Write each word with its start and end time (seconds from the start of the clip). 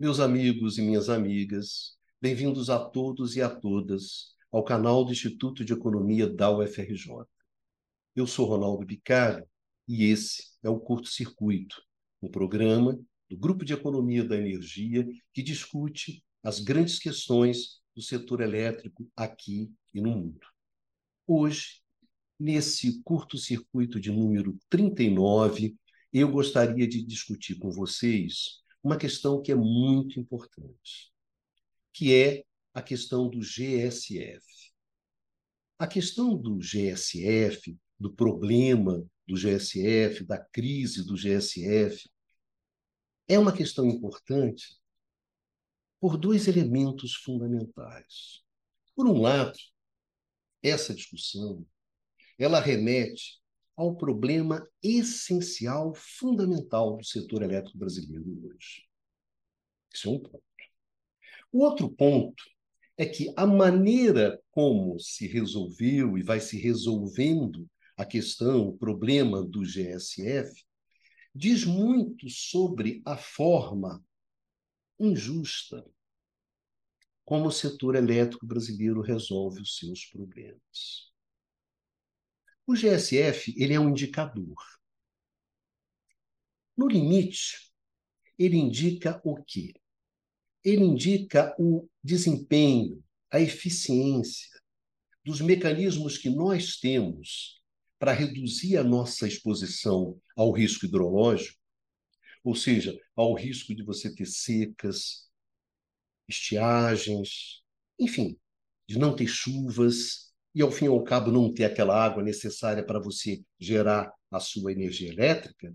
Meus 0.00 0.18
amigos 0.18 0.78
e 0.78 0.80
minhas 0.80 1.10
amigas, 1.10 1.94
bem-vindos 2.22 2.70
a 2.70 2.78
todos 2.82 3.36
e 3.36 3.42
a 3.42 3.50
todas 3.50 4.34
ao 4.50 4.64
canal 4.64 5.04
do 5.04 5.12
Instituto 5.12 5.62
de 5.62 5.74
Economia 5.74 6.26
da 6.26 6.50
UFRJ. 6.50 7.26
Eu 8.16 8.26
sou 8.26 8.46
Ronaldo 8.46 8.86
Bicalho 8.86 9.46
e 9.86 10.06
esse 10.06 10.56
é 10.62 10.70
o 10.70 10.80
Curto 10.80 11.06
Circuito, 11.06 11.82
um 12.22 12.30
programa 12.30 12.98
do 13.28 13.36
Grupo 13.36 13.62
de 13.62 13.74
Economia 13.74 14.24
da 14.24 14.38
Energia 14.38 15.06
que 15.34 15.42
discute 15.42 16.24
as 16.42 16.60
grandes 16.60 16.98
questões 16.98 17.82
do 17.94 18.00
setor 18.00 18.40
elétrico 18.40 19.06
aqui 19.14 19.70
e 19.92 20.00
no 20.00 20.12
mundo. 20.12 20.46
Hoje, 21.26 21.82
nesse 22.38 23.02
curto 23.02 23.36
circuito 23.36 24.00
de 24.00 24.10
número 24.10 24.58
39, 24.70 25.76
eu 26.10 26.30
gostaria 26.30 26.88
de 26.88 27.04
discutir 27.04 27.56
com 27.56 27.70
vocês 27.70 28.60
uma 28.82 28.96
questão 28.96 29.42
que 29.42 29.52
é 29.52 29.54
muito 29.54 30.18
importante, 30.18 31.12
que 31.92 32.14
é 32.14 32.44
a 32.72 32.82
questão 32.82 33.28
do 33.28 33.40
GSF. 33.40 34.44
A 35.78 35.86
questão 35.86 36.36
do 36.36 36.58
GSF, 36.58 37.76
do 37.98 38.12
problema 38.14 39.04
do 39.26 39.34
GSF, 39.34 40.24
da 40.24 40.38
crise 40.38 41.04
do 41.04 41.14
GSF, 41.14 42.10
é 43.28 43.38
uma 43.38 43.52
questão 43.52 43.86
importante 43.86 44.78
por 46.00 46.16
dois 46.16 46.48
elementos 46.48 47.14
fundamentais. 47.14 48.42
Por 48.94 49.06
um 49.06 49.20
lado, 49.20 49.58
essa 50.62 50.94
discussão 50.94 51.66
ela 52.38 52.58
remete 52.58 53.39
ao 53.80 53.96
problema 53.96 54.68
essencial, 54.82 55.94
fundamental 55.94 56.98
do 56.98 57.04
setor 57.04 57.42
elétrico 57.42 57.78
brasileiro 57.78 58.26
hoje. 58.46 58.86
Isso 59.90 60.06
é 60.06 60.10
um 60.12 60.18
ponto. 60.18 60.44
O 61.50 61.64
outro 61.64 61.88
ponto 61.88 62.44
é 62.98 63.06
que 63.06 63.32
a 63.34 63.46
maneira 63.46 64.38
como 64.50 65.00
se 65.00 65.26
resolveu 65.26 66.18
e 66.18 66.22
vai 66.22 66.40
se 66.40 66.60
resolvendo 66.60 67.66
a 67.96 68.04
questão, 68.04 68.68
o 68.68 68.76
problema 68.76 69.42
do 69.42 69.62
GSF, 69.62 70.62
diz 71.34 71.64
muito 71.64 72.28
sobre 72.28 73.00
a 73.06 73.16
forma 73.16 74.04
injusta 74.98 75.82
como 77.24 77.46
o 77.46 77.52
setor 77.52 77.94
elétrico 77.94 78.44
brasileiro 78.44 79.00
resolve 79.00 79.62
os 79.62 79.78
seus 79.78 80.04
problemas. 80.04 81.09
O 82.70 82.74
GSF 82.76 83.52
ele 83.56 83.74
é 83.74 83.80
um 83.80 83.88
indicador. 83.88 84.54
No 86.76 86.86
limite, 86.86 87.68
ele 88.38 88.56
indica 88.56 89.20
o 89.24 89.42
quê? 89.42 89.74
Ele 90.62 90.84
indica 90.84 91.52
o 91.58 91.88
desempenho, 92.00 93.02
a 93.28 93.40
eficiência 93.40 94.56
dos 95.24 95.40
mecanismos 95.40 96.16
que 96.16 96.30
nós 96.30 96.76
temos 96.76 97.60
para 97.98 98.12
reduzir 98.12 98.76
a 98.76 98.84
nossa 98.84 99.26
exposição 99.26 100.22
ao 100.36 100.52
risco 100.52 100.86
hidrológico, 100.86 101.58
ou 102.44 102.54
seja, 102.54 102.96
ao 103.16 103.34
risco 103.34 103.74
de 103.74 103.82
você 103.82 104.14
ter 104.14 104.26
secas, 104.26 105.28
estiagens, 106.28 107.64
enfim, 107.98 108.38
de 108.88 108.96
não 108.96 109.16
ter 109.16 109.26
chuvas, 109.26 110.29
e, 110.54 110.62
ao 110.62 110.70
fim 110.70 110.86
e 110.86 110.88
ao 110.88 111.02
cabo, 111.04 111.30
não 111.30 111.52
ter 111.52 111.64
aquela 111.64 112.02
água 112.02 112.22
necessária 112.22 112.84
para 112.84 112.98
você 112.98 113.42
gerar 113.58 114.12
a 114.30 114.40
sua 114.40 114.72
energia 114.72 115.10
elétrica, 115.10 115.74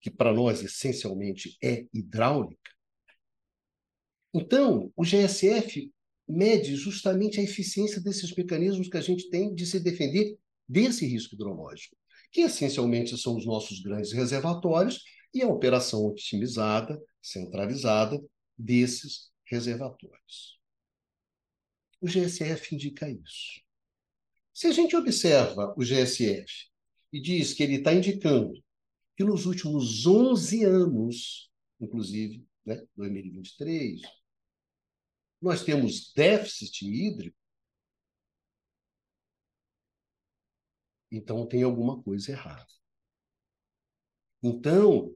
que 0.00 0.10
para 0.10 0.32
nós 0.32 0.62
essencialmente 0.62 1.56
é 1.62 1.86
hidráulica. 1.92 2.70
Então, 4.32 4.92
o 4.96 5.02
GSF 5.02 5.90
mede 6.28 6.76
justamente 6.76 7.40
a 7.40 7.42
eficiência 7.42 8.00
desses 8.00 8.34
mecanismos 8.34 8.88
que 8.88 8.96
a 8.96 9.00
gente 9.00 9.30
tem 9.30 9.54
de 9.54 9.64
se 9.64 9.80
defender 9.80 10.36
desse 10.68 11.06
risco 11.06 11.34
hidrológico, 11.34 11.96
que 12.32 12.40
essencialmente 12.40 13.16
são 13.16 13.36
os 13.36 13.46
nossos 13.46 13.80
grandes 13.80 14.12
reservatórios 14.12 15.02
e 15.32 15.42
a 15.42 15.48
operação 15.48 16.04
otimizada, 16.06 17.00
centralizada 17.22 18.22
desses 18.58 19.30
reservatórios. 19.44 20.58
O 22.00 22.06
GSF 22.06 22.74
indica 22.74 23.08
isso. 23.08 23.65
Se 24.56 24.68
a 24.68 24.72
gente 24.72 24.96
observa 24.96 25.74
o 25.76 25.84
GSF 25.84 26.70
e 27.12 27.20
diz 27.20 27.52
que 27.52 27.62
ele 27.62 27.74
está 27.74 27.92
indicando 27.92 28.54
que 29.14 29.22
nos 29.22 29.44
últimos 29.44 30.06
11 30.06 30.64
anos, 30.64 31.52
inclusive, 31.78 32.42
né, 32.64 32.82
2023, 32.96 34.00
nós 35.42 35.62
temos 35.62 36.10
déficit 36.14 36.86
hídrico, 36.86 37.36
então 41.12 41.46
tem 41.46 41.62
alguma 41.62 42.02
coisa 42.02 42.32
errada. 42.32 42.72
Então, 44.42 45.14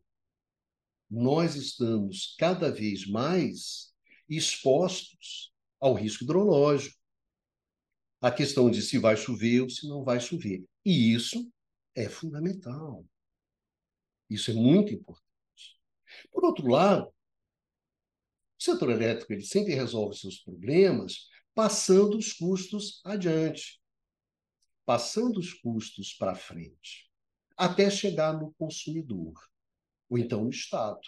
nós 1.11 1.55
estamos 1.55 2.37
cada 2.39 2.71
vez 2.71 3.07
mais 3.07 3.95
expostos 4.29 5.51
ao 5.81 5.95
risco 5.95 6.25
hidrológico 6.25 7.00
a 8.21 8.31
questão 8.31 8.71
de 8.71 8.83
se 8.83 8.99
vai 8.99 9.17
chover 9.17 9.63
ou 9.63 9.71
se 9.71 9.89
não 9.89 10.05
vai 10.05 10.21
chover. 10.21 10.65
E 10.85 11.15
isso 11.15 11.51
é 11.95 12.09
fundamental. 12.09 13.05
Isso 14.29 14.51
é 14.51 14.55
muito 14.55 14.93
importante. 14.93 15.27
Por 16.31 16.45
outro 16.45 16.69
lado, 16.69 17.07
o 17.07 18.63
setor 18.63 18.91
elétrico 18.91 19.33
ele 19.33 19.43
sempre 19.43 19.75
resolve 19.75 20.17
seus 20.17 20.39
problemas 20.39 21.29
passando 21.55 22.17
os 22.17 22.33
custos 22.33 23.01
adiante, 23.05 23.81
passando 24.85 25.39
os 25.39 25.53
custos 25.55 26.15
para 26.15 26.35
frente, 26.35 27.11
até 27.57 27.91
chegar 27.91 28.33
no 28.33 28.53
consumidor, 28.55 29.35
ou 30.09 30.19
então 30.19 30.45
no 30.45 30.51
Estado. 30.51 31.01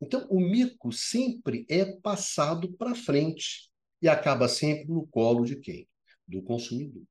Então, 0.00 0.26
o 0.28 0.40
mico 0.40 0.90
sempre 0.90 1.64
é 1.68 1.84
passado 2.00 2.72
para 2.72 2.94
frente 2.94 3.71
e 4.02 4.08
acaba 4.08 4.48
sempre 4.48 4.88
no 4.88 5.06
colo 5.06 5.44
de 5.44 5.56
quem? 5.56 5.88
Do 6.26 6.42
consumidor. 6.42 7.06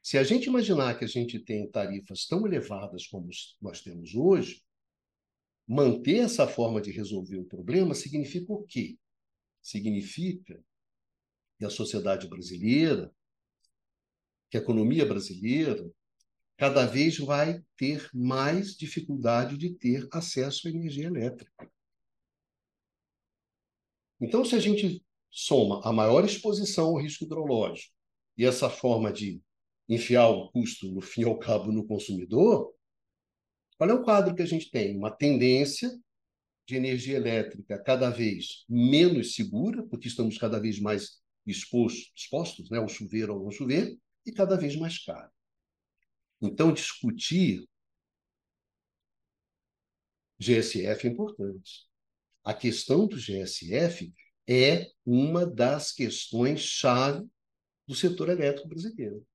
Se 0.00 0.16
a 0.16 0.22
gente 0.22 0.46
imaginar 0.46 0.96
que 0.96 1.04
a 1.04 1.08
gente 1.08 1.38
tem 1.40 1.68
tarifas 1.68 2.26
tão 2.26 2.46
elevadas 2.46 3.06
como 3.06 3.28
nós 3.60 3.80
temos 3.80 4.14
hoje, 4.14 4.64
manter 5.66 6.18
essa 6.18 6.46
forma 6.46 6.80
de 6.80 6.92
resolver 6.92 7.38
o 7.38 7.44
problema 7.44 7.94
significa 7.94 8.52
o 8.52 8.64
quê? 8.64 8.98
Significa 9.60 10.62
que 11.58 11.64
a 11.64 11.70
sociedade 11.70 12.28
brasileira, 12.28 13.12
que 14.50 14.56
a 14.56 14.60
economia 14.60 15.06
brasileira, 15.06 15.88
cada 16.56 16.86
vez 16.86 17.18
vai 17.18 17.64
ter 17.76 18.08
mais 18.12 18.76
dificuldade 18.76 19.56
de 19.56 19.74
ter 19.74 20.06
acesso 20.12 20.68
à 20.68 20.70
energia 20.70 21.06
elétrica. 21.06 21.70
Então, 24.20 24.44
se 24.44 24.54
a 24.54 24.60
gente 24.60 25.04
soma 25.32 25.80
a 25.82 25.92
maior 25.92 26.24
exposição 26.24 26.88
ao 26.88 27.00
risco 27.00 27.24
hidrológico 27.24 27.92
e 28.36 28.44
essa 28.44 28.68
forma 28.68 29.10
de 29.10 29.42
enfiar 29.88 30.28
o 30.28 30.50
custo, 30.52 30.92
no 30.92 31.00
fim 31.00 31.22
e 31.22 31.24
ao 31.24 31.38
cabo, 31.38 31.72
no 31.72 31.86
consumidor, 31.86 32.72
qual 33.78 33.90
é 33.90 33.94
o 33.94 34.02
quadro 34.02 34.34
que 34.34 34.42
a 34.42 34.46
gente 34.46 34.70
tem? 34.70 34.96
Uma 34.96 35.10
tendência 35.10 35.90
de 36.66 36.76
energia 36.76 37.16
elétrica 37.16 37.82
cada 37.82 38.10
vez 38.10 38.64
menos 38.68 39.34
segura, 39.34 39.82
porque 39.86 40.06
estamos 40.06 40.38
cada 40.38 40.60
vez 40.60 40.78
mais 40.78 41.20
expostos, 41.46 42.12
expostos 42.14 42.70
né, 42.70 42.78
ao 42.78 42.88
chover 42.88 43.30
ou 43.30 43.42
não 43.42 43.50
chover, 43.50 43.98
e 44.24 44.32
cada 44.32 44.56
vez 44.56 44.76
mais 44.76 45.02
caro. 45.02 45.30
Então, 46.40 46.72
discutir 46.72 47.66
GSF 50.38 51.06
é 51.06 51.10
importante. 51.10 51.86
A 52.44 52.52
questão 52.52 53.06
do 53.06 53.16
GSF 53.16 54.12
é 54.48 54.90
uma 55.04 55.46
das 55.46 55.92
questões-chave 55.92 57.26
do 57.86 57.94
setor 57.94 58.28
elétrico 58.28 58.68
brasileiro. 58.68 59.26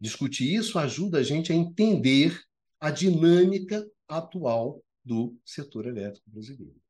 Discutir 0.00 0.54
isso 0.54 0.78
ajuda 0.78 1.18
a 1.18 1.22
gente 1.22 1.52
a 1.52 1.56
entender 1.56 2.40
a 2.78 2.90
dinâmica 2.90 3.84
atual 4.06 4.82
do 5.04 5.36
setor 5.44 5.86
elétrico 5.86 6.30
brasileiro. 6.30 6.80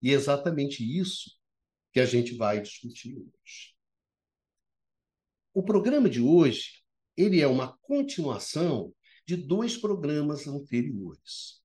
E 0.00 0.10
é 0.10 0.12
exatamente 0.12 0.82
isso 0.82 1.36
que 1.92 1.98
a 1.98 2.06
gente 2.06 2.36
vai 2.36 2.60
discutir 2.60 3.16
hoje. 3.16 3.74
O 5.52 5.62
programa 5.62 6.08
de 6.08 6.20
hoje, 6.20 6.84
ele 7.16 7.40
é 7.40 7.46
uma 7.48 7.76
continuação 7.78 8.94
de 9.26 9.36
dois 9.36 9.76
programas 9.76 10.46
anteriores 10.46 11.60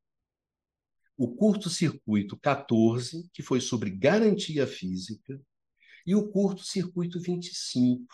o 1.24 1.34
curto-circuito 1.34 2.38
14, 2.38 3.30
que 3.32 3.42
foi 3.42 3.62
sobre 3.62 3.90
garantia 3.90 4.68
física, 4.68 5.42
e 6.06 6.14
o 6.16 6.28
curto-circuito 6.30 7.18
25, 7.18 8.06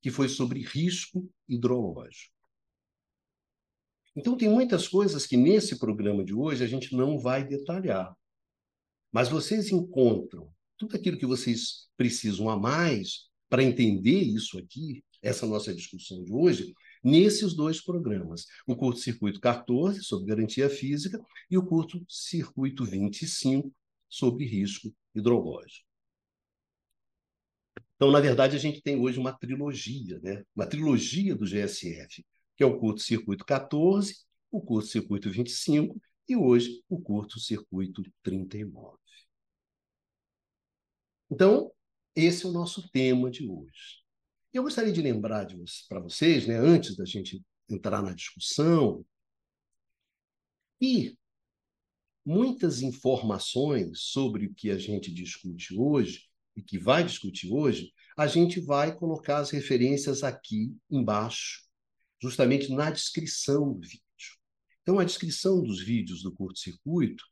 que 0.00 0.08
foi 0.08 0.28
sobre 0.28 0.60
risco 0.62 1.28
hidrológico. 1.48 2.32
Então, 4.14 4.36
tem 4.36 4.48
muitas 4.48 4.86
coisas 4.86 5.26
que 5.26 5.36
nesse 5.36 5.80
programa 5.80 6.24
de 6.24 6.32
hoje 6.32 6.62
a 6.62 6.68
gente 6.68 6.94
não 6.94 7.18
vai 7.18 7.44
detalhar. 7.44 8.14
Mas 9.10 9.28
vocês 9.28 9.72
encontram 9.72 10.48
tudo 10.78 10.94
aquilo 10.94 11.18
que 11.18 11.26
vocês 11.26 11.88
precisam 11.96 12.48
a 12.48 12.56
mais 12.56 13.30
para 13.48 13.64
entender 13.64 14.20
isso 14.20 14.56
aqui, 14.60 15.02
essa 15.20 15.44
nossa 15.44 15.74
discussão 15.74 16.22
de 16.22 16.32
hoje, 16.32 16.72
nesses 17.04 17.54
dois 17.54 17.82
programas. 17.82 18.46
O 18.66 18.74
curto-circuito 18.74 19.38
14, 19.38 20.02
sobre 20.02 20.26
garantia 20.26 20.70
física, 20.70 21.20
e 21.50 21.58
o 21.58 21.64
curto-circuito 21.64 22.84
25, 22.84 23.70
sobre 24.08 24.46
risco 24.46 24.92
hidrológico. 25.14 25.86
Então, 27.96 28.10
na 28.10 28.20
verdade, 28.20 28.56
a 28.56 28.58
gente 28.58 28.82
tem 28.82 28.98
hoje 29.00 29.18
uma 29.18 29.32
trilogia, 29.32 30.18
né? 30.20 30.42
uma 30.54 30.66
trilogia 30.66 31.34
do 31.34 31.44
GSF, 31.44 32.24
que 32.56 32.62
é 32.62 32.66
o 32.66 32.78
curto-circuito 32.78 33.44
14, 33.44 34.16
o 34.50 34.60
curto-circuito 34.60 35.30
25 35.30 36.00
e 36.28 36.36
hoje 36.36 36.82
o 36.88 37.00
curto-circuito 37.00 38.02
39. 38.22 38.96
Então, 41.30 41.72
esse 42.14 42.46
é 42.46 42.48
o 42.48 42.52
nosso 42.52 42.88
tema 42.90 43.30
de 43.30 43.48
hoje. 43.48 44.03
Eu 44.54 44.62
gostaria 44.62 44.92
de 44.92 45.02
lembrar 45.02 45.48
para 45.88 45.98
vocês, 45.98 46.46
né, 46.46 46.56
antes 46.56 46.94
da 46.94 47.04
gente 47.04 47.42
entrar 47.68 48.00
na 48.00 48.14
discussão, 48.14 49.04
que 50.78 51.18
muitas 52.24 52.80
informações 52.80 53.98
sobre 53.98 54.46
o 54.46 54.54
que 54.54 54.70
a 54.70 54.78
gente 54.78 55.12
discute 55.12 55.74
hoje 55.76 56.28
e 56.54 56.62
que 56.62 56.78
vai 56.78 57.02
discutir 57.02 57.52
hoje, 57.52 57.92
a 58.16 58.28
gente 58.28 58.60
vai 58.60 58.96
colocar 58.96 59.38
as 59.38 59.50
referências 59.50 60.22
aqui 60.22 60.72
embaixo, 60.88 61.64
justamente 62.22 62.72
na 62.72 62.92
descrição 62.92 63.72
do 63.72 63.80
vídeo. 63.80 64.04
Então, 64.82 65.00
a 65.00 65.04
descrição 65.04 65.64
dos 65.64 65.82
vídeos 65.82 66.22
do 66.22 66.32
curto-circuito 66.32 67.24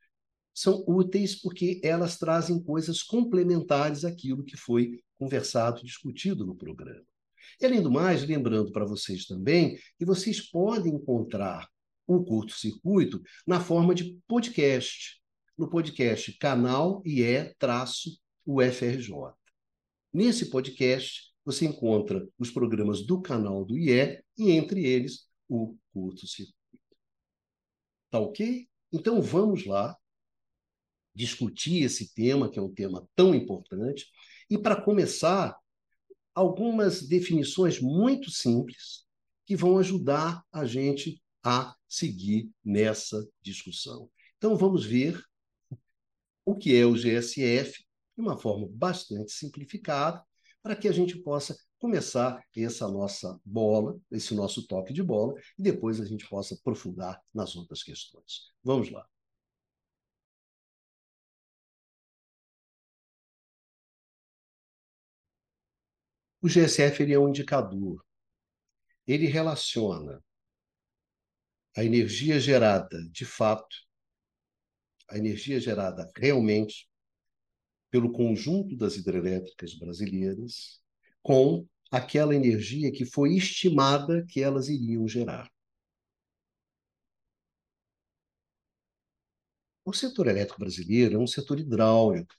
são 0.52 0.82
úteis 0.88 1.40
porque 1.40 1.80
elas 1.84 2.19
trazem 2.19 2.60
coisas 2.60 3.00
complementares 3.00 4.04
àquilo 4.04 4.42
que 4.42 4.56
foi 4.56 5.00
conversado 5.16 5.78
e 5.80 5.84
discutido 5.84 6.44
no 6.44 6.56
programa. 6.56 7.11
E, 7.60 7.66
além 7.66 7.82
do 7.82 7.90
mais, 7.90 8.24
lembrando 8.24 8.72
para 8.72 8.84
vocês 8.84 9.26
também 9.26 9.78
que 9.98 10.04
vocês 10.04 10.40
podem 10.40 10.94
encontrar 10.94 11.68
o 12.06 12.24
curto-circuito 12.24 13.22
na 13.46 13.60
forma 13.60 13.94
de 13.94 14.18
podcast, 14.26 15.20
no 15.56 15.68
podcast 15.68 16.32
canal 16.38 17.02
IE-UFRJ. 17.04 17.54
Nesse 20.12 20.50
podcast, 20.50 21.32
você 21.44 21.66
encontra 21.66 22.26
os 22.38 22.50
programas 22.50 23.04
do 23.04 23.20
canal 23.20 23.64
do 23.64 23.76
IE 23.76 24.22
e, 24.36 24.50
entre 24.50 24.84
eles, 24.84 25.26
o 25.48 25.76
curto-circuito. 25.92 26.54
Tá 28.10 28.18
ok? 28.18 28.68
Então, 28.92 29.22
vamos 29.22 29.64
lá 29.64 29.96
discutir 31.14 31.82
esse 31.82 32.12
tema, 32.14 32.50
que 32.50 32.58
é 32.58 32.62
um 32.62 32.72
tema 32.72 33.06
tão 33.14 33.34
importante. 33.34 34.06
E, 34.50 34.58
para 34.58 34.80
começar, 34.80 35.56
algumas 36.34 37.06
definições 37.06 37.81
muito 37.81 38.31
simples 38.31 39.05
que 39.44 39.56
vão 39.56 39.79
ajudar 39.79 40.43
a 40.52 40.64
gente 40.64 41.20
a 41.44 41.75
seguir 41.88 42.50
nessa 42.64 43.26
discussão. 43.43 44.08
Então, 44.38 44.56
vamos 44.56 44.84
ver 44.84 45.20
o 46.44 46.56
que 46.56 46.75
é 46.76 46.84
o 46.87 46.94
GSF 46.94 47.84
de 48.17 48.23
uma 48.23 48.37
forma 48.37 48.69
bastante 48.70 49.32
simplificada, 49.32 50.23
para 50.62 50.76
que 50.76 50.87
a 50.87 50.93
gente 50.93 51.19
possa 51.19 51.56
começar 51.79 52.40
essa 52.56 52.88
nossa 52.88 53.38
bola, 53.44 53.99
esse 54.11 54.34
nosso 54.34 54.67
toque 54.67 54.93
de 54.93 55.02
bola, 55.02 55.34
e 55.58 55.62
depois 55.62 56.00
a 56.00 56.05
gente 56.05 56.29
possa 56.29 56.55
aprofundar 56.55 57.20
nas 57.34 57.56
outras 57.56 57.82
questões. 57.82 58.52
Vamos 58.62 58.90
lá. 58.90 59.11
O 66.42 66.48
GSF 66.48 67.04
ele 67.04 67.14
é 67.14 67.18
um 67.18 67.28
indicador. 67.28 68.04
Ele 69.06 69.26
relaciona 69.26 70.20
a 71.76 71.84
energia 71.84 72.40
gerada 72.40 73.00
de 73.10 73.24
fato, 73.24 73.76
a 75.08 75.16
energia 75.16 75.60
gerada 75.60 76.10
realmente 76.16 76.90
pelo 77.90 78.10
conjunto 78.10 78.76
das 78.76 78.96
hidrelétricas 78.96 79.74
brasileiras 79.74 80.82
com 81.22 81.64
aquela 81.92 82.34
energia 82.34 82.90
que 82.90 83.04
foi 83.04 83.36
estimada 83.36 84.24
que 84.26 84.42
elas 84.42 84.68
iriam 84.68 85.06
gerar. 85.06 85.48
O 89.84 89.92
setor 89.92 90.26
elétrico 90.26 90.58
brasileiro 90.58 91.14
é 91.14 91.18
um 91.18 91.26
setor 91.26 91.60
hidráulico. 91.60 92.34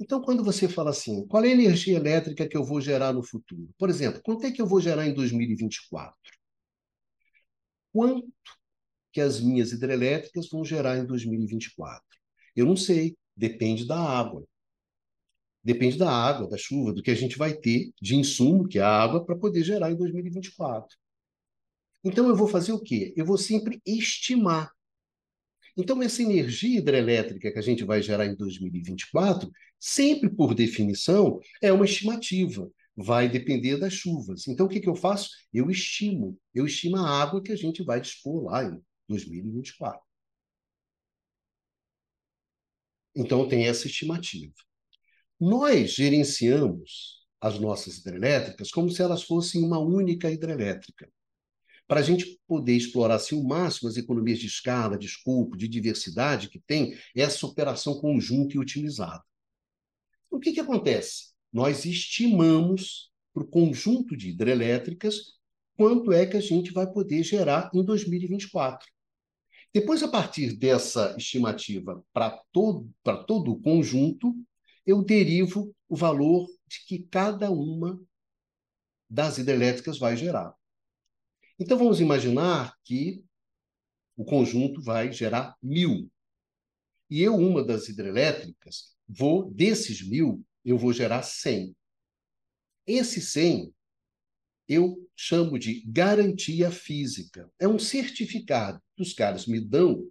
Então, 0.00 0.22
quando 0.22 0.42
você 0.42 0.66
fala 0.66 0.90
assim, 0.90 1.26
qual 1.26 1.44
é 1.44 1.48
a 1.48 1.52
energia 1.52 1.96
elétrica 1.96 2.48
que 2.48 2.56
eu 2.56 2.64
vou 2.64 2.80
gerar 2.80 3.12
no 3.12 3.22
futuro? 3.22 3.68
Por 3.78 3.90
exemplo, 3.90 4.22
quanto 4.24 4.46
é 4.46 4.50
que 4.50 4.60
eu 4.60 4.66
vou 4.66 4.80
gerar 4.80 5.06
em 5.06 5.12
2024? 5.12 6.16
Quanto 7.92 8.26
que 9.12 9.20
as 9.20 9.40
minhas 9.40 9.72
hidrelétricas 9.72 10.48
vão 10.48 10.64
gerar 10.64 10.96
em 10.96 11.04
2024? 11.04 12.02
Eu 12.56 12.64
não 12.64 12.76
sei, 12.76 13.14
depende 13.36 13.86
da 13.86 13.98
água. 13.98 14.42
Depende 15.62 15.98
da 15.98 16.10
água, 16.10 16.48
da 16.48 16.56
chuva, 16.56 16.94
do 16.94 17.02
que 17.02 17.10
a 17.10 17.14
gente 17.14 17.36
vai 17.36 17.52
ter 17.52 17.92
de 18.00 18.16
insumo, 18.16 18.66
que 18.66 18.78
é 18.78 18.82
a 18.82 18.88
água, 18.88 19.22
para 19.22 19.36
poder 19.36 19.62
gerar 19.62 19.90
em 19.92 19.96
2024. 19.96 20.96
Então, 22.02 22.26
eu 22.26 22.34
vou 22.34 22.48
fazer 22.48 22.72
o 22.72 22.80
quê? 22.80 23.12
Eu 23.14 23.26
vou 23.26 23.36
sempre 23.36 23.82
estimar 23.84 24.72
então, 25.76 26.02
essa 26.02 26.22
energia 26.22 26.78
hidrelétrica 26.78 27.50
que 27.52 27.58
a 27.58 27.62
gente 27.62 27.84
vai 27.84 28.02
gerar 28.02 28.26
em 28.26 28.34
2024, 28.34 29.50
sempre 29.78 30.28
por 30.28 30.54
definição, 30.54 31.40
é 31.62 31.72
uma 31.72 31.84
estimativa. 31.84 32.70
Vai 32.96 33.28
depender 33.28 33.76
das 33.78 33.92
chuvas. 33.94 34.46
Então, 34.48 34.66
o 34.66 34.68
que, 34.68 34.80
que 34.80 34.88
eu 34.88 34.96
faço? 34.96 35.30
Eu 35.52 35.70
estimo. 35.70 36.38
Eu 36.54 36.66
estimo 36.66 36.96
a 36.96 37.08
água 37.22 37.42
que 37.42 37.52
a 37.52 37.56
gente 37.56 37.82
vai 37.82 38.00
dispor 38.00 38.44
lá 38.44 38.64
em 38.64 38.80
2024. 39.08 40.00
Então, 43.14 43.48
tem 43.48 43.66
essa 43.66 43.86
estimativa. 43.86 44.52
Nós 45.38 45.94
gerenciamos 45.94 47.20
as 47.40 47.58
nossas 47.58 47.98
hidrelétricas 47.98 48.70
como 48.70 48.90
se 48.90 49.00
elas 49.00 49.22
fossem 49.22 49.64
uma 49.64 49.78
única 49.78 50.30
hidrelétrica 50.30 51.10
para 51.90 51.98
a 51.98 52.04
gente 52.04 52.40
poder 52.46 52.76
explorar 52.76 53.16
assim, 53.16 53.34
o 53.34 53.42
máximo 53.42 53.88
as 53.88 53.96
economias 53.96 54.38
de 54.38 54.46
escala, 54.46 54.96
de 54.96 55.06
escopo, 55.06 55.56
de 55.56 55.66
diversidade 55.66 56.48
que 56.48 56.60
tem 56.60 56.96
essa 57.16 57.44
operação 57.44 58.00
conjunta 58.00 58.54
e 58.54 58.60
otimizada. 58.60 59.24
O 60.30 60.38
que, 60.38 60.52
que 60.52 60.60
acontece? 60.60 61.32
Nós 61.52 61.84
estimamos 61.84 63.10
para 63.34 63.42
o 63.42 63.48
conjunto 63.48 64.16
de 64.16 64.28
hidrelétricas 64.28 65.40
quanto 65.76 66.12
é 66.12 66.24
que 66.24 66.36
a 66.36 66.40
gente 66.40 66.72
vai 66.72 66.86
poder 66.86 67.24
gerar 67.24 67.68
em 67.74 67.84
2024. 67.84 68.88
Depois, 69.74 70.00
a 70.04 70.08
partir 70.08 70.56
dessa 70.56 71.16
estimativa 71.18 72.04
para 72.12 72.40
todo, 72.52 72.88
todo 73.26 73.50
o 73.50 73.60
conjunto, 73.60 74.32
eu 74.86 75.02
derivo 75.02 75.74
o 75.88 75.96
valor 75.96 76.46
de 76.68 76.86
que 76.86 77.00
cada 77.10 77.50
uma 77.50 78.00
das 79.08 79.38
hidrelétricas 79.38 79.98
vai 79.98 80.16
gerar. 80.16 80.54
Então, 81.60 81.76
vamos 81.76 82.00
imaginar 82.00 82.74
que 82.82 83.22
o 84.16 84.24
conjunto 84.24 84.80
vai 84.80 85.12
gerar 85.12 85.54
mil. 85.62 86.10
E 87.10 87.20
eu, 87.20 87.36
uma 87.36 87.62
das 87.62 87.86
hidrelétricas, 87.86 88.96
vou, 89.06 89.52
desses 89.52 90.00
mil, 90.08 90.42
eu 90.64 90.78
vou 90.78 90.90
gerar 90.90 91.22
100. 91.22 91.76
Esse 92.86 93.20
100 93.20 93.74
eu 94.66 94.96
chamo 95.14 95.58
de 95.58 95.82
garantia 95.86 96.70
física. 96.70 97.50
É 97.58 97.68
um 97.68 97.78
certificado 97.78 98.80
que 98.96 99.02
os 99.02 99.12
caras 99.12 99.46
me 99.46 99.60
dão, 99.60 100.08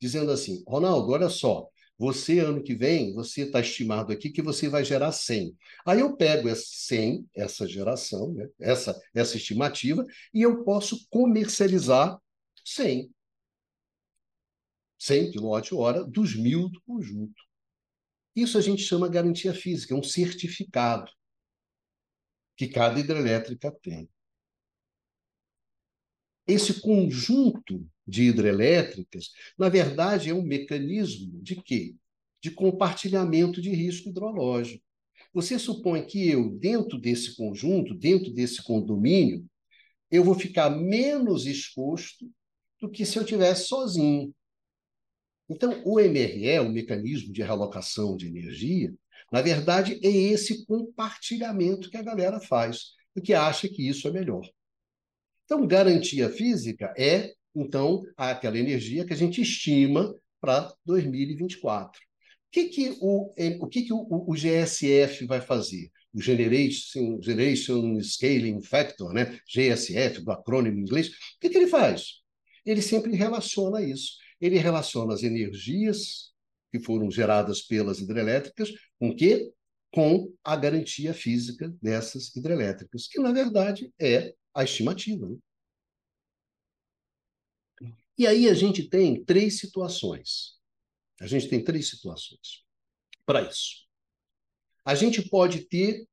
dizendo 0.00 0.30
assim: 0.30 0.62
Ronaldo, 0.66 1.10
olha 1.10 1.28
só, 1.28 1.68
você, 1.98 2.40
ano 2.40 2.62
que 2.62 2.74
vem, 2.74 3.14
você 3.14 3.42
está 3.42 3.60
estimado 3.60 4.12
aqui 4.12 4.30
que 4.30 4.42
você 4.42 4.68
vai 4.68 4.84
gerar 4.84 5.12
100. 5.12 5.56
Aí 5.86 6.00
eu 6.00 6.16
pego 6.16 6.48
esse 6.48 6.76
100, 6.86 7.26
essa 7.34 7.66
geração, 7.66 8.32
né, 8.34 8.48
essa, 8.60 9.00
essa 9.14 9.36
estimativa, 9.36 10.04
e 10.32 10.42
eu 10.42 10.62
posso 10.62 11.06
comercializar 11.08 12.18
100. 12.64 13.10
100 14.98 15.32
kWh 15.32 16.04
dos 16.08 16.34
mil 16.34 16.68
do 16.68 16.80
conjunto. 16.82 17.42
Isso 18.34 18.58
a 18.58 18.60
gente 18.60 18.82
chama 18.82 19.08
garantia 19.08 19.54
física, 19.54 19.94
é 19.94 19.96
um 19.96 20.02
certificado 20.02 21.10
que 22.56 22.68
cada 22.68 22.98
hidrelétrica 22.98 23.70
tem. 23.82 24.08
Esse 26.46 26.80
conjunto 26.80 27.86
de 28.06 28.24
hidrelétricas, 28.24 29.30
na 29.58 29.68
verdade, 29.68 30.30
é 30.30 30.34
um 30.34 30.42
mecanismo 30.42 31.42
de 31.42 31.56
quê? 31.56 31.94
De 32.40 32.50
compartilhamento 32.50 33.60
de 33.60 33.70
risco 33.70 34.08
hidrológico. 34.08 34.82
Você 35.32 35.58
supõe 35.58 36.06
que 36.06 36.28
eu, 36.28 36.50
dentro 36.50 36.98
desse 36.98 37.36
conjunto, 37.36 37.94
dentro 37.94 38.32
desse 38.32 38.62
condomínio, 38.62 39.44
eu 40.10 40.22
vou 40.22 40.34
ficar 40.34 40.70
menos 40.70 41.46
exposto 41.46 42.30
do 42.80 42.88
que 42.88 43.04
se 43.04 43.18
eu 43.18 43.24
tivesse 43.24 43.66
sozinho. 43.66 44.32
Então, 45.48 45.82
o 45.84 46.00
MRE, 46.00 46.58
o 46.60 46.70
mecanismo 46.70 47.32
de 47.32 47.42
realocação 47.42 48.16
de 48.16 48.26
energia, 48.26 48.94
na 49.32 49.42
verdade, 49.42 49.98
é 50.02 50.08
esse 50.08 50.64
compartilhamento 50.64 51.90
que 51.90 51.96
a 51.96 52.02
galera 52.02 52.40
faz, 52.40 52.92
porque 53.12 53.34
acha 53.34 53.68
que 53.68 53.86
isso 53.86 54.06
é 54.06 54.12
melhor. 54.12 54.48
Então, 55.46 55.66
garantia 55.66 56.28
física 56.28 56.92
é, 56.98 57.32
então, 57.54 58.02
aquela 58.16 58.58
energia 58.58 59.06
que 59.06 59.12
a 59.12 59.16
gente 59.16 59.40
estima 59.40 60.14
para 60.40 60.74
2024. 60.84 62.00
O 62.00 62.04
que, 62.50 62.64
que, 62.68 62.96
o, 63.00 63.32
o, 63.60 63.66
que, 63.66 63.82
que 63.82 63.92
o, 63.92 64.06
o 64.10 64.34
GSF 64.34 65.24
vai 65.24 65.40
fazer? 65.40 65.90
O 66.12 66.20
Generation, 66.20 67.20
Generation 67.22 68.00
Scaling 68.02 68.60
Factor, 68.60 69.12
né? 69.12 69.38
GSF, 69.46 70.22
do 70.22 70.32
acrônimo 70.32 70.78
em 70.78 70.82
inglês. 70.82 71.08
O 71.08 71.12
que, 71.40 71.48
que 71.48 71.56
ele 71.56 71.66
faz? 71.66 72.22
Ele 72.64 72.82
sempre 72.82 73.14
relaciona 73.14 73.82
isso. 73.82 74.14
Ele 74.40 74.58
relaciona 74.58 75.14
as 75.14 75.22
energias 75.22 76.32
que 76.72 76.80
foram 76.80 77.10
geradas 77.10 77.62
pelas 77.62 78.00
hidrelétricas 78.00 78.70
com 78.98 79.14
quê? 79.14 79.50
Com 79.92 80.32
a 80.42 80.56
garantia 80.56 81.14
física 81.14 81.72
dessas 81.80 82.34
hidrelétricas, 82.34 83.06
que 83.06 83.20
na 83.20 83.32
verdade 83.32 83.90
é 83.98 84.34
a 84.56 84.64
estimativa. 84.64 85.28
Né? 85.28 85.36
E 88.16 88.26
aí 88.26 88.48
a 88.48 88.54
gente 88.54 88.88
tem 88.88 89.22
três 89.22 89.58
situações. 89.60 90.58
A 91.20 91.26
gente 91.26 91.48
tem 91.48 91.62
três 91.62 91.90
situações 91.90 92.64
para 93.26 93.42
isso. 93.42 93.86
A 94.84 94.94
gente 94.94 95.28
pode 95.28 95.66
ter 95.66 96.08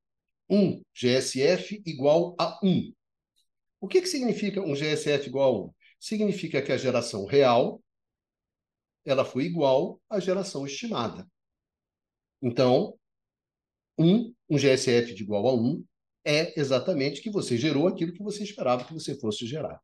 um 0.50 0.84
GSF 0.94 1.82
igual 1.86 2.36
a 2.38 2.60
1. 2.62 2.94
O 3.80 3.88
que, 3.88 4.02
que 4.02 4.08
significa 4.08 4.62
um 4.62 4.74
GSF 4.74 5.28
igual 5.28 5.56
a 5.56 5.66
1? 5.66 5.74
Significa 6.00 6.62
que 6.62 6.72
a 6.72 6.78
geração 6.78 7.26
real 7.26 7.82
ela 9.06 9.24
foi 9.24 9.46
igual 9.46 10.02
à 10.10 10.20
geração 10.20 10.66
estimada. 10.66 11.28
Então, 12.42 12.98
um, 13.98 14.34
um 14.50 14.58
GSF 14.58 15.14
de 15.14 15.24
igual 15.24 15.48
a 15.48 15.54
1 15.54 15.86
é 16.26 16.60
exatamente 16.60 17.22
que 17.22 17.30
você 17.30 17.58
gerou 17.58 17.88
aquilo 17.88 18.14
que 18.14 18.24
você 18.24 18.44
esperava 18.44 18.86
que 18.86 18.94
você 18.94 19.16
fosse 19.16 19.46
gerar. 19.46 19.82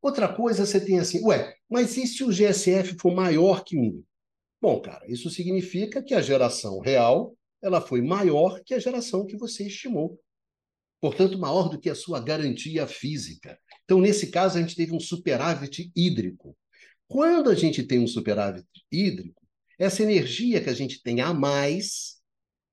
Outra 0.00 0.32
coisa, 0.32 0.64
você 0.64 0.80
tem 0.80 1.00
assim, 1.00 1.24
ué, 1.24 1.56
mas 1.68 1.96
e 1.96 2.06
se 2.06 2.22
o 2.22 2.30
GSF 2.30 2.96
for 3.00 3.12
maior 3.12 3.64
que 3.64 3.76
1? 3.76 4.02
Bom, 4.60 4.80
cara, 4.80 5.04
isso 5.08 5.28
significa 5.28 6.02
que 6.02 6.14
a 6.14 6.20
geração 6.20 6.78
real 6.78 7.36
ela 7.60 7.80
foi 7.80 8.00
maior 8.00 8.62
que 8.62 8.74
a 8.74 8.78
geração 8.78 9.26
que 9.26 9.36
você 9.36 9.66
estimou. 9.66 10.20
Portanto, 11.00 11.38
maior 11.38 11.68
do 11.68 11.78
que 11.78 11.90
a 11.90 11.94
sua 11.94 12.20
garantia 12.20 12.86
física. 12.86 13.58
Então, 13.84 14.00
nesse 14.00 14.30
caso, 14.30 14.58
a 14.58 14.60
gente 14.60 14.76
teve 14.76 14.94
um 14.94 15.00
superávit 15.00 15.90
hídrico. 15.94 16.56
Quando 17.06 17.50
a 17.50 17.54
gente 17.54 17.82
tem 17.82 18.00
um 18.00 18.06
superávit 18.06 18.66
hídrico, 18.90 19.42
essa 19.78 20.02
energia 20.02 20.60
que 20.60 20.68
a 20.68 20.74
gente 20.74 21.02
tem 21.02 21.20
a 21.20 21.32
mais, 21.32 22.20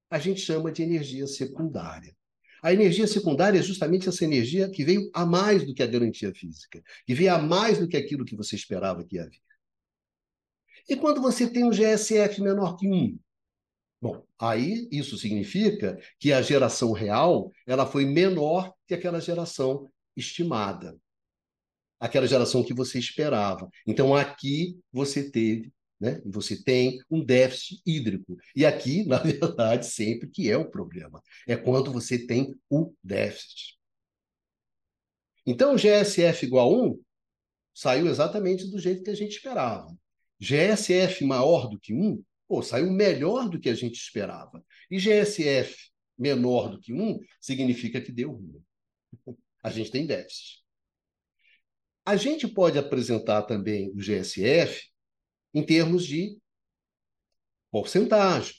a 0.10 0.20
gente 0.20 0.42
chama 0.42 0.72
de 0.72 0.82
energia 0.84 1.28
secundária. 1.28 2.16
A 2.65 2.74
energia 2.74 3.05
secundária 3.05 3.60
é 3.60 3.62
justamente 3.62 4.10
essa 4.10 4.25
energia 4.25 4.67
que 4.67 4.84
veio 4.84 5.07
a 5.13 5.24
mais 5.24 5.63
do 5.63 5.72
que 5.72 5.84
a 5.84 5.86
garantia 5.86 6.34
física, 6.34 6.81
que 7.05 7.13
veio 7.13 7.31
a 7.31 7.38
mais 7.38 7.77
do 7.77 7.88
que 7.88 7.95
aquilo 7.95 8.25
que 8.25 8.36
você 8.36 8.55
esperava 8.55 9.03
que 9.03 9.17
ia 9.17 9.29
vir. 9.29 9.39
E 10.89 10.95
quando 10.95 11.22
você 11.22 11.48
tem 11.48 11.63
um 11.63 11.69
GSF 11.69 12.41
menor 12.41 12.75
que 12.75 12.88
1? 12.88 13.19
Bom, 14.01 14.25
aí 14.39 14.88
isso 14.91 15.15
significa 15.15 15.95
que 16.19 16.34
a 16.34 16.41
geração 16.41 16.91
real 16.91 17.51
ela 17.67 17.86
foi 17.86 18.03
menor 18.03 18.74
que 18.88 18.95
aquela 18.95 19.22
geração 19.22 19.88
estimada 20.17 21.00
aquela 22.00 22.27
geração 22.27 22.63
que 22.63 22.74
você 22.74 23.00
esperava. 23.00 23.69
Então 23.86 24.15
aqui 24.15 24.79
você 24.91 25.29
teve, 25.29 25.72
né? 26.00 26.22
Você 26.25 26.62
tem 26.62 27.00
um 27.10 27.24
déficit 27.24 27.82
hídrico. 27.86 28.38
E 28.56 28.66
aqui, 28.66 29.06
na 29.08 29.18
verdade, 29.18 29.86
sempre 29.86 30.30
que 30.30 30.50
é 30.50 30.58
o 30.58 30.70
problema, 30.70 31.22
é 31.48 31.56
quando 31.56 31.92
você 31.92 32.18
tem 32.18 32.54
o 32.70 32.94
déficit. 33.04 33.78
Então, 35.46 35.75
GSF 35.75 36.46
igual 36.46 36.74
a 36.74 36.88
1 36.88 37.02
saiu 37.74 38.08
exatamente 38.08 38.70
do 38.70 38.80
jeito 38.80 39.04
que 39.04 39.10
a 39.10 39.16
gente 39.16 39.34
esperava. 39.34 39.96
GSF 40.40 41.24
maior 41.24 41.70
do 41.70 41.80
que 41.80 41.94
1, 41.94 42.24
pô, 42.48 42.62
saiu 42.62 42.92
melhor 42.92 43.50
do 43.50 43.60
que 43.60 43.70
a 43.70 43.75
gente 43.75 43.96
esperava. 43.96 44.64
E 44.90 44.98
GSF 44.98 45.92
menor 46.18 46.70
do 46.70 46.80
que 46.80 46.94
1 46.94 47.20
significa 47.40 48.02
que 48.02 48.12
deu 48.12 48.32
ruim. 48.32 48.64
A 49.62 49.70
gente 49.70 49.92
tem 49.92 50.06
déficit. 50.06 50.64
A 52.06 52.16
gente 52.16 52.48
pode 52.48 52.78
apresentar 52.78 53.44
também 53.44 53.90
o 53.90 53.98
GSF 53.98 54.90
em 55.55 55.63
termos 55.63 56.05
de 56.05 56.38
porcentagem. 57.71 58.53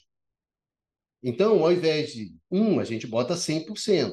Então, 1.21 1.63
ao 1.63 1.71
invés 1.71 2.11
de 2.11 2.35
1, 2.51 2.79
a 2.79 2.83
gente 2.83 3.05
bota 3.05 3.35
100%. 3.35 4.11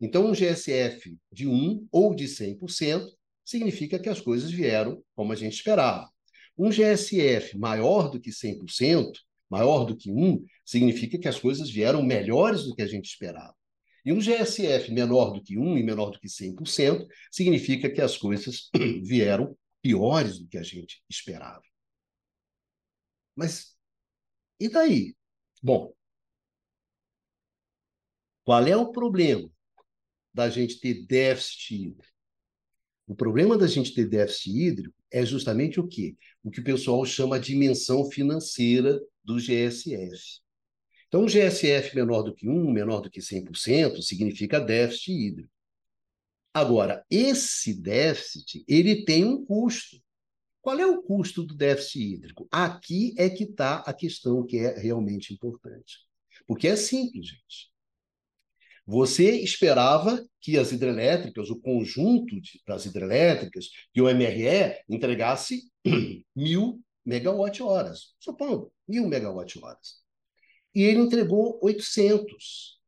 Então, 0.00 0.26
um 0.26 0.32
GSF 0.32 1.16
de 1.30 1.46
1 1.46 1.86
ou 1.92 2.14
de 2.14 2.24
100% 2.24 3.06
significa 3.44 3.98
que 3.98 4.08
as 4.08 4.20
coisas 4.20 4.50
vieram 4.50 5.02
como 5.14 5.32
a 5.32 5.36
gente 5.36 5.54
esperava. 5.54 6.10
Um 6.58 6.70
GSF 6.70 7.58
maior 7.58 8.10
do 8.10 8.18
que 8.18 8.30
100%, 8.30 9.12
maior 9.50 9.84
do 9.84 9.96
que 9.96 10.10
1, 10.10 10.42
significa 10.64 11.18
que 11.18 11.28
as 11.28 11.38
coisas 11.38 11.70
vieram 11.70 12.02
melhores 12.02 12.64
do 12.64 12.74
que 12.74 12.82
a 12.82 12.86
gente 12.86 13.06
esperava. 13.06 13.54
E 14.04 14.12
um 14.12 14.20
GSF 14.20 14.90
menor 14.92 15.32
do 15.32 15.42
que 15.42 15.58
1 15.58 15.76
e 15.78 15.82
menor 15.82 16.10
do 16.10 16.20
que 16.20 16.28
100% 16.28 17.06
significa 17.30 17.90
que 17.90 18.00
as 18.00 18.16
coisas 18.16 18.70
vieram 19.04 19.56
piores 19.82 20.38
do 20.38 20.48
que 20.48 20.56
a 20.56 20.62
gente 20.62 21.02
esperava. 21.10 21.62
Mas 23.36 23.76
e 24.58 24.68
daí? 24.68 25.14
Bom, 25.62 25.94
qual 28.44 28.66
é 28.66 28.76
o 28.76 28.90
problema 28.90 29.50
da 30.32 30.48
gente 30.48 30.80
ter 30.80 31.06
déficit 31.06 31.74
hídrico? 31.74 32.16
O 33.06 33.14
problema 33.14 33.56
da 33.56 33.66
gente 33.66 33.94
ter 33.94 34.08
déficit 34.08 34.50
hídrico 34.50 34.96
é 35.10 35.24
justamente 35.24 35.78
o 35.78 35.86
quê? 35.86 36.16
O 36.42 36.50
que 36.50 36.60
o 36.60 36.64
pessoal 36.64 37.04
chama 37.04 37.38
de 37.38 37.52
dimensão 37.52 38.10
financeira 38.10 39.00
do 39.22 39.38
GSF. 39.38 40.40
Então, 41.08 41.22
um 41.22 41.26
GSF 41.26 41.94
menor 41.94 42.22
do 42.22 42.34
que 42.34 42.48
1, 42.48 42.70
menor 42.72 43.00
do 43.00 43.10
que 43.10 43.20
100%, 43.20 44.02
significa 44.02 44.58
déficit 44.58 45.12
hídrico. 45.12 45.52
Agora, 46.52 47.04
esse 47.10 47.74
déficit, 47.74 48.64
ele 48.66 49.04
tem 49.04 49.24
um 49.24 49.44
custo. 49.44 50.02
Qual 50.66 50.80
é 50.80 50.84
o 50.84 51.00
custo 51.00 51.44
do 51.44 51.54
déficit 51.54 52.14
hídrico? 52.14 52.48
Aqui 52.50 53.14
é 53.16 53.30
que 53.30 53.44
está 53.44 53.76
a 53.78 53.94
questão 53.94 54.44
que 54.44 54.58
é 54.58 54.76
realmente 54.76 55.32
importante. 55.32 56.00
Porque 56.44 56.66
é 56.66 56.74
simples, 56.74 57.28
gente. 57.28 57.70
Você 58.84 59.30
esperava 59.42 60.26
que 60.40 60.58
as 60.58 60.72
hidrelétricas, 60.72 61.50
o 61.50 61.60
conjunto 61.60 62.40
de, 62.40 62.60
das 62.66 62.84
hidrelétricas, 62.84 63.68
que 63.94 64.02
o 64.02 64.08
MRE 64.08 64.82
entregasse 64.88 65.62
mil 66.34 66.82
megawatt-horas. 67.04 68.16
Supondo, 68.18 68.72
mil 68.88 69.06
megawatt-horas 69.06 70.04
e 70.76 70.82
ele 70.82 70.98
entregou 70.98 71.58
800. 71.62 72.78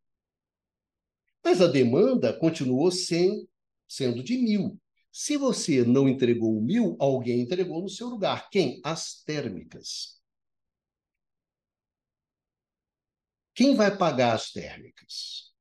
Mas 1.42 1.62
a 1.62 1.66
demanda 1.66 2.38
continuou 2.38 2.90
sem, 2.90 3.48
sendo 3.88 4.22
de 4.22 4.36
mil. 4.36 4.78
Se 5.10 5.36
você 5.36 5.84
não 5.84 6.08
entregou 6.08 6.60
mil, 6.60 6.96
alguém 7.00 7.40
entregou 7.40 7.82
no 7.82 7.88
seu 7.88 8.08
lugar. 8.08 8.48
Quem? 8.50 8.80
As 8.84 9.22
térmicas. 9.22 10.18
Quem 13.54 13.74
vai 13.74 13.96
pagar 13.96 14.34
as 14.34 14.52
térmicas? 14.52 15.52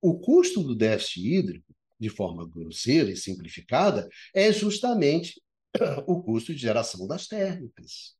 O 0.00 0.20
custo 0.20 0.62
do 0.62 0.76
déficit 0.76 1.20
hídrico, 1.20 1.74
de 1.98 2.08
forma 2.08 2.48
grosseira 2.48 3.10
e 3.10 3.16
simplificada, 3.16 4.08
é 4.32 4.52
justamente 4.52 5.42
o 6.06 6.22
custo 6.22 6.54
de 6.54 6.60
geração 6.60 7.06
das 7.08 7.26
térmicas. 7.26 8.16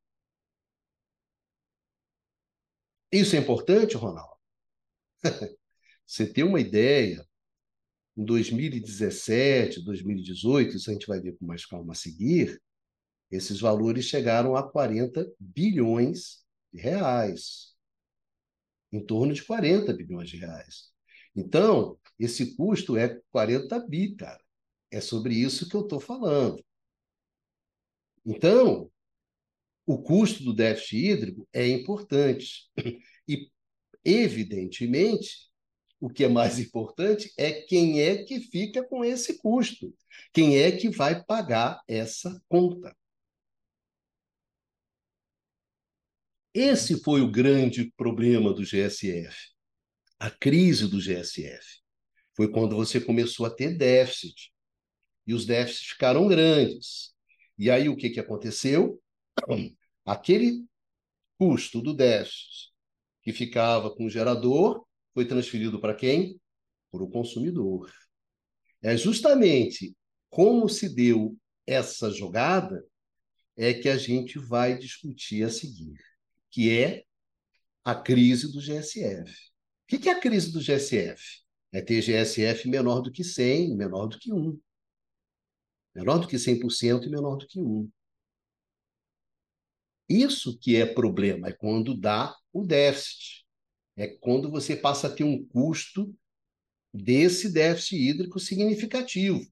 Isso 3.12 3.36
é 3.36 3.38
importante, 3.38 3.96
Ronaldo? 3.96 4.36
Você 6.04 6.26
tem 6.26 6.44
uma 6.44 6.60
ideia, 6.60 7.26
em 8.18 8.24
2017, 8.24 9.80
2018, 9.84 10.76
isso 10.76 10.90
a 10.90 10.92
gente 10.92 11.06
vai 11.06 11.20
ver 11.20 11.36
com 11.38 11.46
mais 11.46 11.64
calma 11.64 11.92
a 11.92 11.96
seguir, 11.96 12.60
esses 13.30 13.60
valores 13.60 14.06
chegaram 14.06 14.56
a 14.56 14.68
40 14.68 15.30
bilhões 15.38 16.44
de 16.72 16.80
reais. 16.80 17.76
Em 18.90 19.04
torno 19.04 19.32
de 19.32 19.44
40 19.44 19.92
bilhões 19.92 20.30
de 20.30 20.36
reais. 20.36 20.90
Então, 21.36 21.96
esse 22.18 22.56
custo 22.56 22.96
é 22.96 23.20
40 23.30 23.78
bi, 23.86 24.16
cara. 24.16 24.42
É 24.90 25.00
sobre 25.00 25.34
isso 25.34 25.68
que 25.68 25.76
eu 25.76 25.82
estou 25.82 26.00
falando. 26.00 26.64
Então, 28.24 28.90
o 29.86 30.02
custo 30.02 30.42
do 30.42 30.52
déficit 30.52 30.96
hídrico 30.96 31.48
é 31.52 31.68
importante. 31.68 32.68
E, 33.28 33.50
evidentemente, 34.04 35.47
o 36.00 36.08
que 36.08 36.24
é 36.24 36.28
mais 36.28 36.58
importante 36.58 37.32
é 37.36 37.52
quem 37.52 38.00
é 38.00 38.22
que 38.24 38.40
fica 38.40 38.86
com 38.86 39.04
esse 39.04 39.38
custo, 39.38 39.94
quem 40.32 40.58
é 40.58 40.70
que 40.70 40.88
vai 40.88 41.24
pagar 41.24 41.82
essa 41.88 42.40
conta. 42.48 42.96
Esse 46.54 47.02
foi 47.02 47.20
o 47.20 47.30
grande 47.30 47.92
problema 47.96 48.52
do 48.52 48.62
GSF, 48.62 49.52
a 50.18 50.30
crise 50.30 50.88
do 50.88 50.98
GSF. 50.98 51.82
Foi 52.34 52.50
quando 52.50 52.76
você 52.76 53.00
começou 53.00 53.46
a 53.46 53.50
ter 53.50 53.76
déficit. 53.76 54.52
E 55.26 55.34
os 55.34 55.44
déficits 55.44 55.90
ficaram 55.90 56.26
grandes. 56.26 57.12
E 57.58 57.70
aí 57.70 57.88
o 57.88 57.96
que, 57.96 58.10
que 58.10 58.20
aconteceu? 58.20 59.00
Aquele 60.04 60.64
custo 61.36 61.82
do 61.82 61.92
déficit 61.92 62.72
que 63.22 63.32
ficava 63.32 63.94
com 63.94 64.06
o 64.06 64.10
gerador 64.10 64.87
foi 65.14 65.26
transferido 65.26 65.80
para 65.80 65.94
quem? 65.94 66.40
Para 66.90 67.02
o 67.02 67.10
consumidor. 67.10 67.90
É 68.82 68.96
justamente 68.96 69.96
como 70.30 70.68
se 70.68 70.94
deu 70.94 71.36
essa 71.66 72.10
jogada 72.10 72.84
é 73.56 73.74
que 73.74 73.88
a 73.88 73.96
gente 73.96 74.38
vai 74.38 74.78
discutir 74.78 75.42
a 75.42 75.50
seguir, 75.50 75.98
que 76.50 76.70
é 76.70 77.04
a 77.84 77.94
crise 77.94 78.52
do 78.52 78.60
GSF. 78.60 79.32
O 79.82 79.98
que 79.98 80.08
é 80.08 80.12
a 80.12 80.20
crise 80.20 80.52
do 80.52 80.60
GSF? 80.60 81.42
É 81.72 81.82
ter 81.82 82.00
GSF 82.00 82.68
menor 82.68 83.00
do 83.00 83.10
que 83.10 83.24
100, 83.24 83.76
menor 83.76 84.06
do 84.06 84.18
que 84.18 84.32
1. 84.32 84.58
Menor 85.94 86.18
do 86.18 86.28
que 86.28 86.36
100% 86.36 87.06
e 87.06 87.10
menor 87.10 87.36
do 87.36 87.46
que 87.46 87.60
1. 87.60 87.90
Isso 90.08 90.58
que 90.58 90.76
é 90.76 90.86
problema, 90.86 91.48
é 91.48 91.52
quando 91.52 91.98
dá 91.98 92.34
o 92.52 92.64
déficit 92.64 93.44
é 93.98 94.06
quando 94.06 94.48
você 94.48 94.76
passa 94.76 95.08
a 95.08 95.10
ter 95.10 95.24
um 95.24 95.44
custo 95.44 96.14
desse 96.94 97.52
déficit 97.52 97.96
hídrico 97.96 98.38
significativo. 98.38 99.44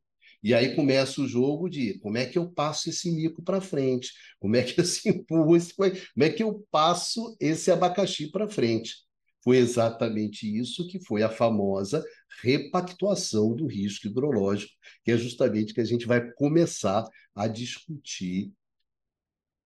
E 0.42 0.54
aí 0.54 0.76
começa 0.76 1.20
o 1.20 1.26
jogo 1.26 1.68
de 1.68 1.98
como 1.98 2.16
é 2.16 2.24
que 2.24 2.38
eu 2.38 2.48
passo 2.48 2.88
esse 2.88 3.10
mico 3.10 3.42
para 3.42 3.60
frente, 3.60 4.12
como 4.38 4.54
é 4.54 4.62
que 4.62 4.80
eu 4.80 4.84
se 4.86 5.08
empurro 5.08 5.56
esse, 5.56 5.74
como 5.74 5.92
é 6.20 6.30
que 6.30 6.42
eu 6.44 6.64
passo 6.70 7.36
esse 7.40 7.72
abacaxi 7.72 8.30
para 8.30 8.48
frente. 8.48 8.94
Foi 9.42 9.56
exatamente 9.56 10.46
isso 10.46 10.86
que 10.86 11.04
foi 11.04 11.24
a 11.24 11.28
famosa 11.28 12.04
repactuação 12.40 13.54
do 13.54 13.66
risco 13.66 14.06
hidrológico, 14.06 14.72
que 15.04 15.10
é 15.10 15.16
justamente 15.16 15.74
que 15.74 15.80
a 15.80 15.84
gente 15.84 16.06
vai 16.06 16.32
começar 16.32 17.04
a 17.34 17.48
discutir 17.48 18.52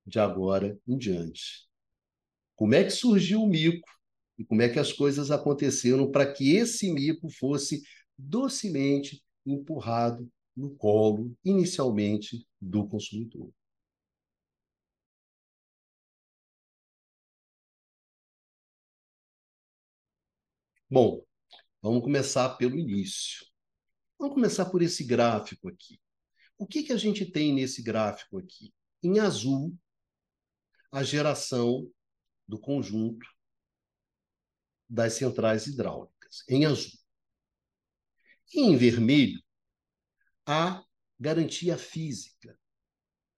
de 0.07 0.19
agora 0.19 0.79
em 0.89 0.97
diante. 0.97 1.69
Como 2.57 2.75
é 2.75 2.85
que 2.85 2.91
surgiu 2.91 3.43
o 3.43 3.47
mico? 3.47 4.00
E 4.41 4.45
como 4.47 4.63
é 4.63 4.71
que 4.71 4.79
as 4.79 4.91
coisas 4.91 5.31
aconteceram 5.31 6.11
para 6.11 6.33
que 6.33 6.57
esse 6.57 6.91
mico 6.91 7.29
fosse 7.29 7.83
docemente 8.17 9.23
empurrado 9.45 10.33
no 10.57 10.75
colo, 10.77 11.37
inicialmente, 11.45 12.49
do 12.59 12.89
consumidor. 12.89 13.53
Bom, 20.89 21.23
vamos 21.83 22.03
começar 22.03 22.57
pelo 22.57 22.79
início. 22.79 23.45
Vamos 24.19 24.35
começar 24.35 24.65
por 24.71 24.81
esse 24.81 25.05
gráfico 25.05 25.69
aqui. 25.69 26.01
O 26.57 26.67
que, 26.67 26.83
que 26.83 26.95
a 26.95 26.97
gente 26.97 27.31
tem 27.31 27.53
nesse 27.53 27.83
gráfico 27.83 28.39
aqui? 28.39 28.73
Em 29.03 29.19
azul, 29.19 29.77
a 30.91 31.03
geração 31.03 31.87
do 32.49 32.59
conjunto 32.59 33.27
das 34.91 35.13
centrais 35.13 35.69
hidráulicas, 35.69 36.45
em 36.49 36.67
azul. 36.67 36.99
E 38.53 38.61
em 38.61 38.77
vermelho, 38.77 39.41
a 40.45 40.85
garantia 41.19 41.79
física 41.79 42.59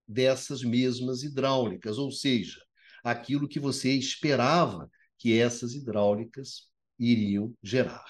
dessas 0.08 0.62
mesmas 0.62 1.22
hidráulicas, 1.22 1.98
ou 1.98 2.10
seja, 2.10 2.64
aquilo 3.04 3.46
que 3.46 3.60
você 3.60 3.92
esperava 3.92 4.90
que 5.18 5.38
essas 5.38 5.74
hidráulicas 5.74 6.70
iriam 6.98 7.54
gerar. 7.62 8.06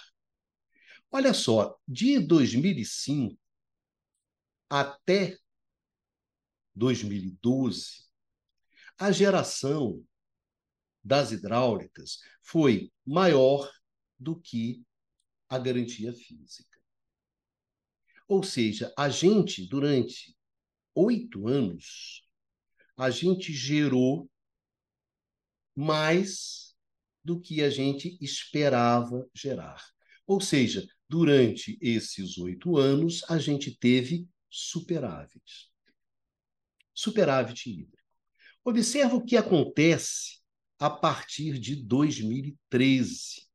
Olha 1.10 1.34
só, 1.34 1.76
de 1.86 2.20
2005 2.20 3.36
até 4.70 5.36
2012, 6.74 8.04
a 8.96 9.10
geração 9.12 10.02
das 11.02 11.32
hidráulicas 11.32 12.18
foi 12.42 12.92
maior 13.04 13.70
do 14.18 14.38
que 14.40 14.82
a 15.48 15.58
garantia 15.58 16.12
física. 16.12 16.80
Ou 18.28 18.42
seja, 18.42 18.92
a 18.96 19.08
gente, 19.08 19.66
durante 19.66 20.36
oito 20.94 21.48
anos, 21.48 22.26
a 22.96 23.10
gente 23.10 23.52
gerou 23.52 24.30
mais 25.74 26.74
do 27.24 27.40
que 27.40 27.62
a 27.62 27.70
gente 27.70 28.16
esperava 28.20 29.28
gerar. 29.34 29.82
Ou 30.26 30.40
seja, 30.40 30.86
durante 31.08 31.78
esses 31.80 32.38
oito 32.38 32.76
anos, 32.76 33.22
a 33.28 33.38
gente 33.38 33.76
teve 33.76 34.28
superávit. 34.48 35.70
Superávit 36.94 37.70
hídrico. 37.70 37.98
Observa 38.64 39.16
o 39.16 39.24
que 39.24 39.36
acontece 39.36 40.41
a 40.82 40.90
partir 40.90 41.60
de 41.60 41.76
2013. 41.76 43.48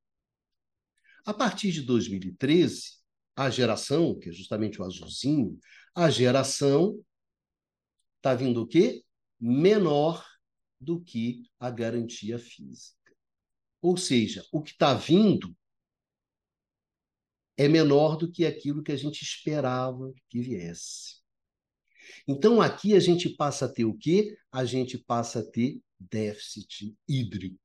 A 1.26 1.34
partir 1.34 1.74
de 1.74 1.82
2013, 1.82 3.02
a 3.36 3.50
geração, 3.50 4.18
que 4.18 4.30
é 4.30 4.32
justamente 4.32 4.82
o 4.82 4.86
azulzinho, 4.86 5.60
a 5.94 6.10
geração 6.10 7.04
está 8.16 8.34
vindo 8.34 8.62
o 8.62 8.66
quê? 8.66 9.04
Menor 9.38 10.26
do 10.80 11.02
que 11.02 11.44
a 11.60 11.70
garantia 11.70 12.40
física. 12.40 13.14
Ou 13.82 13.98
seja, 13.98 14.46
o 14.50 14.64
que 14.64 14.72
está 14.72 14.94
vindo 14.94 15.54
é 17.58 17.68
menor 17.68 18.16
do 18.16 18.32
que 18.32 18.46
aquilo 18.46 18.82
que 18.82 18.94
a 18.94 18.98
gente 18.98 19.22
esperava 19.22 20.14
que 20.30 20.40
viesse. 20.40 21.18
Então, 22.26 22.62
aqui 22.62 22.94
a 22.94 23.02
gente 23.02 23.28
passa 23.28 23.66
a 23.66 23.70
ter 23.70 23.84
o 23.84 23.98
quê? 23.98 24.38
A 24.50 24.64
gente 24.64 24.98
passa 24.98 25.42
a 25.42 25.44
ter 25.46 25.82
déficit 26.00 26.96
hídrico. 27.08 27.60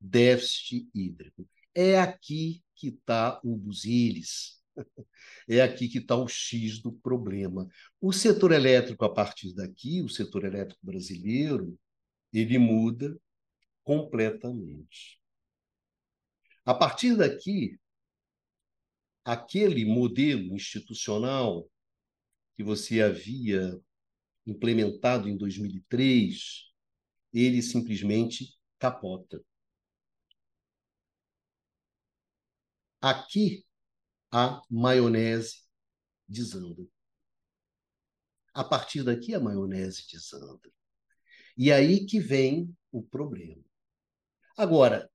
Déficit 0.00 0.88
hídrico. 0.94 1.48
É 1.74 1.98
aqui 1.98 2.62
que 2.74 2.88
está 2.88 3.40
o 3.42 3.56
busilis. 3.56 4.62
É 5.48 5.60
aqui 5.62 5.88
que 5.88 5.98
está 5.98 6.16
o 6.16 6.26
X 6.26 6.80
do 6.80 6.92
problema. 6.92 7.68
O 8.00 8.12
setor 8.12 8.50
elétrico, 8.52 9.04
a 9.04 9.12
partir 9.12 9.54
daqui, 9.54 10.02
o 10.02 10.08
setor 10.08 10.44
elétrico 10.44 10.80
brasileiro, 10.84 11.78
ele 12.32 12.58
muda 12.58 13.16
completamente. 13.84 15.20
A 16.64 16.74
partir 16.74 17.16
daqui, 17.16 17.78
aquele 19.24 19.84
modelo 19.84 20.54
institucional 20.54 21.70
que 22.56 22.62
você 22.62 23.00
havia 23.02 23.78
implementado 24.46 25.28
em 25.28 25.36
2003, 25.36 26.72
ele 27.32 27.62
simplesmente 27.62 28.56
capota. 28.78 29.44
Aqui 33.00 33.64
a 34.30 34.62
maionese 34.70 35.62
desanda. 36.28 36.86
A 38.52 38.64
partir 38.64 39.02
daqui 39.02 39.34
a 39.34 39.40
maionese 39.40 40.06
desanda. 40.10 40.72
E 41.56 41.70
aí 41.70 42.06
que 42.06 42.18
vem 42.18 42.74
o 42.90 43.02
problema. 43.02 43.62
Agora, 44.56 45.10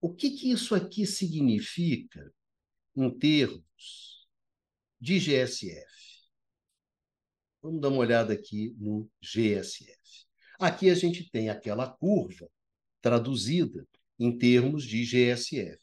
o 0.00 0.14
que, 0.14 0.30
que 0.30 0.50
isso 0.50 0.74
aqui 0.74 1.06
significa 1.06 2.32
em 2.96 3.10
termos 3.18 4.28
de 5.00 5.18
GSF? 5.18 6.03
Vamos 7.64 7.80
dar 7.80 7.88
uma 7.88 7.96
olhada 7.96 8.34
aqui 8.34 8.76
no 8.78 9.10
GSF. 9.22 10.26
Aqui 10.58 10.90
a 10.90 10.94
gente 10.94 11.30
tem 11.30 11.48
aquela 11.48 11.88
curva 11.88 12.46
traduzida 13.00 13.88
em 14.18 14.36
termos 14.36 14.84
de 14.84 15.02
GSF. 15.02 15.80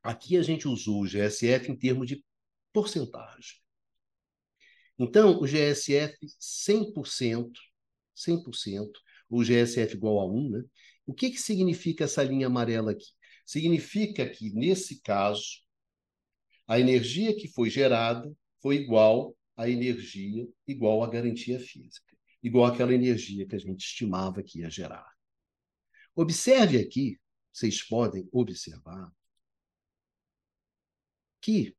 Aqui 0.00 0.36
a 0.36 0.42
gente 0.42 0.68
usou 0.68 1.02
o 1.02 1.08
GSF 1.08 1.72
em 1.72 1.76
termos 1.76 2.06
de 2.06 2.24
porcentagem. 2.72 3.58
Então, 4.96 5.40
o 5.40 5.44
GSF 5.44 6.16
100%, 6.38 7.50
100%, 8.14 8.92
o 9.28 9.42
GSF 9.42 9.96
igual 9.96 10.20
a 10.20 10.26
1, 10.32 10.50
né? 10.50 10.64
O 11.04 11.12
que, 11.12 11.32
que 11.32 11.40
significa 11.40 12.04
essa 12.04 12.22
linha 12.22 12.46
amarela 12.46 12.92
aqui? 12.92 13.08
Significa 13.44 14.28
que, 14.30 14.50
nesse 14.50 15.00
caso, 15.00 15.64
a 16.64 16.78
energia 16.78 17.34
que 17.34 17.48
foi 17.48 17.68
gerada 17.68 18.32
foi 18.60 18.76
igual 18.76 19.36
à 19.56 19.68
energia, 19.68 20.48
igual 20.66 21.02
à 21.02 21.10
garantia 21.10 21.58
física, 21.58 22.16
igual 22.42 22.72
àquela 22.72 22.94
energia 22.94 23.46
que 23.46 23.54
a 23.54 23.58
gente 23.58 23.84
estimava 23.84 24.42
que 24.42 24.60
ia 24.60 24.70
gerar. 24.70 25.10
Observe 26.14 26.78
aqui, 26.78 27.18
vocês 27.52 27.82
podem 27.82 28.28
observar, 28.32 29.12
que 31.40 31.74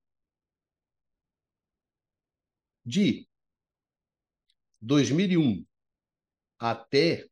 de 2.85 3.27
2001 4.81 5.65
até 6.57 7.27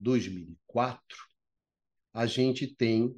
2004, 0.00 1.00
a 2.12 2.26
gente 2.26 2.74
tem 2.74 3.14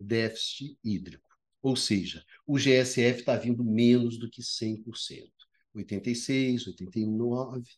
déficit 0.00 0.78
hídrico. 0.82 1.25
Ou 1.66 1.74
seja, 1.74 2.24
o 2.46 2.56
GSF 2.56 3.18
está 3.18 3.34
vindo 3.34 3.64
menos 3.64 4.16
do 4.20 4.30
que 4.30 4.40
100%. 4.40 5.28
86, 5.74 6.68
89, 6.68 7.68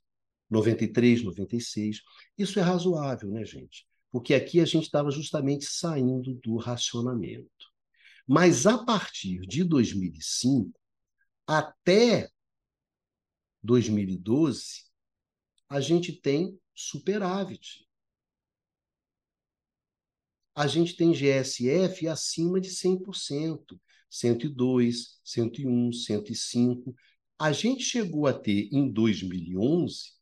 93, 0.50 1.24
96. 1.24 2.02
Isso 2.36 2.58
é 2.58 2.62
razoável, 2.62 3.30
né, 3.30 3.46
gente? 3.46 3.86
Porque 4.10 4.34
aqui 4.34 4.60
a 4.60 4.66
gente 4.66 4.84
estava 4.84 5.10
justamente 5.10 5.64
saindo 5.64 6.34
do 6.34 6.58
racionamento. 6.58 7.48
Mas 8.26 8.66
a 8.66 8.76
partir 8.84 9.40
de 9.46 9.64
2005 9.64 10.78
até 11.46 12.28
2012, 13.62 14.84
a 15.66 15.80
gente 15.80 16.12
tem 16.12 16.60
superávit. 16.74 17.87
A 20.58 20.66
gente 20.66 20.96
tem 20.96 21.12
GSF 21.12 22.08
acima 22.08 22.60
de 22.60 22.70
100%, 22.70 23.80
102, 24.10 25.20
101, 25.22 25.92
105. 25.92 26.96
A 27.38 27.52
gente 27.52 27.84
chegou 27.84 28.26
a 28.26 28.32
ter, 28.32 28.68
em 28.72 28.90
2011, 28.90 30.14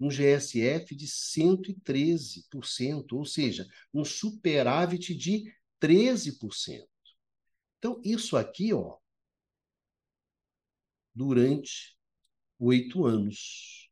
um 0.00 0.08
GSF 0.08 0.96
de 0.96 1.06
113%, 1.06 3.12
ou 3.12 3.24
seja, 3.24 3.64
um 3.94 4.04
superávit 4.04 5.14
de 5.14 5.44
13%. 5.80 6.84
Então, 7.78 8.00
isso 8.02 8.36
aqui, 8.36 8.74
ó, 8.74 8.96
durante 11.14 11.96
oito 12.58 13.06
anos. 13.06 13.88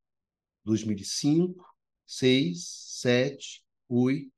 2005, 0.64 1.64
6, 2.04 2.64
7, 3.00 3.64
8, 3.88 4.28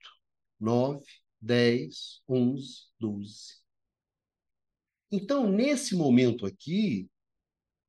9, 0.61 1.03
10, 1.41 2.23
11, 2.29 2.69
12. 2.99 3.61
Então, 5.11 5.51
nesse 5.51 5.97
momento 5.97 6.47
aqui, 6.47 7.09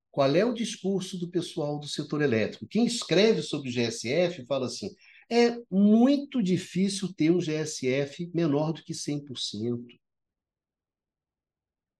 qual 0.09 0.35
é 0.35 0.43
o 0.43 0.53
discurso 0.53 1.17
do 1.17 1.29
pessoal 1.29 1.79
do 1.79 1.87
setor 1.87 2.21
elétrico? 2.21 2.67
Quem 2.67 2.85
escreve 2.85 3.41
sobre 3.41 3.69
o 3.69 3.71
GSF 3.71 4.45
fala 4.45 4.65
assim: 4.65 4.89
é 5.29 5.57
muito 5.69 6.43
difícil 6.43 7.13
ter 7.13 7.31
um 7.31 7.39
GSF 7.39 8.29
menor 8.33 8.73
do 8.73 8.83
que 8.83 8.93
100%. 8.93 9.85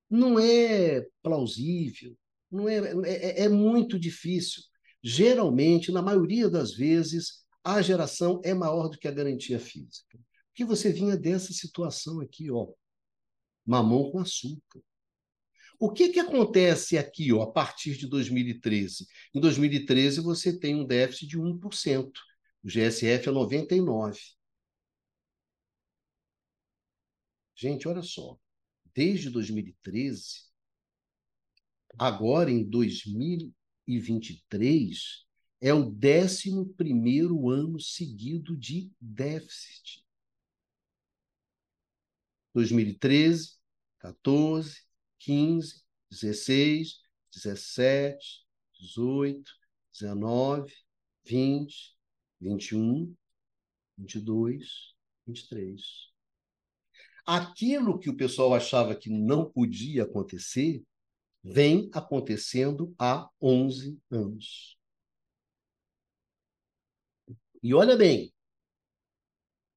Não 0.09 0.37
é 0.37 1.07
plausível, 1.23 2.17
não 2.51 2.67
é, 2.67 2.79
é, 3.05 3.43
é 3.43 3.49
muito 3.49 3.97
difícil. 3.97 4.61
Geralmente, 5.01 5.91
na 5.91 6.01
maioria 6.01 6.49
das 6.49 6.73
vezes, 6.73 7.45
a 7.63 7.81
geração 7.81 8.41
é 8.43 8.53
maior 8.53 8.89
do 8.89 8.97
que 8.97 9.07
a 9.07 9.11
garantia 9.11 9.59
física. 9.59 10.19
Que 10.61 10.65
você 10.65 10.93
vinha 10.93 11.17
dessa 11.17 11.51
situação 11.51 12.19
aqui, 12.19 12.51
ó, 12.51 12.71
mamão 13.65 14.11
com 14.11 14.19
açúcar. 14.19 14.79
O 15.79 15.91
que, 15.91 16.09
que 16.09 16.19
acontece 16.19 16.99
aqui, 16.99 17.33
ó, 17.33 17.41
a 17.41 17.51
partir 17.51 17.97
de 17.97 18.05
2013? 18.05 19.07
Em 19.33 19.39
2013, 19.39 20.21
você 20.21 20.59
tem 20.59 20.75
um 20.75 20.85
déficit 20.85 21.29
de 21.29 21.39
1%. 21.39 22.11
O 22.63 22.67
GSF 22.67 23.27
é 23.27 23.31
99%. 23.31 24.15
Gente, 27.55 27.87
olha 27.87 28.03
só. 28.03 28.37
Desde 28.93 29.31
2013, 29.31 30.41
agora 31.97 32.51
em 32.51 32.63
2023, 32.63 35.25
é 35.59 35.73
o 35.73 35.91
11 35.91 36.51
ano 37.49 37.79
seguido 37.79 38.55
de 38.55 38.91
déficit. 39.01 40.01
2013, 42.53 43.57
14, 43.99 44.81
15, 45.19 45.83
16, 46.09 47.01
17, 47.33 48.45
18, 48.79 49.51
19, 49.93 50.73
20, 51.25 51.97
21, 52.39 53.15
22, 53.97 54.95
23. 55.27 56.11
Aquilo 57.25 57.99
que 57.99 58.09
o 58.09 58.17
pessoal 58.17 58.53
achava 58.53 58.95
que 58.95 59.09
não 59.09 59.49
podia 59.49 60.03
acontecer, 60.03 60.83
vem 61.43 61.89
acontecendo 61.93 62.93
há 62.97 63.29
11 63.39 63.99
anos. 64.09 64.77
E 67.63 67.73
olha 67.73 67.95
bem, 67.95 68.33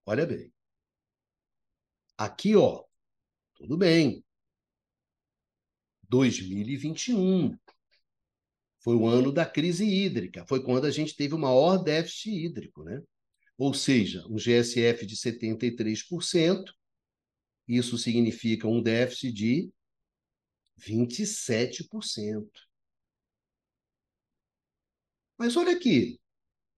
olha 0.06 0.26
bem. 0.26 0.53
Aqui, 2.16 2.54
ó, 2.54 2.84
tudo 3.56 3.76
bem. 3.76 4.24
2021 6.08 7.56
foi 8.78 8.94
o 8.94 9.06
ano 9.06 9.32
da 9.32 9.46
crise 9.46 9.84
hídrica, 9.84 10.46
foi 10.46 10.62
quando 10.62 10.84
a 10.84 10.90
gente 10.90 11.16
teve 11.16 11.34
o 11.34 11.38
maior 11.38 11.78
déficit 11.78 12.30
hídrico, 12.30 12.84
né? 12.84 13.02
Ou 13.56 13.72
seja, 13.72 14.26
um 14.28 14.36
GSF 14.36 15.06
de 15.06 15.16
73%, 15.16 16.72
isso 17.66 17.96
significa 17.96 18.68
um 18.68 18.82
déficit 18.82 19.32
de 19.32 19.72
27%. 20.78 22.48
Mas 25.38 25.56
olha 25.56 25.72
aqui, 25.74 26.20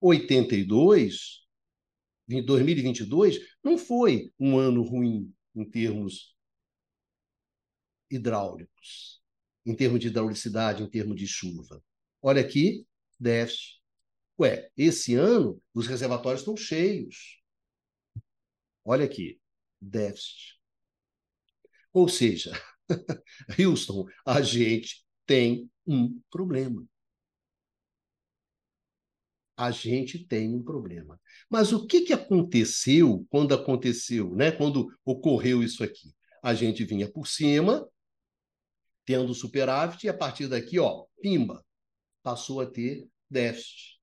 82, 0.01 1.46
2022 2.29 3.39
não 3.63 3.79
foi 3.79 4.33
um 4.39 4.59
ano 4.59 4.83
ruim 4.83 5.33
em 5.55 5.65
termos 5.65 6.37
hidráulicos, 8.11 9.23
em 9.65 9.75
termos 9.75 10.01
de 10.01 10.09
hidraulicidade, 10.09 10.83
em 10.83 10.89
termos 10.89 11.17
de 11.17 11.27
chuva. 11.27 11.83
Olha 12.21 12.41
aqui, 12.41 12.87
déficit. 13.19 13.81
Ué, 14.39 14.71
esse 14.77 15.15
ano 15.15 15.61
os 15.73 15.87
reservatórios 15.87 16.41
estão 16.41 16.57
cheios. 16.57 17.41
Olha 18.85 19.05
aqui, 19.05 19.41
déficit. 19.81 20.61
Ou 21.93 22.09
seja, 22.09 22.53
Houston, 23.59 24.07
a 24.25 24.43
gente 24.43 25.05
tem 25.25 25.71
um 25.87 26.21
problema. 26.31 26.87
A 29.57 29.71
gente 29.71 30.25
tem 30.27 30.55
um 30.55 30.63
problema. 30.63 31.19
Mas 31.49 31.73
o 31.73 31.87
que, 31.87 32.03
que 32.03 32.13
aconteceu 32.13 33.27
quando 33.31 33.55
aconteceu, 33.55 34.35
né? 34.35 34.53
Quando 34.53 34.89
ocorreu 35.05 35.63
isso 35.63 35.83
aqui? 35.83 36.15
A 36.43 36.55
gente 36.55 36.85
vinha 36.85 37.11
por 37.11 37.27
cima, 37.27 37.89
tendo 39.05 39.33
superávit, 39.35 40.05
e 40.05 40.09
a 40.09 40.15
partir 40.15 40.49
daqui, 40.49 40.79
ó, 40.79 41.07
pimba, 41.23 41.65
passou 42.23 42.61
a 42.61 42.67
ter 42.67 43.09
déficit. 43.31 43.99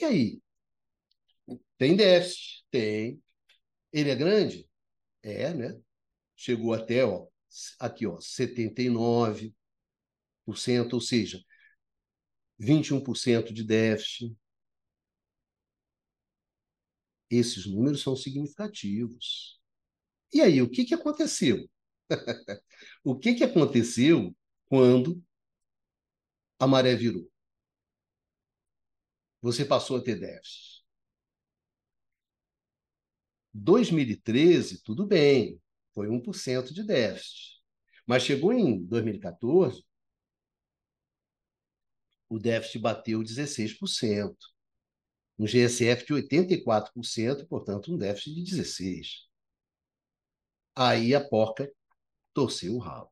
E 0.00 0.04
aí? 0.04 0.40
Tem 1.76 1.96
déficit? 1.96 2.64
Tem. 2.70 3.22
Ele 3.92 4.10
é 4.10 4.14
grande? 4.14 4.68
É, 5.22 5.52
né? 5.52 5.78
Chegou 6.34 6.72
até, 6.72 7.04
ó, 7.04 7.26
aqui, 7.78 8.06
ó, 8.06 8.18
79%, 8.18 9.52
ou 10.92 11.00
seja, 11.00 11.42
21% 12.58 13.52
de 13.52 13.64
déficit. 13.64 14.34
Esses 17.30 17.66
números 17.66 18.02
são 18.02 18.16
significativos. 18.16 19.60
E 20.32 20.40
aí, 20.40 20.60
o 20.62 20.70
que, 20.70 20.84
que 20.84 20.94
aconteceu? 20.94 21.68
o 23.04 23.18
que, 23.18 23.34
que 23.34 23.44
aconteceu 23.44 24.34
quando 24.66 25.22
a 26.58 26.66
maré 26.66 26.94
virou? 26.94 27.30
Você 29.40 29.64
passou 29.64 29.96
a 29.96 30.02
ter 30.02 30.18
déficit. 30.18 30.84
2013, 33.54 34.82
tudo 34.82 35.06
bem, 35.06 35.60
foi 35.94 36.08
1% 36.08 36.74
de 36.74 36.84
déficit. 36.84 37.62
Mas 38.06 38.22
chegou 38.22 38.52
em 38.52 38.84
2014, 38.84 39.84
o 42.28 42.38
déficit 42.38 42.78
bateu 42.80 43.22
16%. 43.22 44.36
Um 45.38 45.44
GSF 45.44 46.06
de 46.06 46.14
84%, 46.14 47.46
portanto, 47.46 47.92
um 47.92 47.98
déficit 47.98 48.34
de 48.34 48.56
16%. 48.56 49.26
Aí 50.74 51.14
a 51.14 51.26
porca 51.26 51.70
torceu 52.34 52.74
o 52.74 52.78
rabo. 52.78 53.10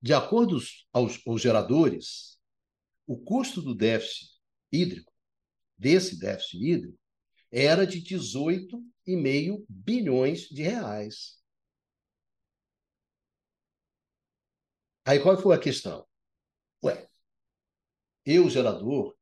De 0.00 0.12
acordo 0.12 0.58
aos, 0.92 1.26
aos 1.26 1.40
geradores, 1.40 2.38
o 3.06 3.16
custo 3.16 3.62
do 3.62 3.74
déficit 3.74 4.32
hídrico, 4.70 5.12
desse 5.78 6.18
déficit 6.18 6.56
hídrico, 6.56 6.98
era 7.50 7.86
de 7.86 8.02
18,5 8.02 9.64
bilhões 9.68 10.48
de 10.48 10.62
reais. 10.62 11.42
Aí 15.04 15.20
qual 15.20 15.36
foi 15.36 15.54
a 15.54 15.60
questão? 15.60 16.06
Ué, 16.82 17.08
eu, 18.24 18.48
gerador, 18.48 19.16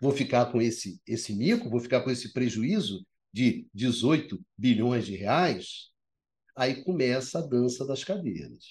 vou 0.00 0.12
ficar 0.12 0.50
com 0.50 0.60
esse, 0.60 1.00
esse 1.06 1.34
mico, 1.34 1.68
vou 1.68 1.80
ficar 1.80 2.00
com 2.02 2.10
esse 2.10 2.32
prejuízo 2.32 3.04
de 3.32 3.68
18 3.74 4.40
bilhões 4.56 5.06
de 5.06 5.14
reais? 5.14 5.90
Aí 6.56 6.82
começa 6.82 7.38
a 7.38 7.46
dança 7.46 7.86
das 7.86 8.02
cadeiras. 8.02 8.64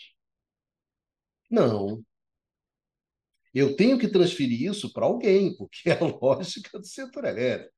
Não. 1.49 2.03
Eu 3.53 3.75
tenho 3.75 3.97
que 3.97 4.07
transferir 4.07 4.69
isso 4.69 4.91
para 4.93 5.05
alguém, 5.05 5.55
porque 5.55 5.89
é 5.89 5.93
a 5.93 6.05
lógica 6.05 6.77
do 6.79 6.85
setor 6.85 7.25
elétrico. 7.25 7.73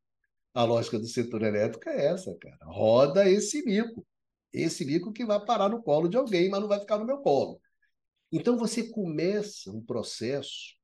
A 0.54 0.64
lógica 0.64 1.00
do 1.00 1.08
setor 1.08 1.44
elétrico 1.44 1.88
é 1.90 2.08
essa, 2.08 2.36
cara. 2.38 2.58
Roda 2.64 3.30
esse 3.30 3.64
mico. 3.64 4.06
Esse 4.52 4.84
mico 4.84 5.14
que 5.14 5.26
vai 5.26 5.44
parar 5.46 5.70
no 5.70 5.82
colo 5.82 6.10
de 6.10 6.18
alguém, 6.18 6.50
mas 6.50 6.60
não 6.60 6.68
vai 6.68 6.80
ficar 6.80 6.98
no 6.98 7.06
meu 7.06 7.20
colo. 7.20 7.62
Então 8.32 8.58
você 8.58 8.90
começa 8.90 9.72
um 9.72 9.82
processo 9.82 10.76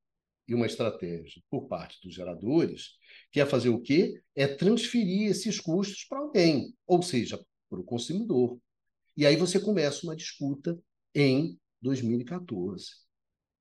e 0.47 0.55
uma 0.55 0.65
estratégia 0.65 1.41
por 1.49 1.67
parte 1.67 1.99
dos 2.01 2.15
geradores, 2.15 2.91
que 3.31 3.39
é 3.39 3.45
fazer 3.45 3.69
o 3.69 3.81
quê? 3.81 4.21
É 4.33 4.47
transferir 4.47 5.29
esses 5.29 5.59
custos 5.59 6.05
para 6.05 6.19
alguém, 6.19 6.73
ou 6.85 7.01
seja, 7.01 7.43
para 7.69 7.79
o 7.79 7.83
consumidor. 7.83 8.57
E 9.15 9.25
aí 9.25 9.35
você 9.35 9.59
começa 9.59 10.05
uma 10.05 10.15
disputa 10.15 10.79
em 11.13 11.59
2014, 11.81 12.85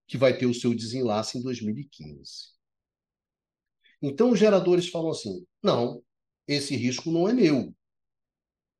que 0.06 0.16
vai 0.16 0.36
ter 0.36 0.46
o 0.46 0.54
seu 0.54 0.74
desenlace 0.74 1.38
em 1.38 1.42
2015. 1.42 2.54
Então 4.00 4.30
os 4.30 4.38
geradores 4.38 4.88
falam 4.88 5.10
assim: 5.10 5.44
não, 5.62 6.02
esse 6.46 6.76
risco 6.76 7.10
não 7.10 7.28
é 7.28 7.32
meu. 7.32 7.74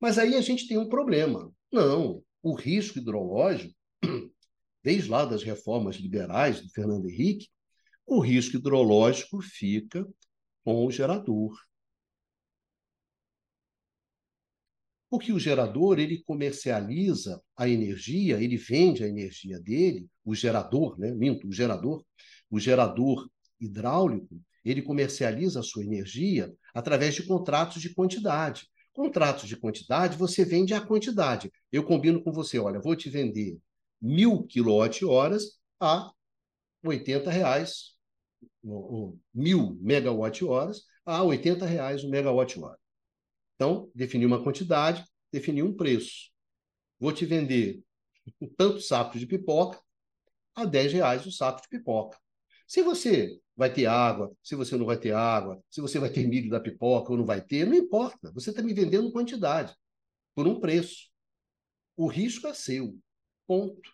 Mas 0.01 0.19
aí 0.19 0.35
a 0.37 0.41
gente 0.41 0.69
tem 0.69 0.79
um 0.79 0.89
problema. 0.89 1.53
Não, 1.73 2.23
o 2.43 2.55
risco 2.55 2.99
hidrológico, 2.99 3.75
desde 4.85 5.11
lá 5.11 5.25
das 5.25 5.43
reformas 5.43 5.97
liberais 5.97 6.61
do 6.61 6.69
Fernando 6.69 7.09
Henrique, 7.09 7.49
o 8.07 8.21
risco 8.21 8.57
hidrológico 8.57 9.43
fica 9.43 10.07
com 10.65 10.87
o 10.87 10.91
gerador. 10.91 11.57
Porque 15.09 15.33
o 15.33 15.39
gerador, 15.39 15.99
ele 15.99 16.23
comercializa 16.25 17.41
a 17.57 17.69
energia, 17.69 18.41
ele 18.41 18.57
vende 18.57 19.05
a 19.05 19.09
energia 19.09 19.59
dele, 19.61 20.09
o 20.25 20.35
gerador, 20.35 20.99
né? 20.99 21.13
Minto, 21.13 21.49
o 21.49 21.53
gerador, 21.53 22.05
o 22.51 22.59
gerador 22.59 23.29
hidráulico, 23.61 24.41
ele 24.65 24.83
comercializa 24.83 25.61
a 25.61 25.63
sua 25.63 25.85
energia 25.85 26.53
através 26.75 27.15
de 27.15 27.23
contratos 27.25 27.81
de 27.81 27.95
quantidade. 27.95 28.69
Contratos 28.93 29.49
de 29.49 29.57
quantidade, 29.57 30.17
você 30.17 30.45
vende 30.45 30.75
a 30.75 30.81
quantidade. 30.81 31.53
Eu 31.71 31.85
combino 31.85 32.23
com 32.23 32.33
você, 32.33 32.59
olha, 32.59 32.81
vou 32.81 32.97
te 32.97 33.09
vender 33.09 33.59
mil 34.01 34.45
quilowatt-horas 34.45 35.61
a 35.81 36.11
80 36.85 37.31
reais 37.31 37.96
mil 39.33 39.77
megawatt-horas 39.81 40.85
a 41.05 41.23
80 41.23 41.65
reais 41.65 42.05
o 42.05 42.11
megawatt-hora. 42.11 42.79
Então, 43.55 43.91
defini 43.95 44.27
uma 44.27 44.43
quantidade, 44.43 45.05
defini 45.33 45.63
um 45.63 45.75
preço. 45.75 46.31
Vou 46.99 47.13
te 47.13 47.25
vender 47.25 47.83
tanto 48.57 48.81
saco 48.81 49.19
de 49.19 49.27
pipoca 49.27 49.81
a 50.55 50.65
10 50.65 50.93
reais 50.95 51.27
o 51.27 51.33
saco 51.33 51.63
de 51.63 51.69
pipoca. 51.69 52.19
Se 52.67 52.83
você 52.83 53.39
vai 53.57 53.73
ter 53.73 53.87
água, 53.87 54.33
se 54.43 54.55
você 54.55 54.77
não 54.77 54.85
vai 54.85 54.99
ter 54.99 55.13
água, 55.13 55.63
se 55.71 55.81
você 55.81 55.99
vai 55.99 56.11
ter 56.11 56.27
milho 56.27 56.51
da 56.51 56.61
pipoca 56.61 57.13
ou 57.13 57.19
não 57.19 57.25
vai 57.25 57.41
ter, 57.41 57.67
não 57.67 57.75
importa. 57.75 58.33
Você 58.33 58.51
está 58.51 58.63
me 58.63 58.75
vendendo 58.75 59.13
quantidade, 59.13 59.75
por 60.35 60.47
um 60.47 60.61
preço. 60.61 61.09
O 61.97 62.07
risco 62.07 62.47
é 62.47 62.55
seu. 62.55 62.99
Ponto. 63.47 63.91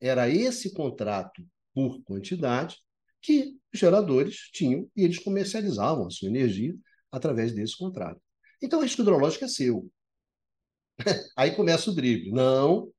Era 0.00 0.28
esse 0.28 0.72
contrato 0.72 1.46
por 1.74 2.02
quantidade 2.02 2.78
que 3.20 3.56
os 3.74 3.80
geradores 3.80 4.50
tinham 4.52 4.88
e 4.96 5.02
eles 5.02 5.18
comercializavam 5.18 6.06
a 6.06 6.10
sua 6.10 6.28
energia 6.28 6.74
através 7.10 7.52
desse 7.52 7.76
contrato. 7.76 8.20
Então, 8.62 8.78
o 8.78 8.82
risco 8.82 9.02
hidrológico 9.02 9.44
é 9.44 9.48
seu. 9.48 9.90
Aí 11.36 11.54
começa 11.54 11.90
o 11.90 11.94
drible. 11.94 12.30
Não. 12.30 12.92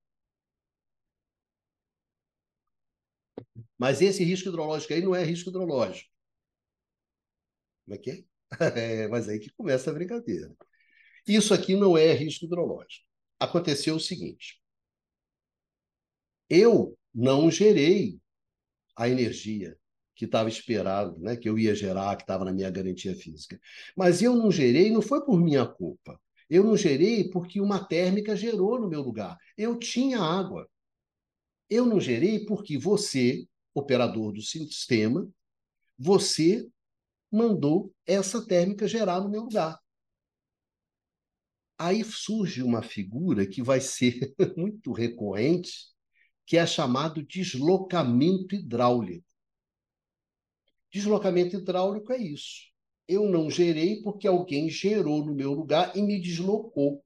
Mas 3.78 4.02
esse 4.02 4.24
risco 4.24 4.50
hidrológico 4.50 4.94
aí 4.94 5.02
não 5.02 5.16
é 5.16 5.24
risco 5.24 5.50
hidrológico. 5.50 6.10
Como 7.86 7.96
é 7.96 7.98
que 7.98 8.12
é? 8.12 8.24
é 9.04 9.08
mas 9.08 9.28
aí 9.28 9.40
que 9.40 9.52
começa 9.52 9.90
a 9.90 9.94
brincadeira. 9.94 10.54
Isso 11.28 11.54
aqui 11.54 11.76
não 11.76 11.98
é 11.98 12.14
risco 12.14 12.46
hidrológico. 12.46 13.06
Aconteceu 13.40 13.96
o 13.96 14.00
seguinte: 14.00 14.62
eu 16.50 16.98
não 17.14 17.52
gerei 17.52 18.20
a 18.96 19.10
energia 19.10 19.78
que 20.16 20.26
estava 20.26 20.50
esperado, 20.50 21.20
né, 21.20 21.36
que 21.36 21.48
eu 21.48 21.60
ia 21.60 21.76
gerar, 21.76 22.16
que 22.16 22.24
estava 22.24 22.46
na 22.46 22.54
minha 22.54 22.70
garantia 22.70 23.16
física. 23.16 23.60
Mas 23.96 24.22
eu 24.22 24.36
não 24.36 24.52
gerei, 24.52 24.90
não 24.92 25.02
foi 25.02 25.24
por 25.26 25.40
minha 25.40 25.66
culpa. 25.66 26.20
Eu 26.50 26.64
não 26.64 26.78
gerei 26.78 27.30
porque 27.30 27.60
uma 27.60 27.84
térmica 27.84 28.36
gerou 28.36 28.80
no 28.80 28.88
meu 28.88 29.02
lugar. 29.02 29.38
Eu 29.58 29.78
tinha 29.78 30.20
água. 30.20 30.68
Eu 31.70 31.86
não 31.86 32.00
gerei 32.00 32.46
porque 32.46 32.78
você, 32.78 33.48
operador 33.74 34.32
do 34.32 34.42
sistema, 34.42 35.28
você 35.98 36.68
mandou 37.32 37.94
essa 38.06 38.46
térmica 38.46 38.88
gerar 38.88 39.22
no 39.22 39.30
meu 39.30 39.44
lugar. 39.44 39.80
Aí 41.78 42.04
surge 42.06 42.64
uma 42.64 42.82
figura 42.82 43.46
que 43.46 43.62
vai 43.62 43.82
ser 43.82 44.34
muito 44.56 44.94
recorrente, 44.94 45.74
que 46.46 46.58
é 46.58 46.66
chamado 46.66 47.26
deslocamento 47.26 48.56
hidráulico. 48.56 49.25
Deslocamento 50.96 51.58
hidráulico 51.58 52.14
é 52.14 52.18
isso. 52.18 52.72
Eu 53.06 53.30
não 53.30 53.52
gerei 53.52 54.02
porque 54.02 54.26
alguém 54.26 54.70
gerou 54.70 55.26
no 55.26 55.36
meu 55.36 55.52
lugar 55.52 55.94
e 55.94 56.02
me 56.02 56.22
deslocou. 56.22 57.04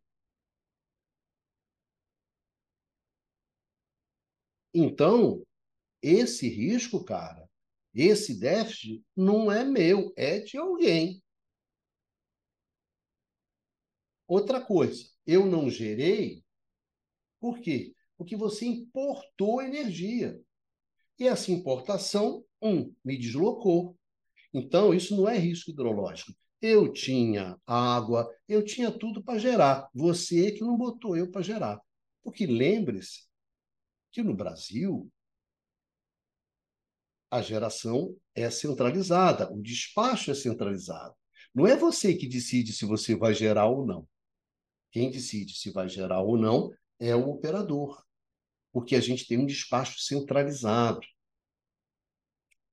Então, 4.71 5.43
esse 6.03 6.47
risco, 6.47 7.03
cara, 7.03 7.49
esse 7.91 8.39
déficit 8.39 9.03
não 9.15 9.51
é 9.51 9.63
meu, 9.63 10.13
é 10.15 10.37
de 10.37 10.55
alguém. 10.55 11.23
Outra 14.27 14.63
coisa, 14.63 15.09
eu 15.25 15.47
não 15.47 15.67
gerei, 15.67 16.43
por 17.39 17.59
quê? 17.59 17.95
Porque 18.15 18.35
você 18.35 18.67
importou 18.67 19.63
energia. 19.63 20.39
E 21.17 21.27
essa 21.27 21.51
importação 21.51 22.45
um, 22.61 22.93
me 23.03 23.17
deslocou. 23.17 23.97
Então, 24.53 24.93
isso 24.93 25.15
não 25.15 25.27
é 25.27 25.37
risco 25.37 25.71
hidrológico. 25.71 26.33
Eu 26.61 26.91
tinha 26.91 27.57
água, 27.65 28.29
eu 28.47 28.63
tinha 28.63 28.91
tudo 28.91 29.23
para 29.23 29.39
gerar. 29.39 29.89
Você 29.93 30.51
que 30.51 30.61
não 30.61 30.77
botou 30.77 31.15
eu 31.15 31.29
para 31.29 31.41
gerar. 31.41 31.79
Porque 32.21 32.45
lembre-se 32.45 33.27
que 34.11 34.21
no 34.21 34.35
Brasil 34.35 35.09
a 37.31 37.41
geração 37.41 38.15
é 38.33 38.49
centralizada, 38.49 39.51
o 39.51 39.61
despacho 39.61 40.31
é 40.31 40.33
centralizado. 40.33 41.15
Não 41.53 41.67
é 41.67 41.75
você 41.75 42.13
que 42.15 42.27
decide 42.27 42.73
se 42.73 42.85
você 42.85 43.15
vai 43.15 43.33
gerar 43.33 43.67
ou 43.67 43.85
não. 43.85 44.07
Quem 44.91 45.11
decide 45.11 45.55
se 45.55 45.71
vai 45.71 45.87
gerar 45.87 46.21
ou 46.21 46.37
não 46.37 46.71
é 46.99 47.15
o 47.15 47.29
operador, 47.29 48.03
porque 48.71 48.95
a 48.95 48.99
gente 48.99 49.27
tem 49.27 49.37
um 49.37 49.45
despacho 49.45 49.99
centralizado. 49.99 51.05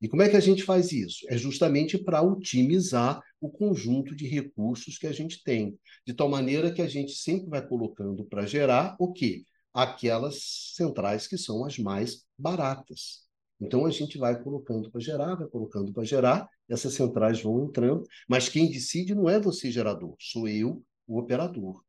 E 0.00 0.08
como 0.08 0.22
é 0.22 0.28
que 0.28 0.36
a 0.36 0.40
gente 0.40 0.62
faz 0.62 0.92
isso? 0.92 1.24
É 1.28 1.38
justamente 1.38 1.96
para 1.96 2.22
otimizar 2.22 3.22
o 3.40 3.48
conjunto 3.48 4.14
de 4.14 4.26
recursos 4.26 4.98
que 4.98 5.06
a 5.06 5.12
gente 5.12 5.42
tem, 5.42 5.78
de 6.06 6.12
tal 6.12 6.28
maneira 6.28 6.72
que 6.72 6.82
a 6.82 6.88
gente 6.88 7.12
sempre 7.12 7.48
vai 7.48 7.66
colocando 7.66 8.24
para 8.24 8.46
gerar 8.46 8.94
o 8.98 9.12
quê? 9.12 9.44
Aquelas 9.72 10.72
centrais 10.74 11.26
que 11.26 11.38
são 11.38 11.64
as 11.64 11.78
mais 11.78 12.24
baratas. 12.38 13.26
Então 13.60 13.86
a 13.86 13.90
gente 13.90 14.18
vai 14.18 14.42
colocando 14.42 14.90
para 14.90 15.00
gerar, 15.00 15.34
vai 15.34 15.48
colocando 15.48 15.92
para 15.92 16.04
gerar, 16.04 16.48
essas 16.68 16.94
centrais 16.94 17.40
vão 17.40 17.64
entrando, 17.64 18.04
mas 18.28 18.48
quem 18.48 18.70
decide 18.70 19.14
não 19.14 19.28
é 19.28 19.40
você, 19.40 19.70
gerador, 19.70 20.14
sou 20.20 20.46
eu, 20.46 20.82
o 21.06 21.18
operador. 21.18 21.82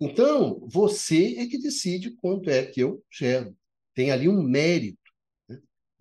Então, 0.00 0.60
você 0.66 1.36
é 1.38 1.46
que 1.46 1.58
decide 1.58 2.10
quanto 2.16 2.50
é 2.50 2.66
que 2.66 2.80
eu 2.80 3.00
gero. 3.08 3.56
Tem 3.94 4.10
ali 4.10 4.28
um 4.28 4.42
mérito 4.42 4.98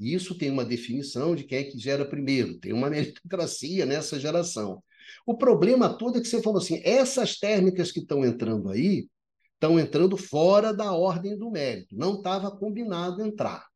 isso 0.01 0.37
tem 0.37 0.49
uma 0.49 0.65
definição 0.65 1.35
de 1.35 1.43
quem 1.43 1.59
é 1.59 1.63
que 1.63 1.77
gera 1.77 2.03
primeiro, 2.03 2.59
tem 2.59 2.73
uma 2.73 2.89
meritocracia 2.89 3.85
nessa 3.85 4.19
geração. 4.19 4.83
O 5.25 5.37
problema 5.37 5.95
todo 5.95 6.17
é 6.17 6.21
que 6.21 6.27
você 6.27 6.41
falou 6.41 6.59
assim: 6.59 6.81
essas 6.83 7.37
térmicas 7.37 7.91
que 7.91 7.99
estão 7.99 8.25
entrando 8.25 8.69
aí 8.69 9.07
estão 9.53 9.79
entrando 9.79 10.17
fora 10.17 10.73
da 10.73 10.91
ordem 10.91 11.37
do 11.37 11.51
mérito, 11.51 11.95
não 11.95 12.17
estava 12.17 12.49
combinado 12.49 13.21
entrar. 13.21 13.67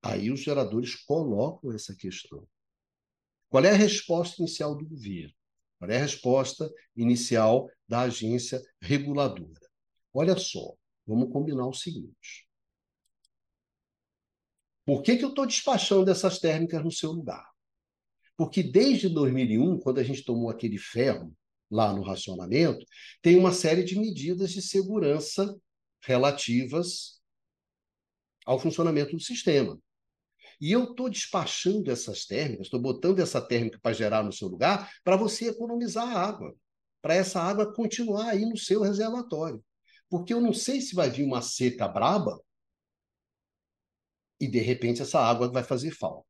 Aí 0.00 0.30
os 0.30 0.40
geradores 0.40 0.94
colocam 0.94 1.72
essa 1.72 1.94
questão. 1.94 2.46
Qual 3.48 3.64
é 3.64 3.70
a 3.70 3.74
resposta 3.74 4.40
inicial 4.40 4.76
do 4.76 4.86
governo? 4.86 5.34
Qual 5.78 5.90
é 5.90 5.96
a 5.96 6.00
resposta 6.00 6.72
inicial 6.96 7.68
da 7.88 8.02
agência 8.02 8.62
reguladora? 8.80 9.68
Olha 10.14 10.36
só, 10.36 10.74
vamos 11.06 11.32
combinar 11.32 11.66
o 11.66 11.72
seguinte. 11.72 12.47
Por 14.88 15.02
que, 15.02 15.18
que 15.18 15.24
eu 15.26 15.28
estou 15.28 15.44
despachando 15.44 16.10
essas 16.10 16.38
térmicas 16.38 16.82
no 16.82 16.90
seu 16.90 17.12
lugar? 17.12 17.46
Porque 18.38 18.62
desde 18.62 19.10
2001, 19.10 19.80
quando 19.80 19.98
a 19.98 20.02
gente 20.02 20.24
tomou 20.24 20.48
aquele 20.48 20.78
ferro 20.78 21.30
lá 21.70 21.92
no 21.92 22.00
racionamento, 22.00 22.86
tem 23.20 23.36
uma 23.36 23.52
série 23.52 23.84
de 23.84 24.00
medidas 24.00 24.50
de 24.50 24.62
segurança 24.62 25.54
relativas 26.00 27.20
ao 28.46 28.58
funcionamento 28.58 29.14
do 29.14 29.20
sistema. 29.20 29.78
E 30.58 30.72
eu 30.72 30.84
estou 30.84 31.10
despachando 31.10 31.90
essas 31.90 32.24
térmicas, 32.24 32.68
estou 32.68 32.80
botando 32.80 33.18
essa 33.18 33.42
térmica 33.42 33.78
para 33.82 33.92
gerar 33.92 34.22
no 34.22 34.32
seu 34.32 34.48
lugar, 34.48 34.90
para 35.04 35.18
você 35.18 35.48
economizar 35.50 36.16
água, 36.16 36.56
para 37.02 37.14
essa 37.14 37.42
água 37.42 37.74
continuar 37.74 38.30
aí 38.30 38.46
no 38.46 38.56
seu 38.56 38.80
reservatório. 38.80 39.62
Porque 40.08 40.32
eu 40.32 40.40
não 40.40 40.54
sei 40.54 40.80
se 40.80 40.94
vai 40.94 41.10
vir 41.10 41.24
uma 41.24 41.42
seca 41.42 41.86
braba 41.86 42.40
e, 44.40 44.46
de 44.48 44.58
repente, 44.58 45.02
essa 45.02 45.20
água 45.20 45.50
vai 45.50 45.62
fazer 45.62 45.90
falta. 45.90 46.26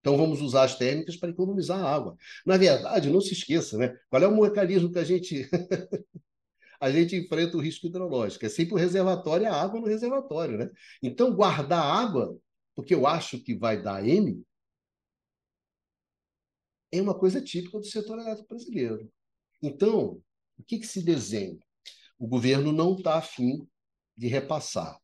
Então, 0.00 0.16
vamos 0.16 0.40
usar 0.40 0.64
as 0.64 0.76
térmicas 0.76 1.16
para 1.16 1.30
economizar 1.30 1.80
água. 1.84 2.16
Na 2.44 2.56
verdade, 2.56 3.08
não 3.08 3.20
se 3.20 3.34
esqueça, 3.34 3.78
né? 3.78 3.94
Qual 4.10 4.22
é 4.22 4.26
o 4.26 4.40
mecanismo 4.40 4.90
que 4.90 4.98
a 4.98 5.04
gente 5.04 5.48
a 6.80 6.90
gente 6.90 7.14
enfrenta 7.14 7.56
o 7.56 7.60
risco 7.60 7.86
hidrológico? 7.86 8.44
É 8.44 8.48
sempre 8.48 8.74
o 8.74 8.76
reservatório, 8.76 9.46
a 9.46 9.62
água 9.62 9.80
no 9.80 9.86
reservatório, 9.86 10.58
né? 10.58 10.68
Então, 11.00 11.34
guardar 11.34 11.84
água 11.84 12.36
porque 12.74 12.94
eu 12.94 13.06
acho 13.06 13.38
que 13.38 13.54
vai 13.54 13.80
dar 13.80 14.06
M, 14.06 14.44
é 16.90 17.00
uma 17.00 17.18
coisa 17.18 17.40
típica 17.40 17.78
do 17.78 17.86
setor 17.86 18.18
elétrico 18.18 18.48
brasileiro. 18.48 19.10
Então, 19.62 20.22
o 20.58 20.64
que, 20.64 20.78
que 20.78 20.86
se 20.86 21.02
desenha? 21.02 21.58
O 22.18 22.26
governo 22.26 22.72
não 22.72 22.94
está 22.94 23.16
afim 23.18 23.66
de 24.16 24.26
repassar. 24.26 24.98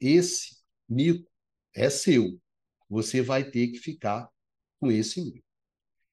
Esse 0.00 0.57
mico 0.88 1.30
é 1.74 1.90
seu. 1.90 2.40
Você 2.88 3.20
vai 3.20 3.50
ter 3.50 3.68
que 3.68 3.78
ficar 3.78 4.30
com 4.80 4.90
esse 4.90 5.20
mico. 5.20 5.46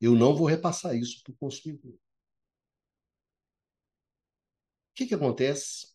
Eu 0.02 0.14
não 0.14 0.36
vou 0.36 0.48
repassar 0.48 0.96
isso 0.96 1.24
para 1.24 1.32
o 1.32 1.38
consumidor. 1.38 1.94
O 1.94 2.00
que, 4.96 5.08
que 5.08 5.16
acontece? 5.16 5.94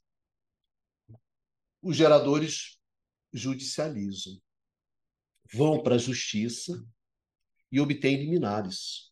Os 1.82 1.96
geradores 1.96 2.78
judicializam, 3.32 4.40
vão 5.52 5.82
para 5.82 5.94
a 5.94 5.98
justiça 5.98 6.84
e 7.72 7.80
obtêm 7.80 8.16
liminares. 8.16 9.10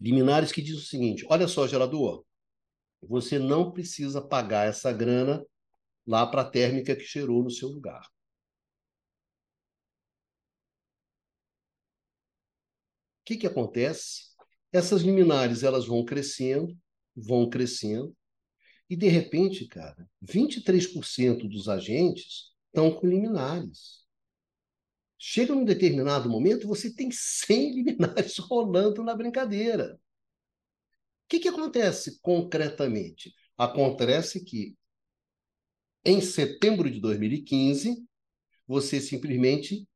Liminares 0.00 0.52
que 0.52 0.62
dizem 0.62 0.80
o 0.80 0.84
seguinte: 0.84 1.26
olha 1.28 1.46
só, 1.46 1.66
gerador, 1.66 2.24
você 3.02 3.38
não 3.38 3.72
precisa 3.72 4.20
pagar 4.20 4.68
essa 4.68 4.92
grana 4.92 5.44
lá 6.06 6.26
para 6.26 6.42
a 6.42 6.50
térmica 6.50 6.96
que 6.96 7.02
cheirou 7.04 7.42
no 7.42 7.50
seu 7.50 7.68
lugar. 7.68 8.02
O 13.20 13.24
que, 13.24 13.36
que 13.36 13.46
acontece? 13.46 14.32
Essas 14.72 15.02
liminares 15.02 15.62
elas 15.62 15.86
vão 15.86 16.04
crescendo, 16.04 16.76
vão 17.14 17.48
crescendo, 17.48 18.16
e, 18.92 18.96
de 18.96 19.08
repente, 19.08 19.66
cara, 19.66 20.06
23% 20.20 21.48
dos 21.48 21.66
agentes 21.66 22.52
estão 22.66 22.92
com 22.94 23.06
liminares. 23.06 24.02
Chega 25.18 25.54
num 25.54 25.64
determinado 25.64 26.28
momento, 26.28 26.68
você 26.68 26.94
tem 26.94 27.10
100 27.10 27.72
liminares 27.84 28.36
rolando 28.36 29.02
na 29.02 29.14
brincadeira. 29.16 29.94
O 29.94 29.98
que, 31.28 31.38
que 31.38 31.48
acontece 31.48 32.20
concretamente? 32.20 33.32
Acontece 33.56 34.44
que, 34.44 34.76
em 36.04 36.20
setembro 36.20 36.90
de 36.90 37.00
2015, 37.00 38.04
você 38.66 39.00
simplesmente 39.00 39.86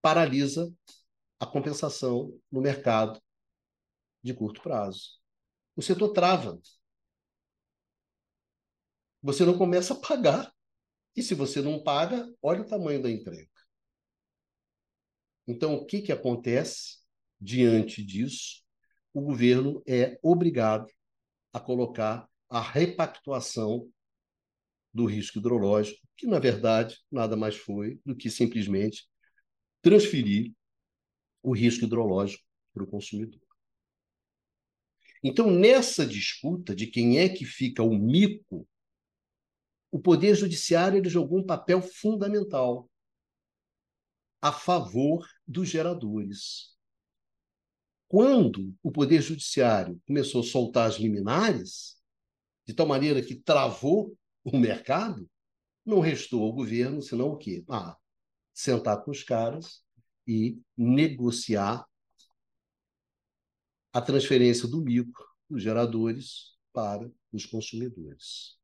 paralisa 0.00 0.72
a 1.38 1.46
compensação 1.46 2.38
no 2.50 2.60
mercado 2.60 3.20
de 4.22 4.34
curto 4.34 4.62
prazo. 4.62 5.18
O 5.76 5.82
setor 5.82 6.12
trava 6.12 6.58
você 9.24 9.42
não 9.42 9.56
começa 9.56 9.94
a 9.94 9.98
pagar. 9.98 10.54
E 11.16 11.22
se 11.22 11.34
você 11.34 11.62
não 11.62 11.82
paga, 11.82 12.30
olha 12.42 12.60
o 12.60 12.66
tamanho 12.66 13.02
da 13.02 13.10
entrega. 13.10 13.48
Então, 15.46 15.74
o 15.76 15.86
que, 15.86 16.02
que 16.02 16.12
acontece 16.12 16.98
diante 17.40 18.04
disso? 18.04 18.62
O 19.14 19.22
governo 19.22 19.82
é 19.86 20.18
obrigado 20.22 20.92
a 21.54 21.60
colocar 21.60 22.28
a 22.50 22.60
repactuação 22.60 23.90
do 24.94 25.04
risco 25.04 25.38
hidrológico, 25.38 26.00
que, 26.16 26.26
na 26.26 26.38
verdade, 26.38 26.96
nada 27.10 27.36
mais 27.36 27.56
foi 27.56 28.00
do 28.06 28.14
que 28.14 28.30
simplesmente 28.30 29.08
transferir 29.82 30.52
o 31.42 31.52
risco 31.52 31.84
hidrológico 31.84 32.44
para 32.72 32.84
o 32.84 32.86
consumidor. 32.86 33.40
Então, 35.22 35.50
nessa 35.50 36.06
disputa 36.06 36.74
de 36.74 36.86
quem 36.86 37.18
é 37.18 37.28
que 37.28 37.44
fica 37.44 37.82
o 37.82 37.94
mico 37.94 38.66
o 39.94 40.00
Poder 40.00 40.34
Judiciário 40.34 40.98
ele 40.98 41.08
jogou 41.08 41.38
um 41.38 41.46
papel 41.46 41.80
fundamental 41.80 42.90
a 44.42 44.50
favor 44.50 45.24
dos 45.46 45.68
geradores. 45.68 46.74
Quando 48.08 48.74
o 48.82 48.90
Poder 48.90 49.22
Judiciário 49.22 50.02
começou 50.04 50.40
a 50.40 50.44
soltar 50.44 50.88
as 50.88 50.96
liminares, 50.96 51.96
de 52.66 52.74
tal 52.74 52.88
maneira 52.88 53.22
que 53.22 53.36
travou 53.36 54.18
o 54.44 54.58
mercado, 54.58 55.28
não 55.84 56.00
restou 56.00 56.44
ao 56.44 56.52
governo 56.52 57.02
senão 57.02 57.28
o 57.28 57.36
quê? 57.36 57.64
Ah, 57.68 57.96
sentar 58.52 59.02
com 59.02 59.10
os 59.10 59.22
caras 59.22 59.82
e 60.26 60.60
negociar 60.76 61.84
a 63.92 64.00
transferência 64.00 64.68
do 64.68 64.82
mico 64.82 65.24
dos 65.48 65.62
geradores 65.62 66.56
para 66.72 67.10
os 67.32 67.46
consumidores. 67.46 68.58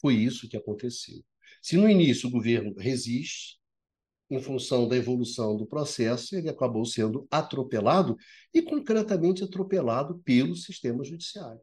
Foi 0.00 0.14
isso 0.14 0.48
que 0.48 0.56
aconteceu. 0.56 1.24
Se 1.60 1.76
no 1.76 1.88
início 1.88 2.28
o 2.28 2.32
governo 2.32 2.74
resiste, 2.76 3.60
em 4.30 4.40
função 4.40 4.88
da 4.88 4.96
evolução 4.96 5.56
do 5.56 5.66
processo, 5.66 6.34
ele 6.34 6.48
acabou 6.48 6.86
sendo 6.86 7.26
atropelado 7.30 8.16
e 8.52 8.62
concretamente 8.62 9.44
atropelado 9.44 10.18
pelo 10.20 10.56
sistema 10.56 11.04
judiciário. 11.04 11.60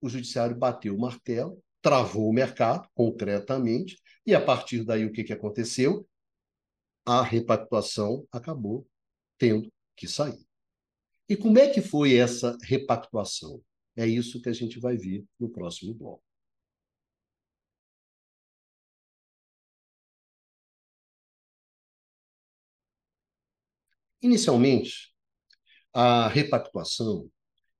O 0.00 0.08
judiciário 0.08 0.56
bateu 0.56 0.94
o 0.94 1.00
martelo, 1.00 1.60
travou 1.84 2.30
o 2.30 2.32
mercado, 2.32 2.88
concretamente, 2.94 3.98
e 4.26 4.34
a 4.34 4.40
partir 4.40 4.82
daí 4.84 5.04
o 5.04 5.12
que, 5.12 5.22
que 5.22 5.34
aconteceu? 5.34 6.08
A 7.04 7.22
repactuação 7.22 8.26
acabou 8.32 8.88
tendo 9.38 9.70
que 9.94 10.08
sair. 10.08 10.46
E 11.28 11.36
como 11.36 11.58
é 11.58 11.68
que 11.68 11.82
foi 11.82 12.16
essa 12.16 12.56
repactuação? 12.62 13.62
É 13.96 14.06
isso 14.06 14.40
que 14.40 14.48
a 14.48 14.52
gente 14.54 14.80
vai 14.80 14.96
ver 14.96 15.26
no 15.38 15.50
próximo 15.50 15.92
bloco. 15.94 16.24
Inicialmente, 24.22 25.12
a 25.92 26.28
repactuação 26.28 27.30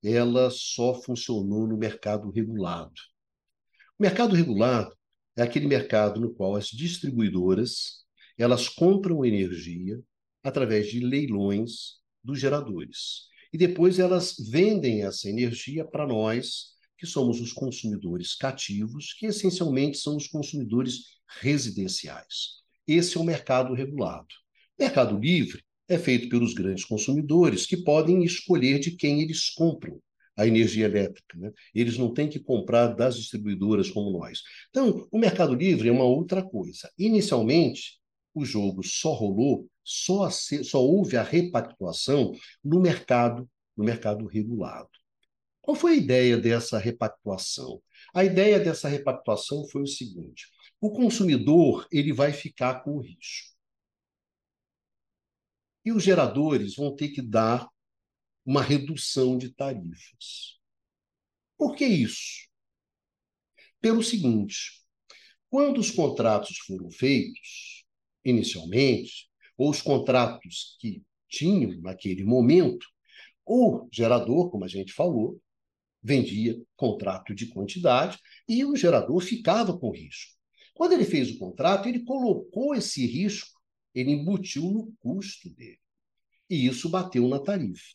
ela 0.03 0.51
só 0.51 0.95
funcionou 1.03 1.67
no 1.67 1.79
mercado 1.79 2.31
regulado. 2.31 2.93
O 3.97 4.03
mercado 4.03 4.35
regulado 4.35 4.93
é 5.37 5.43
aquele 5.43 5.69
mercado 5.69 6.21
no 6.21 6.35
qual 6.35 6.57
as 6.57 6.67
distribuidoras 6.67 8.05
elas 8.37 8.69
compram 8.69 9.25
energia 9.25 10.03
através 10.43 10.91
de 10.91 10.99
leilões 10.99 12.01
dos 12.23 12.41
geradores. 12.41 13.29
E 13.53 13.57
depois 13.57 14.01
elas 14.01 14.35
vendem 14.51 15.05
essa 15.05 15.29
energia 15.29 15.85
para 15.85 16.09
nós, 16.09 16.75
que 16.99 17.07
somos 17.07 17.41
os 17.41 17.53
consumidores 17.53 18.35
cativos, 18.35 19.13
que 19.13 19.27
essencialmente 19.27 19.99
são 19.99 20.17
os 20.17 20.27
consumidores 20.27 21.21
residenciais. 21.41 22.63
Esse 22.89 23.17
é 23.17 23.21
o 23.21 23.25
mercado 23.25 23.75
regulado. 23.75 24.27
Mercado 24.77 25.17
livre 25.17 25.63
é 25.87 25.97
feito 25.97 26.29
pelos 26.29 26.53
grandes 26.53 26.85
consumidores, 26.85 27.65
que 27.65 27.77
podem 27.77 28.25
escolher 28.25 28.81
de 28.81 28.91
quem 28.91 29.23
eles 29.23 29.51
compram 29.51 30.01
a 30.37 30.47
energia 30.47 30.87
elétrica. 30.87 31.39
Né? 31.39 31.53
Eles 31.75 31.99
não 31.99 32.13
têm 32.13 32.29
que 32.29 32.39
comprar 32.39 32.89
das 32.89 33.17
distribuidoras 33.17 33.91
como 33.91 34.19
nós. 34.19 34.43
Então, 34.71 35.07
o 35.11 35.19
Mercado 35.19 35.55
Livre 35.55 35.89
é 35.89 35.93
uma 35.93 36.05
outra 36.05 36.43
coisa. 36.43 36.91
Inicialmente, 36.99 37.99
o 38.35 38.45
jogo 38.45 38.83
só 38.83 39.13
rolou, 39.13 39.69
só, 39.83 40.29
só 40.31 40.83
houve 40.83 41.17
a 41.17 41.23
repactuação 41.23 42.33
no 42.63 42.81
mercado, 42.81 43.49
no 43.77 43.85
mercado 43.85 44.27
regulado. 44.27 44.91
Qual 45.61 45.75
foi 45.75 45.93
a 45.93 45.97
ideia 45.97 46.37
dessa 46.37 46.79
repactuação? 46.79 47.81
A 48.15 48.25
ideia 48.25 48.61
dessa 48.61 48.89
repactuação 48.89 49.67
foi 49.69 49.83
o 49.83 49.87
seguinte: 49.87 50.47
o 50.81 50.91
consumidor 50.91 51.87
ele 51.91 52.13
vai 52.13 52.33
ficar 52.33 52.83
com 52.83 52.97
o 52.97 53.01
risco. 53.01 53.55
e 55.85 55.93
os 55.93 56.03
geradores 56.03 56.77
vão 56.77 56.95
ter 56.95 57.09
que 57.09 57.21
dar 57.21 57.69
uma 58.45 58.63
redução 58.63 59.39
de 59.39 59.51
tarifas. 59.51 60.59
Por 61.57 61.75
que 61.75 61.87
isso? 61.87 62.49
Pelo 63.81 64.03
seguinte: 64.03 64.83
quando 65.49 65.79
os 65.79 65.91
contratos 65.91 66.59
foram 66.59 66.91
feitos, 66.91 67.85
inicialmente, 68.25 69.29
ou 69.57 69.71
os 69.71 69.81
contratos 69.81 70.77
que 70.81 71.03
tinham 71.29 71.81
naquele 71.81 72.25
momento, 72.25 72.87
o 73.47 73.89
gerador, 73.93 74.51
como 74.51 74.65
a 74.65 74.69
gente 74.69 74.93
falou, 74.93 75.41
vendia 76.03 76.61
contrato 76.77 77.35
de 77.35 77.47
quantidade 77.47 78.19
e 78.49 78.65
o 78.65 78.77
gerador 78.77 79.21
ficava 79.21 79.79
com 79.79 79.91
risco. 79.91 80.35
Quando 80.75 80.93
ele 80.93 81.05
fez 81.05 81.31
o 81.31 81.39
contrato, 81.39 81.89
ele 81.89 82.05
colocou 82.05 82.75
esse 82.75 83.07
risco, 83.07 83.59
ele 83.95 84.11
embutiu 84.11 84.71
no 84.71 84.93
custo 84.99 85.49
dele. 85.51 85.79
E 86.51 86.67
isso 86.67 86.89
bateu 86.89 87.27
na 87.29 87.39
tarifa. 87.39 87.95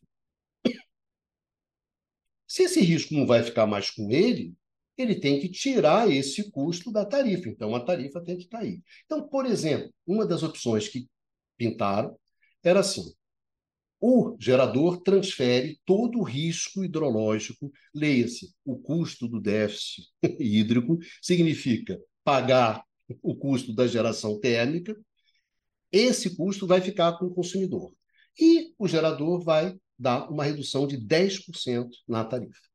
Se 2.49 2.63
esse 2.63 2.81
risco 2.81 3.13
não 3.13 3.27
vai 3.27 3.43
ficar 3.43 3.67
mais 3.67 3.91
com 3.91 4.09
ele, 4.09 4.55
ele 4.97 5.15
tem 5.15 5.39
que 5.39 5.47
tirar 5.47 6.11
esse 6.11 6.49
custo 6.51 6.91
da 6.91 7.05
tarifa. 7.05 7.47
Então, 7.47 7.75
a 7.75 7.79
tarifa 7.79 8.19
tem 8.21 8.37
que 8.37 8.47
cair. 8.47 8.81
Então, 9.05 9.29
por 9.29 9.45
exemplo, 9.45 9.93
uma 10.05 10.25
das 10.25 10.41
opções 10.41 10.87
que 10.87 11.07
pintaram 11.55 12.17
era 12.63 12.79
assim: 12.79 13.13
o 14.01 14.35
gerador 14.39 15.01
transfere 15.01 15.79
todo 15.85 16.17
o 16.17 16.23
risco 16.23 16.83
hidrológico, 16.83 17.71
leia-se, 17.93 18.51
o 18.65 18.77
custo 18.77 19.27
do 19.27 19.39
déficit 19.39 20.07
hídrico, 20.39 20.97
significa 21.21 22.01
pagar 22.23 22.83
o 23.21 23.35
custo 23.35 23.73
da 23.73 23.85
geração 23.85 24.39
térmica, 24.39 24.95
esse 25.91 26.35
custo 26.35 26.65
vai 26.65 26.81
ficar 26.81 27.13
com 27.17 27.25
o 27.25 27.33
consumidor. 27.33 27.93
E 28.39 28.73
o 28.77 28.87
gerador 28.87 29.43
vai 29.43 29.75
dar 29.99 30.29
uma 30.31 30.45
redução 30.45 30.87
de 30.87 30.97
10% 30.97 31.89
na 32.07 32.23
tarifa. 32.23 32.69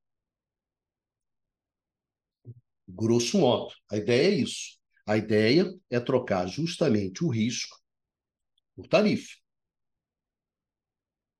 Grosso 2.87 3.39
modo, 3.39 3.73
a 3.91 3.97
ideia 3.97 4.29
é 4.29 4.35
isso. 4.35 4.79
A 5.07 5.17
ideia 5.17 5.75
é 5.91 5.99
trocar 5.99 6.47
justamente 6.47 7.25
o 7.25 7.29
risco 7.29 7.81
por 8.77 8.87
tarifa. 8.87 9.37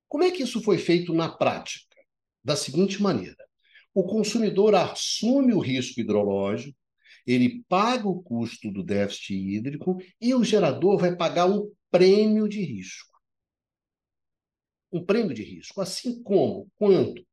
Como 0.09 0.25
é 0.25 0.31
que 0.31 0.43
isso 0.43 0.63
foi 0.63 0.79
feito 0.79 1.13
na 1.13 1.29
prática? 1.29 1.97
Da 2.43 2.57
seguinte 2.57 3.03
maneira: 3.03 3.45
o 3.93 4.05
consumidor 4.05 4.75
assume 4.75 5.53
o 5.53 5.61
risco 5.61 6.01
hidrológico, 6.01 6.79
ele 7.27 7.65
paga 7.69 8.09
o 8.09 8.23
custo 8.23 8.71
do 8.71 8.83
déficit 8.83 9.35
hídrico 9.35 9.99
e 10.21 10.35
o 10.35 10.45
gerador 10.45 10.99
vai 10.99 11.17
pagar 11.17 11.47
um 11.47 11.71
prêmio 11.91 12.49
de 12.49 12.63
risco 12.63 13.14
um 14.95 15.05
prêmio 15.05 15.35
de 15.35 15.43
risco. 15.43 15.81
Assim 15.81 16.23
como 16.23 16.71
quando 16.77 17.27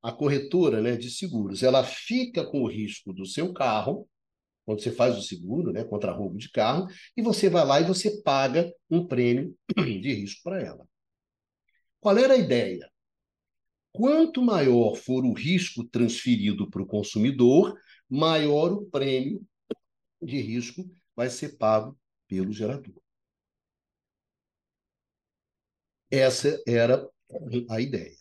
a 0.00 0.12
corretora 0.12 0.80
né, 0.80 0.96
de 0.96 1.10
seguros 1.10 1.64
ela 1.64 1.82
fica 1.82 2.46
com 2.46 2.62
o 2.62 2.68
risco 2.68 3.12
do 3.12 3.26
seu 3.26 3.52
carro, 3.52 4.08
quando 4.64 4.80
você 4.80 4.92
faz 4.92 5.18
o 5.18 5.22
seguro 5.22 5.72
né, 5.72 5.82
contra 5.82 6.12
roubo 6.12 6.38
de 6.38 6.48
carro, 6.50 6.86
e 7.16 7.22
você 7.22 7.50
vai 7.50 7.66
lá 7.66 7.80
e 7.80 7.84
você 7.84 8.22
paga 8.22 8.72
um 8.88 9.04
prêmio 9.04 9.56
de 9.76 10.14
risco 10.14 10.42
para 10.44 10.62
ela. 10.62 10.86
Qual 12.00 12.16
era 12.16 12.34
a 12.34 12.38
ideia? 12.38 12.88
Quanto 13.90 14.40
maior 14.40 14.94
for 14.94 15.24
o 15.24 15.32
risco 15.32 15.82
transferido 15.82 16.70
para 16.70 16.82
o 16.82 16.86
consumidor, 16.86 17.76
maior 18.08 18.72
o 18.72 18.86
prêmio 18.86 19.44
de 20.22 20.40
risco 20.40 20.88
vai 21.16 21.28
ser 21.28 21.56
pago 21.56 21.98
pelo 22.28 22.52
gerador. 22.52 22.94
Essa 26.10 26.60
era 26.66 27.06
a 27.68 27.80
ideia. 27.80 28.16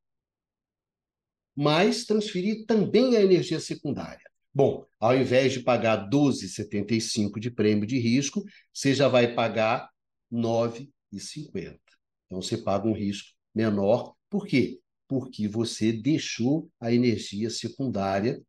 mas 1.54 2.04
transferir 2.04 2.64
também 2.66 3.16
a 3.16 3.22
energia 3.22 3.58
secundária. 3.58 4.30
Bom, 4.54 4.86
ao 4.98 5.16
invés 5.16 5.52
de 5.52 5.60
pagar 5.60 6.08
12,75 6.08 7.38
de 7.38 7.50
prêmio 7.50 7.86
de 7.86 7.98
risco, 7.98 8.42
você 8.72 8.94
já 8.94 9.08
vai 9.08 9.34
pagar 9.34 9.90
9,50. 10.32 11.78
Então 12.26 12.40
você 12.40 12.56
paga 12.56 12.86
um 12.86 12.92
risco 12.92 13.30
menor. 13.54 14.14
Por 14.28 14.46
quê? 14.46 14.80
Porque 15.08 15.48
você 15.48 15.92
deixou 15.92 16.70
a 16.80 16.92
energia 16.92 17.50
secundária 17.50 18.40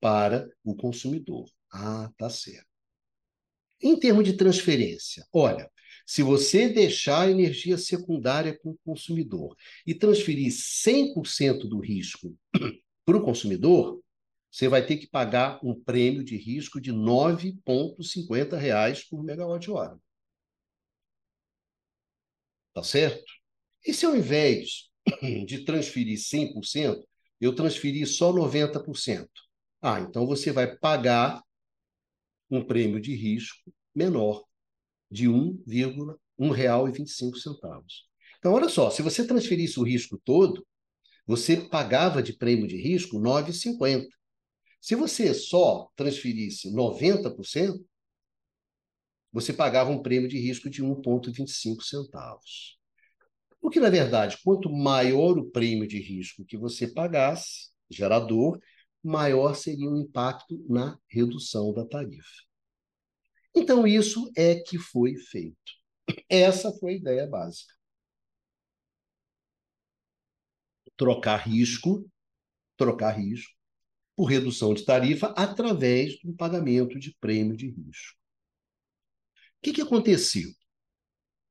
para 0.00 0.48
o 0.64 0.74
consumidor. 0.74 1.50
Ah, 1.70 2.10
tá 2.16 2.30
certo. 2.30 2.66
Em 3.80 3.98
termos 3.98 4.24
de 4.24 4.32
transferência, 4.32 5.24
olha, 5.32 5.70
se 6.04 6.22
você 6.22 6.68
deixar 6.68 7.22
a 7.22 7.30
energia 7.30 7.76
secundária 7.76 8.58
com 8.58 8.70
o 8.70 8.78
consumidor 8.84 9.54
e 9.86 9.94
transferir 9.94 10.50
100% 10.50 11.68
do 11.68 11.78
risco 11.78 12.34
para 13.04 13.16
o 13.16 13.22
consumidor, 13.22 14.00
você 14.50 14.68
vai 14.68 14.84
ter 14.84 14.96
que 14.96 15.06
pagar 15.06 15.60
um 15.62 15.78
prêmio 15.78 16.24
de 16.24 16.36
risco 16.36 16.80
de 16.80 16.90
R$ 16.90 16.96
9,50 16.96 19.06
por 19.10 19.22
megawatt-hora. 19.22 19.98
Tá 22.78 22.84
certo? 22.84 23.24
E 23.84 23.92
se 23.92 24.06
ao 24.06 24.14
invés 24.14 24.88
de 25.44 25.64
transferir 25.64 26.16
100%, 26.16 27.02
eu 27.40 27.52
transferir 27.52 28.06
só 28.06 28.32
90%? 28.32 29.26
Ah, 29.82 29.98
então 29.98 30.24
você 30.24 30.52
vai 30.52 30.76
pagar 30.76 31.42
um 32.48 32.64
prêmio 32.64 33.00
de 33.00 33.16
risco 33.16 33.74
menor, 33.92 34.44
de 35.10 35.26
R$ 35.26 35.32
1,25. 36.38 37.32
Então, 38.38 38.52
olha 38.52 38.68
só, 38.68 38.90
se 38.90 39.02
você 39.02 39.26
transferisse 39.26 39.80
o 39.80 39.82
risco 39.82 40.16
todo, 40.24 40.64
você 41.26 41.56
pagava 41.56 42.22
de 42.22 42.32
prêmio 42.32 42.68
de 42.68 42.76
risco 42.76 43.18
R$ 43.18 43.24
9,50. 43.24 44.06
Se 44.80 44.94
você 44.94 45.34
só 45.34 45.90
transferisse 45.96 46.72
90%, 46.72 47.84
você 49.32 49.52
pagava 49.52 49.90
um 49.90 50.02
prêmio 50.02 50.28
de 50.28 50.38
risco 50.38 50.70
de 50.70 50.82
1,25 50.82 51.82
centavos. 51.82 52.78
Porque, 53.60 53.80
na 53.80 53.90
verdade, 53.90 54.38
quanto 54.42 54.70
maior 54.70 55.38
o 55.38 55.50
prêmio 55.50 55.86
de 55.86 56.00
risco 56.00 56.44
que 56.44 56.56
você 56.56 56.86
pagasse, 56.86 57.70
gerador, 57.90 58.58
maior 59.02 59.54
seria 59.54 59.90
o 59.90 59.96
impacto 59.98 60.64
na 60.68 60.98
redução 61.08 61.72
da 61.72 61.84
tarifa. 61.84 62.48
Então, 63.54 63.86
isso 63.86 64.30
é 64.36 64.56
que 64.56 64.78
foi 64.78 65.16
feito. 65.16 65.56
Essa 66.28 66.72
foi 66.72 66.92
a 66.94 66.96
ideia 66.96 67.26
básica. 67.26 67.74
Trocar 70.96 71.36
risco, 71.36 72.08
trocar 72.76 73.12
risco 73.12 73.52
por 74.16 74.24
redução 74.24 74.74
de 74.74 74.84
tarifa 74.84 75.28
através 75.36 76.20
do 76.22 76.32
pagamento 76.34 76.98
de 76.98 77.16
prêmio 77.20 77.56
de 77.56 77.68
risco. 77.70 78.17
O 79.58 79.62
que, 79.62 79.72
que 79.72 79.82
aconteceu? 79.82 80.50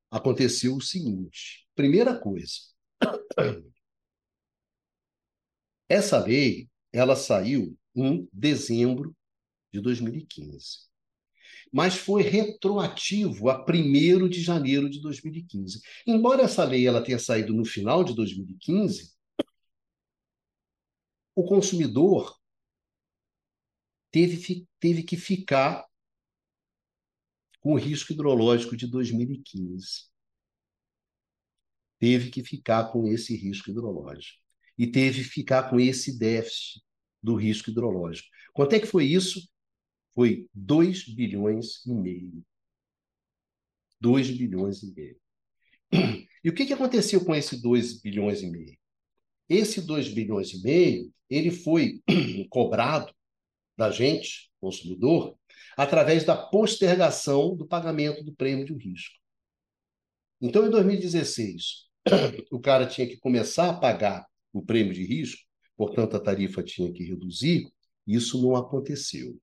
Aconteceu 0.10 0.76
o 0.76 0.82
seguinte: 0.82 1.68
primeira 1.76 2.18
coisa, 2.18 2.55
Essa 5.89 6.20
lei, 6.20 6.70
ela 6.91 7.16
saiu 7.16 7.78
em 7.95 8.28
dezembro 8.34 9.16
de 9.72 9.80
2015 9.82 10.88
mas 11.72 11.95
foi 11.95 12.24
retroativo 12.24 13.49
a 13.49 13.64
1 13.64 14.30
de 14.30 14.41
janeiro 14.41 14.89
de 14.89 15.01
2015. 15.01 15.82
Embora 16.05 16.43
essa 16.43 16.64
lei 16.64 16.88
ela 16.88 17.03
tenha 17.03 17.20
saído 17.20 17.53
no 17.53 17.66
final 17.66 18.03
de 18.03 18.16
2015, 18.16 19.14
o 21.36 21.43
consumidor 21.43 22.36
teve, 24.12 24.68
teve 24.80 25.03
que 25.03 25.18
ficar 25.18 25.87
com 27.68 27.74
o 27.74 27.78
risco 27.78 28.13
hidrológico 28.13 28.78
de 28.78 28.88
2015. 28.88 30.05
Teve 31.99 32.30
que 32.30 32.41
ficar 32.41 32.93
com 32.93 33.05
esse 33.05 33.36
risco 33.36 33.70
hidrológico. 33.70 34.39
E 34.78 34.88
teve 34.88 35.22
que 35.22 35.30
ficar 35.30 35.70
com 35.70 35.78
esse 35.78 36.18
déficit 36.18 36.82
do 37.22 37.36
risco 37.36 37.70
hidrológico. 37.70 38.30
Quanto 38.53 38.74
é 38.74 38.80
que 38.80 38.86
foi 38.86 39.03
isso? 39.03 39.49
Foi 40.15 40.47
2 40.53 41.13
bilhões 41.13 41.86
e 41.86 41.93
meio. 41.93 42.45
2 43.99 44.32
bilhões 44.32 44.82
e 44.84 44.93
meio. 44.93 45.20
E 46.41 46.49
o 46.49 46.53
que, 46.53 46.65
que 46.65 46.74
aconteceu 46.74 47.26
com 47.26 47.36
esse 47.36 47.61
2 47.61 47.99
bilhões 48.01 48.41
e 48.41 48.49
meio? 48.49 48.78
Esse 49.49 49.82
2 49.82 50.13
bilhões 50.13 50.53
e 50.53 50.61
meio, 50.61 51.13
ele 51.30 51.51
foi 51.51 52.01
cobrado 52.49 53.13
da 53.76 53.91
gente, 53.91 54.49
consumidor, 54.61 55.37
através 55.78 56.25
da 56.25 56.36
postergação 56.36 57.55
do 57.55 57.67
pagamento 57.67 58.23
do 58.23 58.34
prêmio 58.34 58.65
de 58.65 58.73
risco. 58.73 59.15
Então, 60.41 60.65
em 60.65 60.71
2016, 60.71 61.86
o 62.51 62.59
cara 62.59 62.88
tinha 62.88 63.07
que 63.07 63.17
começar 63.17 63.69
a 63.69 63.80
pagar 63.80 64.25
o 64.51 64.65
prêmio 64.65 64.91
de 64.91 65.05
risco, 65.05 65.39
portanto, 65.75 66.15
a 66.17 66.19
tarifa 66.19 66.63
tinha 66.63 66.91
que 66.91 67.03
reduzir, 67.03 67.71
isso 68.07 68.41
não 68.41 68.55
aconteceu. 68.55 69.39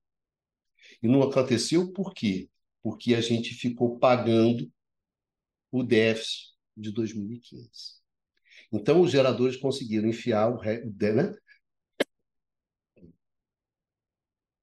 E 1.00 1.06
não 1.06 1.22
aconteceu 1.22 1.92
por 1.92 2.12
quê? 2.12 2.50
Porque 2.82 3.14
a 3.14 3.20
gente 3.20 3.54
ficou 3.54 3.98
pagando 3.98 4.68
o 5.70 5.84
déficit 5.84 6.52
de 6.76 6.90
2015. 6.90 7.68
Então, 8.72 9.00
os 9.00 9.12
geradores 9.12 9.56
conseguiram 9.56 10.08
enfiar 10.08 10.50
o. 10.50 10.60
Né? 10.60 11.32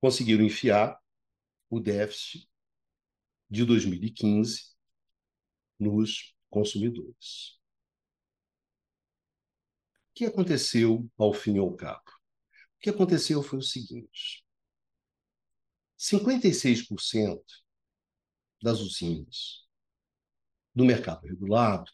Conseguiram 0.02 0.44
enfiar 0.44 1.01
o 1.72 1.80
déficit 1.80 2.48
de 3.50 3.66
2015 3.66 4.76
nos 5.80 6.36
consumidores. 6.50 7.58
O 10.10 10.14
que 10.14 10.26
aconteceu 10.26 11.10
ao 11.18 11.34
fim 11.34 11.56
e 11.56 11.60
ao 11.60 11.74
cabo? 11.74 12.12
O 12.76 12.80
que 12.82 12.90
aconteceu 12.90 13.42
foi 13.42 13.60
o 13.60 13.64
seguinte: 13.64 14.46
56% 15.98 17.42
das 18.62 18.82
usinas 18.82 19.66
do 20.76 20.84
mercado 20.84 21.26
regulado, 21.26 21.90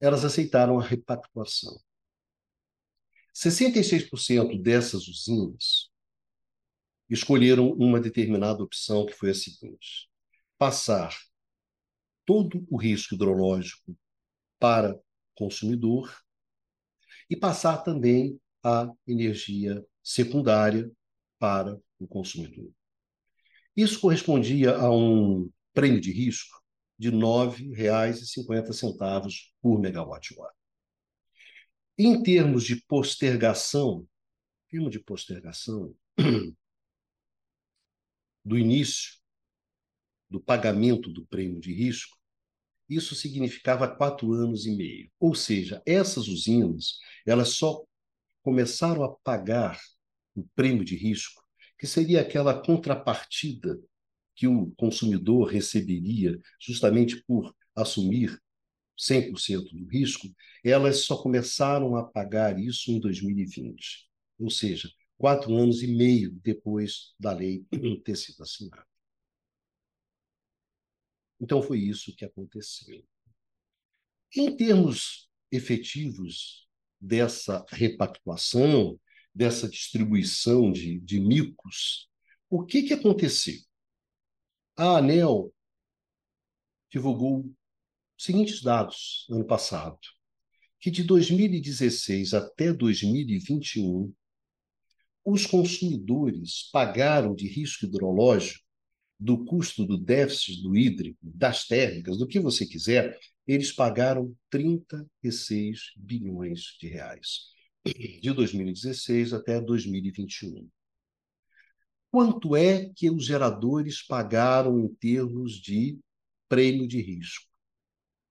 elas 0.00 0.22
aceitaram 0.24 0.78
a 0.78 0.84
repactuação. 0.84 1.80
66% 3.34 4.60
dessas 4.60 5.08
usinas 5.08 5.91
escolheram 7.12 7.70
uma 7.72 8.00
determinada 8.00 8.62
opção, 8.62 9.04
que 9.06 9.12
foi 9.12 9.30
a 9.30 9.34
seguinte: 9.34 10.08
passar 10.58 11.16
todo 12.24 12.64
o 12.70 12.76
risco 12.76 13.14
hidrológico 13.14 13.96
para 14.58 14.94
o 14.94 15.02
consumidor 15.34 16.14
e 17.28 17.36
passar 17.36 17.78
também 17.78 18.40
a 18.62 18.88
energia 19.06 19.84
secundária 20.02 20.90
para 21.38 21.78
o 21.98 22.06
consumidor. 22.06 22.70
Isso 23.76 24.00
correspondia 24.00 24.74
a 24.76 24.90
um 24.90 25.50
prêmio 25.74 26.00
de 26.00 26.12
risco 26.12 26.62
de 26.98 27.10
R$ 27.10 27.16
9,50 27.16 29.50
por 29.60 29.78
megawatt-hora. 29.80 30.54
Em 31.98 32.22
termos 32.22 32.64
de 32.64 32.76
postergação, 32.86 34.06
termo 34.68 34.88
de 34.88 35.00
postergação, 35.00 35.94
do 38.44 38.58
início 38.58 39.12
do 40.28 40.40
pagamento 40.40 41.10
do 41.10 41.26
prêmio 41.26 41.60
de 41.60 41.72
risco, 41.72 42.16
isso 42.88 43.14
significava 43.14 43.88
quatro 43.88 44.32
anos 44.32 44.66
e 44.66 44.76
meio. 44.76 45.10
Ou 45.18 45.34
seja, 45.34 45.82
essas 45.86 46.28
usinas 46.28 46.98
elas 47.26 47.50
só 47.50 47.82
começaram 48.42 49.04
a 49.04 49.14
pagar 49.22 49.78
o 50.34 50.44
prêmio 50.54 50.84
de 50.84 50.96
risco, 50.96 51.42
que 51.78 51.86
seria 51.86 52.20
aquela 52.20 52.60
contrapartida 52.60 53.78
que 54.34 54.46
o 54.46 54.70
consumidor 54.76 55.48
receberia 55.48 56.38
justamente 56.60 57.22
por 57.24 57.54
assumir 57.74 58.38
100% 58.96 59.70
do 59.72 59.86
risco, 59.86 60.28
elas 60.64 61.04
só 61.04 61.16
começaram 61.20 61.96
a 61.96 62.04
pagar 62.04 62.58
isso 62.58 62.90
em 62.90 63.00
2020. 63.00 64.08
Ou 64.38 64.50
seja, 64.50 64.88
quatro 65.22 65.54
anos 65.56 65.84
e 65.84 65.86
meio 65.86 66.32
depois 66.42 67.14
da 67.16 67.32
lei 67.32 67.64
ter 68.04 68.16
sido 68.16 68.42
assinada. 68.42 68.84
Então, 71.40 71.62
foi 71.62 71.78
isso 71.78 72.12
que 72.16 72.24
aconteceu. 72.24 73.06
Em 74.34 74.56
termos 74.56 75.30
efetivos 75.48 76.68
dessa 77.00 77.64
repactuação, 77.68 79.00
dessa 79.32 79.68
distribuição 79.68 80.72
de, 80.72 80.98
de 80.98 81.20
micos, 81.20 82.10
o 82.50 82.64
que, 82.64 82.82
que 82.82 82.94
aconteceu? 82.94 83.60
A 84.76 84.96
ANEL 84.96 85.54
divulgou 86.90 87.44
os 88.18 88.24
seguintes 88.24 88.60
dados 88.60 89.28
ano 89.30 89.46
passado, 89.46 90.00
que 90.80 90.90
de 90.90 91.04
2016 91.04 92.34
até 92.34 92.72
2021, 92.72 94.12
os 95.24 95.46
consumidores 95.46 96.68
pagaram 96.72 97.34
de 97.34 97.46
risco 97.46 97.86
hidrológico 97.86 98.64
do 99.18 99.44
custo 99.44 99.86
do 99.86 99.96
déficit 99.96 100.62
do 100.62 100.76
hídrico, 100.76 101.18
das 101.22 101.66
térmicas, 101.66 102.18
do 102.18 102.26
que 102.26 102.40
você 102.40 102.66
quiser, 102.66 103.18
eles 103.46 103.70
pagaram 103.70 104.34
36 104.50 105.92
bilhões 105.96 106.76
de 106.80 106.88
reais, 106.88 107.42
de 107.84 108.32
2016 108.32 109.32
até 109.32 109.60
2021. 109.60 110.68
Quanto 112.10 112.56
é 112.56 112.90
que 112.94 113.10
os 113.10 113.24
geradores 113.24 114.02
pagaram 114.02 114.78
em 114.80 114.88
termos 114.88 115.54
de 115.54 115.98
prêmio 116.48 116.86
de 116.86 117.00
risco? 117.00 117.46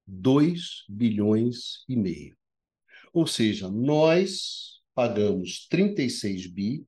2 0.06 0.84
bilhões 0.90 1.86
e 1.88 1.96
meio. 1.96 2.38
Ou 3.14 3.26
seja, 3.26 3.70
nós 3.70 4.81
pagamos 4.94 5.68
36 5.68 6.48
bi 6.48 6.86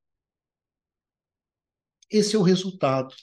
Esse 2.09 2.35
é 2.35 2.39
o 2.39 2.41
resultado 2.41 3.13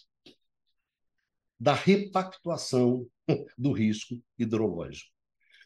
da 1.59 1.75
repactuação 1.75 3.11
do 3.59 3.73
risco 3.73 4.23
hidrológico. 4.39 5.11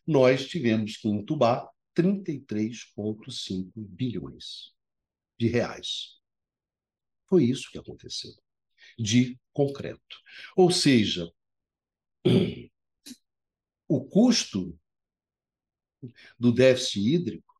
Nós 0.07 0.49
tivemos 0.49 0.97
que 0.97 1.07
entubar 1.07 1.69
33,5 1.95 3.71
bilhões 3.75 4.73
de 5.39 5.49
reais. 5.49 6.19
Foi 7.27 7.45
isso 7.45 7.71
que 7.71 7.77
aconteceu 7.77 8.33
de 8.99 9.39
concreto. 9.53 10.19
Ou 10.57 10.71
seja, 10.71 11.31
o 13.89 14.05
custo 14.05 14.79
do 16.39 16.53
déficit 16.53 17.15
hídrico, 17.15 17.55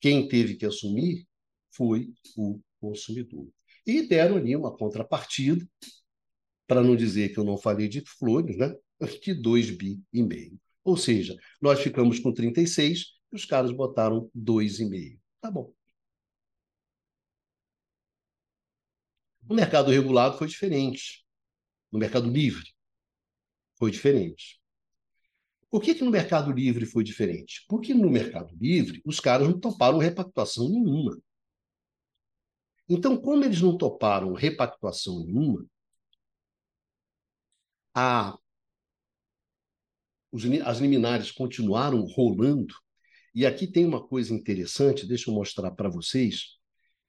quem 0.00 0.28
teve 0.28 0.56
que 0.56 0.66
assumir 0.66 1.26
foi 1.70 2.12
o 2.36 2.60
consumidor. 2.80 3.48
E 3.86 4.06
deram 4.06 4.36
ali 4.36 4.54
uma 4.54 4.76
contrapartida 4.76 5.66
para 6.66 6.82
não 6.82 6.96
dizer 6.96 7.32
que 7.32 7.38
eu 7.38 7.44
não 7.44 7.58
falei 7.58 7.88
de 7.88 8.02
flores, 8.02 8.56
né? 8.56 8.74
de 9.22 9.34
2 9.34 9.70
bi 9.70 10.02
e 10.12 10.22
meio. 10.22 10.58
Ou 10.82 10.96
seja, 10.96 11.36
nós 11.60 11.80
ficamos 11.80 12.18
com 12.18 12.32
36 12.32 13.06
e 13.32 13.36
os 13.36 13.44
caras 13.44 13.72
botaram 13.72 14.30
2,5. 14.34 15.18
Tá 15.40 15.50
bom. 15.50 15.72
No 19.48 19.54
mercado 19.54 19.90
regulado 19.90 20.38
foi 20.38 20.46
diferente. 20.46 21.24
No 21.92 21.98
mercado 21.98 22.28
livre 22.28 22.74
foi 23.78 23.90
diferente. 23.90 24.60
Por 25.70 25.82
que, 25.82 25.94
que 25.94 26.04
no 26.04 26.10
mercado 26.10 26.52
livre 26.52 26.86
foi 26.86 27.02
diferente? 27.02 27.64
Porque 27.68 27.92
no 27.92 28.08
mercado 28.08 28.54
livre 28.60 29.02
os 29.04 29.20
caras 29.20 29.48
não 29.48 29.58
toparam 29.58 29.98
repactuação 29.98 30.68
nenhuma. 30.68 31.20
Então, 32.88 33.16
como 33.16 33.44
eles 33.44 33.60
não 33.60 33.76
toparam 33.76 34.34
repactuação 34.34 35.24
nenhuma, 35.24 35.66
a, 37.94 38.38
os, 40.30 40.44
as 40.64 40.78
liminares 40.78 41.30
continuaram 41.30 42.04
rolando. 42.04 42.74
E 43.34 43.44
aqui 43.44 43.66
tem 43.66 43.84
uma 43.84 44.06
coisa 44.06 44.32
interessante, 44.32 45.06
deixa 45.06 45.30
eu 45.30 45.34
mostrar 45.34 45.70
para 45.72 45.88
vocês 45.88 46.58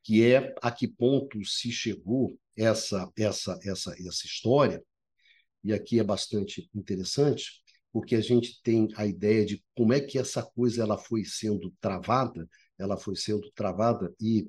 que 0.05 0.23
é 0.23 0.53
a 0.61 0.71
que 0.71 0.87
ponto 0.87 1.43
se 1.43 1.71
chegou 1.71 2.39
essa, 2.55 3.11
essa, 3.17 3.59
essa, 3.63 3.91
essa 3.93 4.27
história. 4.27 4.85
E 5.63 5.73
aqui 5.73 5.99
é 5.99 6.03
bastante 6.03 6.69
interessante, 6.75 7.63
porque 7.91 8.15
a 8.15 8.21
gente 8.21 8.61
tem 8.61 8.87
a 8.97 9.07
ideia 9.07 9.43
de 9.43 9.65
como 9.75 9.93
é 9.93 9.99
que 9.99 10.19
essa 10.19 10.43
coisa 10.43 10.83
ela 10.83 10.95
foi 10.95 11.25
sendo 11.25 11.73
travada, 11.81 12.47
ela 12.77 12.97
foi 12.97 13.15
sendo 13.15 13.51
travada 13.53 14.13
e 14.21 14.47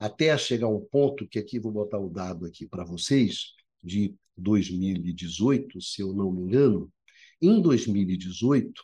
até 0.00 0.36
chegar 0.36 0.66
um 0.66 0.84
ponto 0.84 1.28
que 1.28 1.38
aqui 1.38 1.60
vou 1.60 1.70
botar 1.70 2.00
o 2.00 2.10
dado 2.10 2.44
aqui 2.44 2.66
para 2.66 2.82
vocês 2.82 3.52
de 3.80 4.16
2018, 4.36 5.80
se 5.80 6.02
eu 6.02 6.12
não 6.12 6.32
me 6.32 6.42
engano. 6.42 6.92
Em 7.40 7.62
2018, 7.62 8.82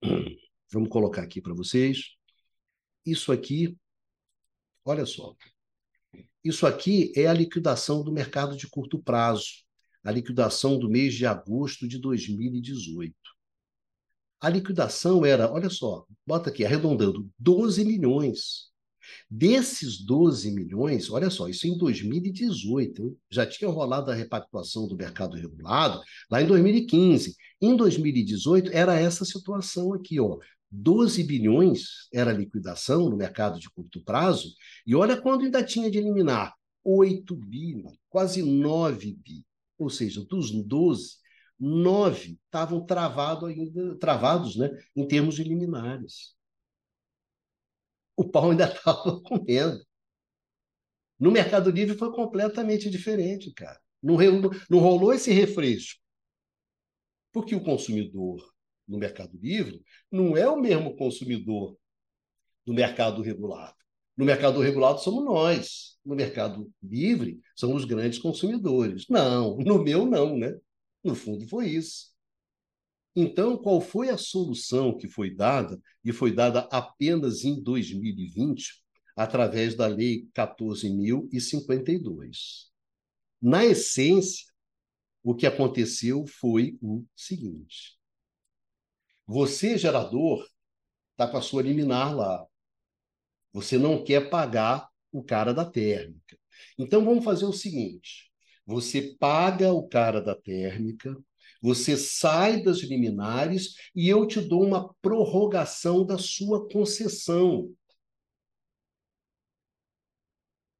vamos 0.72 0.88
colocar 0.88 1.22
aqui 1.22 1.42
para 1.42 1.52
vocês. 1.52 2.16
Isso 3.04 3.32
aqui, 3.32 3.76
olha 4.84 5.04
só. 5.04 5.34
Isso 6.42 6.66
aqui 6.66 7.12
é 7.16 7.26
a 7.26 7.32
liquidação 7.32 8.02
do 8.02 8.12
mercado 8.12 8.56
de 8.56 8.68
curto 8.68 9.02
prazo, 9.02 9.64
a 10.02 10.10
liquidação 10.10 10.78
do 10.78 10.90
mês 10.90 11.14
de 11.14 11.24
agosto 11.24 11.88
de 11.88 11.98
2018. 11.98 13.14
A 14.40 14.50
liquidação 14.50 15.24
era, 15.24 15.50
olha 15.50 15.70
só, 15.70 16.04
bota 16.26 16.50
aqui, 16.50 16.64
arredondando, 16.64 17.30
12 17.38 17.82
milhões. 17.84 18.74
Desses 19.30 20.04
12 20.04 20.50
milhões, 20.50 21.10
olha 21.10 21.30
só, 21.30 21.48
isso 21.48 21.66
em 21.66 21.76
2018, 21.76 23.02
hein? 23.02 23.16
já 23.30 23.46
tinha 23.46 23.70
rolado 23.70 24.10
a 24.10 24.14
repactuação 24.14 24.86
do 24.86 24.96
mercado 24.96 25.36
regulado 25.36 26.02
lá 26.30 26.42
em 26.42 26.46
2015. 26.46 27.34
Em 27.60 27.76
2018, 27.76 28.70
era 28.72 28.98
essa 28.98 29.24
situação 29.24 29.92
aqui, 29.94 30.20
ó. 30.20 30.38
12 30.74 31.22
bilhões 31.24 32.08
era 32.12 32.32
liquidação 32.32 33.08
no 33.08 33.16
mercado 33.16 33.60
de 33.60 33.70
curto 33.70 34.02
prazo, 34.02 34.48
e 34.86 34.94
olha 34.94 35.20
quando 35.20 35.44
ainda 35.44 35.62
tinha 35.62 35.90
de 35.90 35.98
eliminar 35.98 36.52
8 36.82 37.36
bi, 37.36 37.82
quase 38.08 38.42
9 38.42 39.14
bi. 39.14 39.44
Ou 39.78 39.88
seja, 39.88 40.24
dos 40.24 40.50
12, 40.50 41.16
9 41.58 42.38
estavam 42.44 42.84
travado 42.84 43.46
travados 43.98 44.56
né, 44.56 44.70
em 44.96 45.06
termos 45.06 45.36
de 45.36 45.44
liminares. 45.44 46.34
O 48.16 48.28
pau 48.28 48.50
ainda 48.50 48.66
estava 48.72 49.20
comendo. 49.20 49.84
No 51.18 51.30
Mercado 51.30 51.70
Livre 51.70 51.96
foi 51.96 52.12
completamente 52.12 52.90
diferente, 52.90 53.52
cara. 53.52 53.80
Não, 54.02 54.16
não 54.68 54.78
rolou 54.80 55.12
esse 55.12 55.32
refresco. 55.32 56.00
Porque 57.32 57.54
o 57.54 57.62
consumidor 57.62 58.53
no 58.86 58.98
Mercado 58.98 59.38
Livre 59.40 59.82
não 60.10 60.36
é 60.36 60.48
o 60.48 60.60
mesmo 60.60 60.96
consumidor 60.96 61.76
do 62.64 62.72
mercado 62.72 63.22
regulado. 63.22 63.74
No 64.16 64.24
mercado 64.24 64.60
regulado 64.60 65.00
somos 65.00 65.24
nós. 65.24 65.98
No 66.04 66.14
mercado 66.14 66.70
livre 66.82 67.40
são 67.56 67.74
os 67.74 67.84
grandes 67.84 68.18
consumidores. 68.18 69.06
Não, 69.08 69.56
no 69.64 69.82
meu 69.82 70.06
não, 70.06 70.36
né? 70.36 70.56
No 71.02 71.14
fundo 71.14 71.46
foi 71.48 71.70
isso. 71.70 72.14
Então, 73.16 73.56
qual 73.56 73.80
foi 73.80 74.08
a 74.08 74.18
solução 74.18 74.96
que 74.96 75.06
foi 75.06 75.32
dada, 75.32 75.80
e 76.04 76.12
foi 76.12 76.34
dada 76.34 76.68
apenas 76.72 77.44
em 77.44 77.62
2020, 77.62 78.82
através 79.16 79.76
da 79.76 79.86
Lei 79.86 80.26
14.052? 80.34 82.64
Na 83.40 83.64
essência, 83.64 84.44
o 85.22 85.32
que 85.34 85.46
aconteceu 85.46 86.26
foi 86.26 86.76
o 86.82 87.04
seguinte: 87.14 87.96
você, 89.26 89.78
gerador, 89.78 90.46
está 91.12 91.28
com 91.28 91.36
a 91.36 91.42
sua 91.42 91.62
liminar 91.62 92.14
lá. 92.14 92.46
Você 93.52 93.78
não 93.78 94.02
quer 94.02 94.28
pagar 94.28 94.88
o 95.12 95.22
cara 95.22 95.54
da 95.54 95.64
térmica. 95.64 96.36
Então 96.78 97.04
vamos 97.04 97.24
fazer 97.24 97.44
o 97.44 97.52
seguinte: 97.52 98.30
você 98.66 99.16
paga 99.18 99.72
o 99.72 99.88
cara 99.88 100.20
da 100.20 100.34
térmica, 100.34 101.16
você 101.62 101.96
sai 101.96 102.62
das 102.62 102.78
liminares 102.78 103.74
e 103.94 104.08
eu 104.08 104.26
te 104.26 104.40
dou 104.40 104.62
uma 104.64 104.92
prorrogação 105.00 106.04
da 106.04 106.18
sua 106.18 106.68
concessão. 106.68 107.72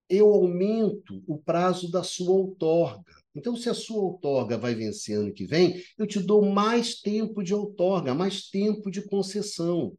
Eu 0.09 0.32
aumento 0.32 1.22
o 1.26 1.38
prazo 1.38 1.90
da 1.90 2.03
sua 2.03 2.32
outorga. 2.32 3.24
Então, 3.35 3.57
se 3.57 3.68
a 3.68 3.74
sua 3.74 4.01
outorga 4.01 4.57
vai 4.57 4.74
vencer 4.74 5.18
ano 5.18 5.32
que 5.32 5.45
vem, 5.45 5.82
eu 5.99 6.07
te 6.07 6.20
dou 6.20 6.45
mais 6.45 7.01
tempo 7.01 7.43
de 7.43 7.53
outorga, 7.53 8.14
mais 8.14 8.49
tempo 8.49 8.91
de 8.91 9.03
concessão. 9.03 9.97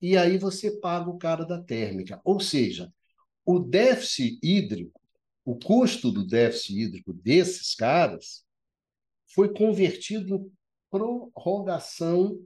E 0.00 0.16
aí 0.16 0.36
você 0.36 0.80
paga 0.80 1.08
o 1.08 1.18
cara 1.18 1.44
da 1.44 1.62
térmica. 1.62 2.20
Ou 2.24 2.40
seja, 2.40 2.92
o 3.46 3.60
déficit 3.60 4.40
hídrico, 4.42 5.00
o 5.44 5.56
custo 5.56 6.10
do 6.10 6.26
déficit 6.26 6.80
hídrico 6.80 7.12
desses 7.12 7.76
caras 7.76 8.44
foi 9.32 9.54
convertido 9.54 10.34
em 10.34 10.52
prorrogação 10.90 12.44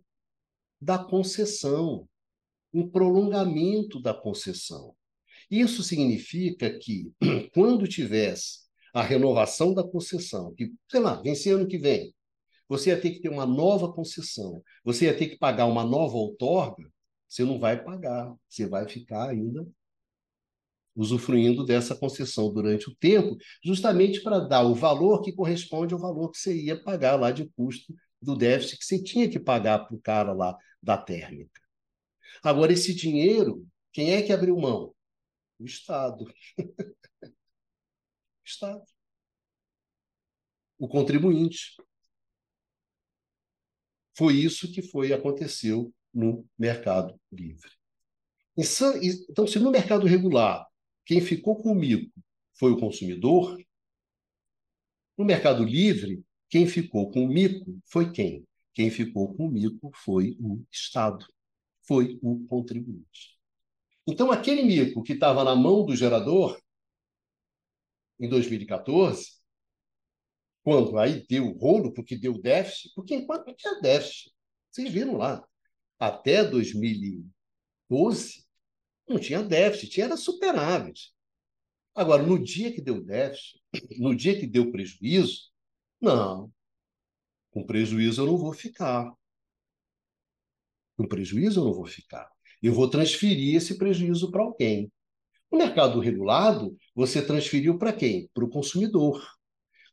da 0.78 0.98
concessão, 0.98 2.06
em 2.72 2.86
prolongamento 2.86 4.00
da 4.00 4.12
concessão. 4.12 4.94
Isso 5.50 5.82
significa 5.82 6.78
que, 6.78 7.10
quando 7.54 7.88
tivesse 7.88 8.65
a 8.96 9.02
renovação 9.02 9.74
da 9.74 9.84
concessão, 9.84 10.54
que, 10.54 10.72
sei 10.90 11.00
lá, 11.00 11.20
vence 11.20 11.50
ano 11.50 11.68
que 11.68 11.76
vem, 11.76 12.14
você 12.66 12.88
ia 12.88 12.98
ter 12.98 13.10
que 13.10 13.20
ter 13.20 13.28
uma 13.28 13.44
nova 13.44 13.92
concessão, 13.92 14.62
você 14.82 15.04
ia 15.04 15.14
ter 15.16 15.26
que 15.28 15.36
pagar 15.36 15.66
uma 15.66 15.84
nova 15.84 16.16
outorga, 16.16 16.90
você 17.28 17.44
não 17.44 17.58
vai 17.58 17.84
pagar, 17.84 18.34
você 18.48 18.66
vai 18.66 18.88
ficar 18.88 19.28
ainda 19.28 19.68
usufruindo 20.96 21.62
dessa 21.62 21.94
concessão 21.94 22.50
durante 22.50 22.88
o 22.88 22.96
tempo, 22.96 23.36
justamente 23.62 24.22
para 24.22 24.38
dar 24.38 24.62
o 24.62 24.74
valor 24.74 25.20
que 25.20 25.30
corresponde 25.30 25.92
ao 25.92 26.00
valor 26.00 26.30
que 26.30 26.38
você 26.38 26.56
ia 26.56 26.82
pagar 26.82 27.20
lá 27.20 27.30
de 27.30 27.44
custo 27.50 27.94
do 28.22 28.34
déficit 28.34 28.78
que 28.78 28.84
você 28.86 29.02
tinha 29.02 29.28
que 29.28 29.38
pagar 29.38 29.80
para 29.80 29.94
o 29.94 30.00
cara 30.00 30.32
lá 30.32 30.56
da 30.82 30.96
térmica. 30.96 31.60
Agora, 32.42 32.72
esse 32.72 32.94
dinheiro, 32.94 33.66
quem 33.92 34.14
é 34.14 34.22
que 34.22 34.32
abriu 34.32 34.56
mão? 34.56 34.94
O 35.58 35.66
Estado. 35.66 36.24
Estado. 38.46 38.82
O 40.78 40.88
contribuinte. 40.88 41.76
Foi 44.16 44.34
isso 44.34 44.72
que 44.72 44.82
foi 44.82 45.12
aconteceu 45.12 45.92
no 46.12 46.48
mercado 46.58 47.20
livre. 47.30 47.70
Então, 48.56 49.46
se 49.46 49.58
no 49.58 49.70
mercado 49.70 50.06
regular 50.06 50.66
quem 51.04 51.20
ficou 51.20 51.60
com 51.62 51.72
o 51.72 51.74
mico 51.74 52.10
foi 52.54 52.72
o 52.72 52.80
consumidor, 52.80 53.58
no 55.18 55.24
mercado 55.24 55.62
livre, 55.62 56.22
quem 56.48 56.66
ficou 56.66 57.10
com 57.10 57.24
o 57.24 57.28
mico 57.28 57.78
foi 57.84 58.10
quem? 58.12 58.46
Quem 58.72 58.90
ficou 58.90 59.34
com 59.34 59.46
o 59.46 59.50
mico 59.50 59.90
foi 59.94 60.36
o 60.40 60.64
Estado, 60.70 61.26
foi 61.86 62.18
o 62.22 62.46
contribuinte. 62.46 63.36
Então, 64.06 64.30
aquele 64.30 64.62
mico 64.62 65.02
que 65.02 65.14
estava 65.14 65.44
na 65.44 65.54
mão 65.54 65.84
do 65.84 65.96
gerador 65.96 66.58
em 68.18 68.28
2014, 68.28 69.36
quando 70.62 70.98
aí 70.98 71.24
deu 71.26 71.52
rolo, 71.52 71.92
porque 71.92 72.16
deu 72.16 72.40
déficit, 72.40 72.92
porque 72.94 73.14
enquanto 73.14 73.54
tinha 73.54 73.80
déficit, 73.80 74.32
vocês 74.70 74.92
viram 74.92 75.16
lá, 75.16 75.46
até 75.98 76.44
2012, 76.44 78.44
não 79.08 79.18
tinha 79.18 79.42
déficit, 79.42 79.90
tinha 79.90 80.06
era 80.06 80.16
superávit. 80.16 81.14
Agora, 81.94 82.22
no 82.22 82.42
dia 82.42 82.72
que 82.72 82.82
deu 82.82 83.02
déficit, 83.02 83.62
no 83.98 84.14
dia 84.14 84.38
que 84.38 84.46
deu 84.46 84.70
prejuízo, 84.70 85.50
não, 86.00 86.52
com 87.50 87.64
prejuízo 87.64 88.22
eu 88.22 88.26
não 88.26 88.36
vou 88.36 88.52
ficar. 88.52 89.12
Com 90.96 91.06
prejuízo 91.06 91.60
eu 91.60 91.64
não 91.64 91.72
vou 91.72 91.86
ficar. 91.86 92.30
Eu 92.62 92.74
vou 92.74 92.88
transferir 92.88 93.56
esse 93.56 93.78
prejuízo 93.78 94.30
para 94.30 94.42
alguém. 94.42 94.90
Mercado 95.56 96.00
regulado, 96.00 96.76
você 96.94 97.24
transferiu 97.24 97.78
para 97.78 97.92
quem? 97.92 98.28
Para 98.34 98.44
o 98.44 98.50
consumidor. 98.50 99.22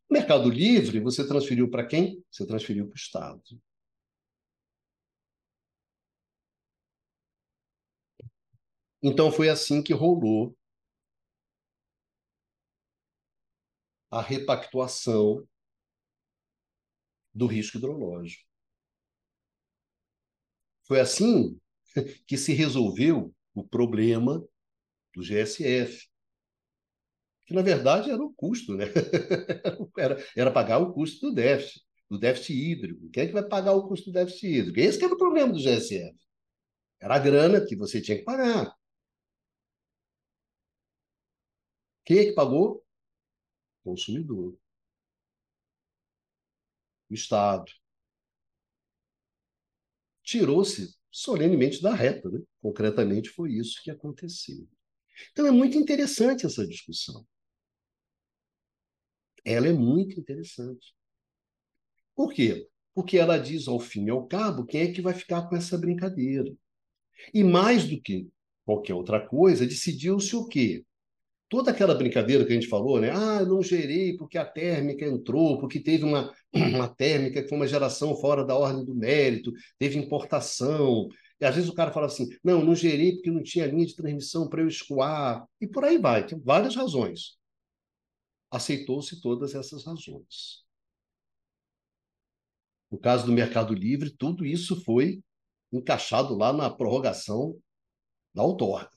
Mercado 0.09 0.49
Livre, 0.49 0.99
você 0.99 1.27
transferiu 1.27 1.69
para 1.69 1.85
quem? 1.85 2.23
Você 2.31 2.45
transferiu 2.45 2.85
para 2.87 2.93
o 2.93 2.97
Estado. 2.97 3.41
Então 9.01 9.31
foi 9.31 9.49
assim 9.49 9.83
que 9.83 9.93
rolou 9.93 10.55
a 14.09 14.21
repactuação 14.21 15.45
do 17.33 17.47
risco 17.47 17.77
hidrológico. 17.77 18.47
Foi 20.87 20.99
assim 20.99 21.59
que 22.27 22.37
se 22.37 22.53
resolveu 22.53 23.33
o 23.55 23.63
problema 23.63 24.43
do 25.15 25.21
GSF, 25.21 26.07
que 27.45 27.53
na 27.53 27.61
verdade 27.61 28.09
era 28.09 28.23
o 28.23 28.33
custo, 28.33 28.75
né? 28.75 28.85
era, 29.97 30.17
era 30.35 30.51
pagar 30.51 30.79
o 30.79 30.93
custo 30.93 31.27
do 31.27 31.35
déficit, 31.35 31.83
do 32.09 32.17
déficit 32.17 32.53
hídrico. 32.53 33.09
Quem 33.09 33.23
é 33.23 33.27
que 33.27 33.33
vai 33.33 33.47
pagar 33.47 33.73
o 33.73 33.87
custo 33.87 34.11
do 34.11 34.13
déficit 34.13 34.47
hídrico? 34.47 34.79
Esse 34.79 34.97
que 34.97 35.05
era 35.05 35.13
o 35.13 35.17
problema 35.17 35.51
do 35.51 35.59
GSF. 35.59 36.17
Era 36.99 37.15
a 37.15 37.19
grana 37.19 37.65
que 37.65 37.75
você 37.75 38.01
tinha 38.01 38.17
que 38.17 38.23
pagar. 38.23 38.73
Quem 42.05 42.19
é 42.19 42.25
que 42.25 42.33
pagou? 42.33 42.83
O 43.83 43.89
consumidor. 43.91 44.57
O 47.09 47.13
Estado. 47.13 47.71
Tirou-se 50.23 50.95
solenemente 51.11 51.81
da 51.81 51.93
reta. 51.93 52.29
Né? 52.29 52.39
Concretamente, 52.61 53.29
foi 53.29 53.51
isso 53.53 53.81
que 53.83 53.91
aconteceu. 53.91 54.67
Então, 55.31 55.47
é 55.47 55.51
muito 55.51 55.77
interessante 55.77 56.45
essa 56.45 56.65
discussão. 56.67 57.25
Ela 59.45 59.67
é 59.67 59.73
muito 59.73 60.19
interessante. 60.19 60.93
Por 62.15 62.33
quê? 62.33 62.67
Porque 62.93 63.17
ela 63.17 63.37
diz, 63.37 63.67
ao 63.67 63.79
fim 63.79 64.05
e 64.05 64.09
ao 64.09 64.27
cabo, 64.27 64.65
quem 64.65 64.81
é 64.81 64.91
que 64.91 65.01
vai 65.01 65.13
ficar 65.13 65.47
com 65.49 65.55
essa 65.55 65.77
brincadeira. 65.77 66.51
E 67.33 67.43
mais 67.43 67.87
do 67.87 68.01
que 68.01 68.29
qualquer 68.65 68.93
outra 68.93 69.19
coisa, 69.25 69.65
decidiu-se 69.65 70.35
o 70.35 70.47
quê? 70.47 70.85
toda 71.53 71.69
aquela 71.69 71.93
brincadeira 71.93 72.43
que 72.43 72.51
a 72.51 72.55
gente 72.55 72.67
falou, 72.67 72.99
né? 72.99 73.11
Ah, 73.11 73.45
não 73.45 73.61
gerei 73.61 74.17
porque 74.17 74.39
a 74.39 74.45
térmica 74.45 75.05
entrou, 75.05 75.59
porque 75.59 75.79
teve 75.79 76.03
uma, 76.03 76.33
uma 76.51 76.87
térmica 76.87 77.43
que 77.43 77.47
foi 77.47 77.55
uma 77.55 77.67
geração 77.67 78.15
fora 78.15 78.43
da 78.43 78.57
ordem 78.57 78.83
do 78.83 78.95
mérito, 78.95 79.51
teve 79.77 79.99
importação. 79.99 81.07
E 81.39 81.45
às 81.45 81.55
vezes 81.55 81.69
o 81.69 81.73
cara 81.75 81.91
fala 81.91 82.07
assim: 82.07 82.27
não, 82.43 82.63
não 82.63 82.75
gerei 82.75 83.13
porque 83.13 83.31
não 83.31 83.43
tinha 83.43 83.65
linha 83.67 83.85
de 83.85 83.95
transmissão 83.95 84.47
para 84.47 84.61
eu 84.61 84.67
escoar. 84.67 85.47
E 85.59 85.67
por 85.67 85.83
aí 85.83 85.97
vai, 85.97 86.25
tem 86.25 86.39
várias 86.39 86.75
razões. 86.75 87.37
Aceitou-se 88.51 89.19
todas 89.21 89.55
essas 89.55 89.83
razões. 89.85 90.63
No 92.91 92.99
caso 92.99 93.25
do 93.25 93.31
Mercado 93.31 93.73
Livre, 93.73 94.15
tudo 94.15 94.45
isso 94.45 94.83
foi 94.83 95.23
encaixado 95.71 96.35
lá 96.35 96.53
na 96.53 96.69
prorrogação 96.69 97.59
da 98.33 98.43
outorga. 98.43 98.91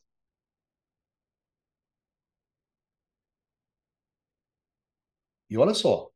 E 5.48 5.56
olha 5.56 5.74
só, 5.74 6.10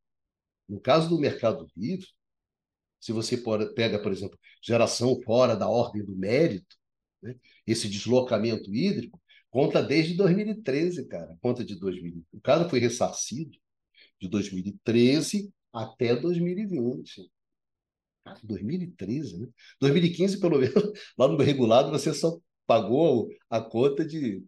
no 0.69 0.81
caso 0.81 1.09
do 1.09 1.19
Mercado 1.19 1.67
Livre, 1.77 2.07
se 3.01 3.13
você 3.13 3.37
pega, 3.75 4.01
por 4.01 4.13
exemplo, 4.13 4.39
geração 4.63 5.21
fora 5.23 5.57
da 5.57 5.69
ordem 5.69 6.05
do 6.05 6.15
mérito, 6.17 6.77
né? 7.23 7.35
esse 7.67 7.89
deslocamento 7.89 8.75
hídrico, 8.75 9.21
conta 9.51 9.83
desde 9.83 10.15
2013, 10.15 11.07
cara. 11.09 11.37
Conta 11.41 11.65
de 11.65 11.79
2000. 11.79 12.25
O 12.33 12.41
cara 12.41 12.69
foi 12.69 12.79
ressarcido 12.79 13.59
de 14.21 14.29
2013 14.29 15.53
até 15.73 16.15
2020. 16.15 17.31
Cara, 18.25 18.39
2013, 18.45 19.39
né? 19.39 19.49
2015, 19.81 20.41
pelo 20.41 20.59
menos, 20.59 20.75
lá 21.19 21.27
no 21.29 21.39
regulado, 21.39 21.91
você 21.91 22.13
só 22.13 22.39
pagou 22.67 23.29
a 23.49 23.61
conta 23.61 24.05
de 24.05 24.45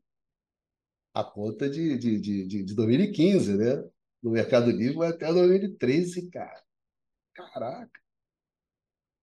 a 1.15 1.23
conta 1.25 1.69
de, 1.69 1.99
de, 1.99 2.21
de, 2.21 2.65
de 2.65 2.75
2015, 2.75 3.57
né? 3.57 3.83
no 4.23 4.31
Mercado 4.31 4.71
Livre 4.71 5.05
até 5.05 5.33
2013, 5.33 6.31
cara. 6.31 6.63
Caraca. 7.35 8.02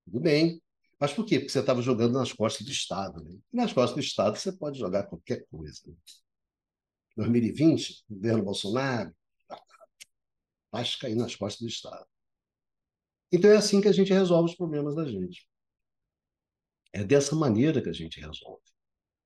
Tudo 0.09 0.21
bem. 0.21 0.61
Mas 0.99 1.13
por 1.13 1.25
quê? 1.25 1.39
Porque 1.39 1.51
você 1.51 1.59
estava 1.59 1.81
jogando 1.81 2.13
nas 2.13 2.33
costas 2.33 2.65
do 2.65 2.71
Estado. 2.71 3.23
Né? 3.23 3.37
E 3.53 3.57
nas 3.57 3.71
costas 3.71 3.95
do 3.95 4.01
Estado 4.01 4.37
você 4.37 4.51
pode 4.51 4.77
jogar 4.77 5.03
qualquer 5.03 5.45
coisa. 5.49 5.79
Né? 5.87 5.93
2020, 7.15 8.03
governo 8.09 8.43
Bolsonaro, 8.43 9.13
vai 10.71 10.83
cair 10.99 11.15
nas 11.15 11.35
costas 11.35 11.61
do 11.61 11.67
Estado. 11.67 12.05
Então 13.31 13.51
é 13.51 13.57
assim 13.57 13.79
que 13.81 13.87
a 13.87 13.91
gente 13.91 14.11
resolve 14.11 14.51
os 14.51 14.57
problemas 14.57 14.95
da 14.95 15.05
gente. 15.05 15.47
É 16.91 17.03
dessa 17.03 17.35
maneira 17.35 17.81
que 17.81 17.89
a 17.89 17.93
gente 17.93 18.19
resolve. 18.19 18.63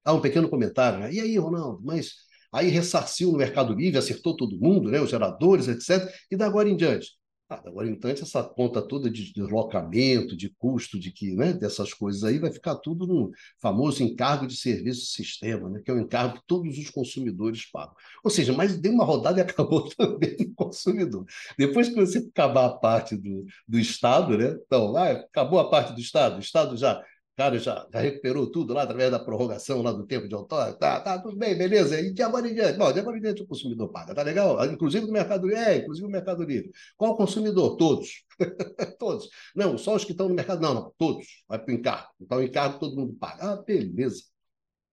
Há 0.03 0.13
um 0.13 0.21
pequeno 0.21 0.49
comentário, 0.49 0.99
né? 0.99 1.13
E 1.13 1.21
aí, 1.21 1.37
Ronaldo, 1.37 1.81
mas 1.81 2.13
Aí 2.53 2.67
ressarciu 2.69 3.31
no 3.31 3.37
Mercado 3.39 3.73
Livre, 3.73 3.97
acertou 3.97 4.37
todo 4.37 4.59
mundo, 4.59 4.91
né, 4.91 5.01
os 5.01 5.09
geradores, 5.09 5.67
etc. 5.67 6.07
E 6.29 6.37
da 6.37 6.45
agora 6.45 6.69
em 6.69 6.77
diante? 6.77 7.17
Da 7.61 7.69
agora 7.69 7.87
diante, 7.87 8.23
essa 8.23 8.43
conta 8.43 8.81
toda 8.81 9.09
de 9.09 9.33
deslocamento, 9.33 10.35
de 10.35 10.49
custo, 10.49 10.99
de 10.99 11.11
que, 11.11 11.35
né, 11.35 11.53
dessas 11.53 11.93
coisas 11.93 12.23
aí, 12.23 12.39
vai 12.39 12.51
ficar 12.51 12.75
tudo 12.75 13.05
no 13.05 13.31
famoso 13.59 14.03
encargo 14.03 14.47
de 14.47 14.55
serviço 14.55 15.05
sistema, 15.05 15.69
né, 15.69 15.81
que 15.83 15.91
é 15.91 15.93
o 15.93 15.99
encargo 15.99 16.35
que 16.35 16.43
todos 16.47 16.77
os 16.77 16.89
consumidores 16.89 17.65
pagam. 17.71 17.95
Ou 18.23 18.31
seja, 18.31 18.53
mas 18.53 18.77
deu 18.77 18.91
uma 18.91 19.05
rodada 19.05 19.39
e 19.39 19.41
acabou 19.41 19.89
também 19.95 20.35
no 20.39 20.53
consumidor. 20.55 21.25
Depois 21.57 21.89
que 21.89 21.95
você 21.95 22.19
acabar 22.19 22.65
a 22.65 22.77
parte 22.77 23.15
do, 23.15 23.45
do 23.67 23.79
Estado, 23.79 24.37
né? 24.37 24.57
Então, 24.65 24.95
ah, 24.95 25.11
acabou 25.11 25.59
a 25.59 25.69
parte 25.69 25.93
do 25.93 25.99
Estado, 25.99 26.37
o 26.37 26.39
Estado 26.39 26.77
já 26.77 27.03
cara 27.35 27.57
já, 27.57 27.87
já 27.91 27.99
recuperou 27.99 28.51
tudo 28.51 28.73
lá 28.73 28.83
através 28.83 29.09
da 29.11 29.19
prorrogação 29.19 29.81
lá 29.81 29.91
do 29.91 30.05
tempo 30.05 30.27
de 30.27 30.35
outorga, 30.35 30.73
tá, 30.77 30.99
tá, 31.01 31.19
tudo 31.19 31.35
bem, 31.35 31.57
beleza. 31.57 31.99
E 31.99 32.13
de 32.13 32.21
agora 32.21 32.47
em 32.47 32.53
diante? 32.53 32.77
Bom, 32.77 32.91
de 32.91 32.99
agora 32.99 33.17
em 33.17 33.21
diante 33.21 33.41
o 33.41 33.47
consumidor 33.47 33.91
paga, 33.91 34.13
tá 34.13 34.21
legal? 34.21 34.63
Inclusive 34.65 35.05
no 35.05 35.11
Mercado 35.11 35.47
Livre, 35.47 35.63
é, 35.63 35.77
inclusive 35.77 36.05
no 36.05 36.11
Mercado 36.11 36.43
Livre. 36.43 36.71
Qual 36.95 37.17
consumidor? 37.17 37.75
Todos. 37.77 38.23
todos. 38.99 39.29
Não, 39.55 39.77
só 39.77 39.95
os 39.95 40.05
que 40.05 40.11
estão 40.11 40.29
no 40.29 40.35
mercado, 40.35 40.61
não, 40.61 40.73
não, 40.73 40.93
todos. 40.97 41.43
Vai 41.47 41.59
para 41.59 41.71
o 41.73 41.75
encargo. 41.75 42.09
Então, 42.21 42.37
o 42.37 42.43
encargo 42.43 42.79
todo 42.79 42.95
mundo 42.95 43.13
paga. 43.15 43.53
Ah, 43.53 43.61
beleza. 43.61 44.23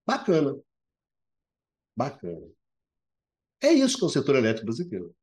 Bacana. 0.07 0.57
Bacana. 1.97 2.47
É 3.63 3.73
isso 3.73 3.99
que 3.99 4.05
é 4.05 4.07
o 4.07 4.11
setor 4.11 4.37
elétrico 4.37 4.67
brasileiro. 4.67 5.15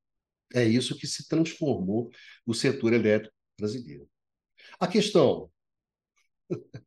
É 0.53 0.63
isso 0.63 0.97
que 0.97 1.07
se 1.07 1.27
transformou 1.27 2.09
o 2.45 2.53
setor 2.53 2.93
elétrico 2.93 3.35
brasileiro. 3.57 4.07
A 4.79 4.87
questão 4.87 5.49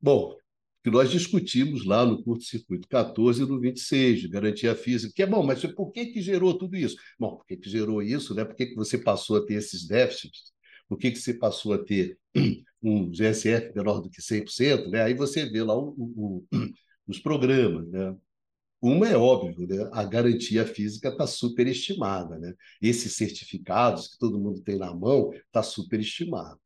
Bom, 0.00 0.36
que 0.82 0.90
nós 0.90 1.10
discutimos 1.10 1.84
lá 1.84 2.04
no 2.06 2.22
curto-circuito 2.22 2.88
14 2.88 3.42
e 3.42 3.46
no 3.46 3.60
26, 3.60 4.20
de 4.20 4.28
garantia 4.28 4.74
física, 4.74 5.12
que 5.14 5.22
é 5.22 5.26
bom, 5.26 5.44
mas 5.44 5.60
por 5.74 5.90
que, 5.90 6.06
que 6.06 6.22
gerou 6.22 6.56
tudo 6.56 6.76
isso? 6.76 6.96
Bom, 7.18 7.36
por 7.36 7.46
que, 7.46 7.56
que 7.56 7.68
gerou 7.68 8.02
isso? 8.02 8.34
Né? 8.34 8.44
Por 8.44 8.54
que, 8.54 8.66
que 8.66 8.74
você 8.74 8.96
passou 8.96 9.36
a 9.36 9.44
ter 9.44 9.54
esses 9.54 9.86
déficits? 9.86 10.52
Por 10.88 10.96
que, 10.96 11.10
que 11.10 11.18
você 11.18 11.34
passou 11.34 11.74
a 11.74 11.78
ter 11.78 12.18
um 12.82 13.10
GSF 13.10 13.74
menor 13.74 14.00
do 14.00 14.08
que 14.08 14.22
100%? 14.22 14.88
Né? 14.88 15.02
Aí 15.02 15.14
você 15.14 15.46
vê 15.46 15.62
lá 15.62 15.76
o, 15.76 15.94
o, 15.98 16.44
os 17.06 17.18
programas. 17.18 17.86
Né? 17.88 18.16
Uma 18.80 19.08
é 19.08 19.16
óbvio, 19.16 19.66
né? 19.66 19.90
a 19.92 20.04
garantia 20.04 20.64
física 20.64 21.08
está 21.08 21.26
superestimada. 21.26 22.38
Né? 22.38 22.54
Esses 22.80 23.14
certificados 23.14 24.08
que 24.08 24.18
todo 24.18 24.38
mundo 24.38 24.62
tem 24.62 24.78
na 24.78 24.94
mão 24.94 25.32
está 25.34 25.62
superestimado. 25.62 26.58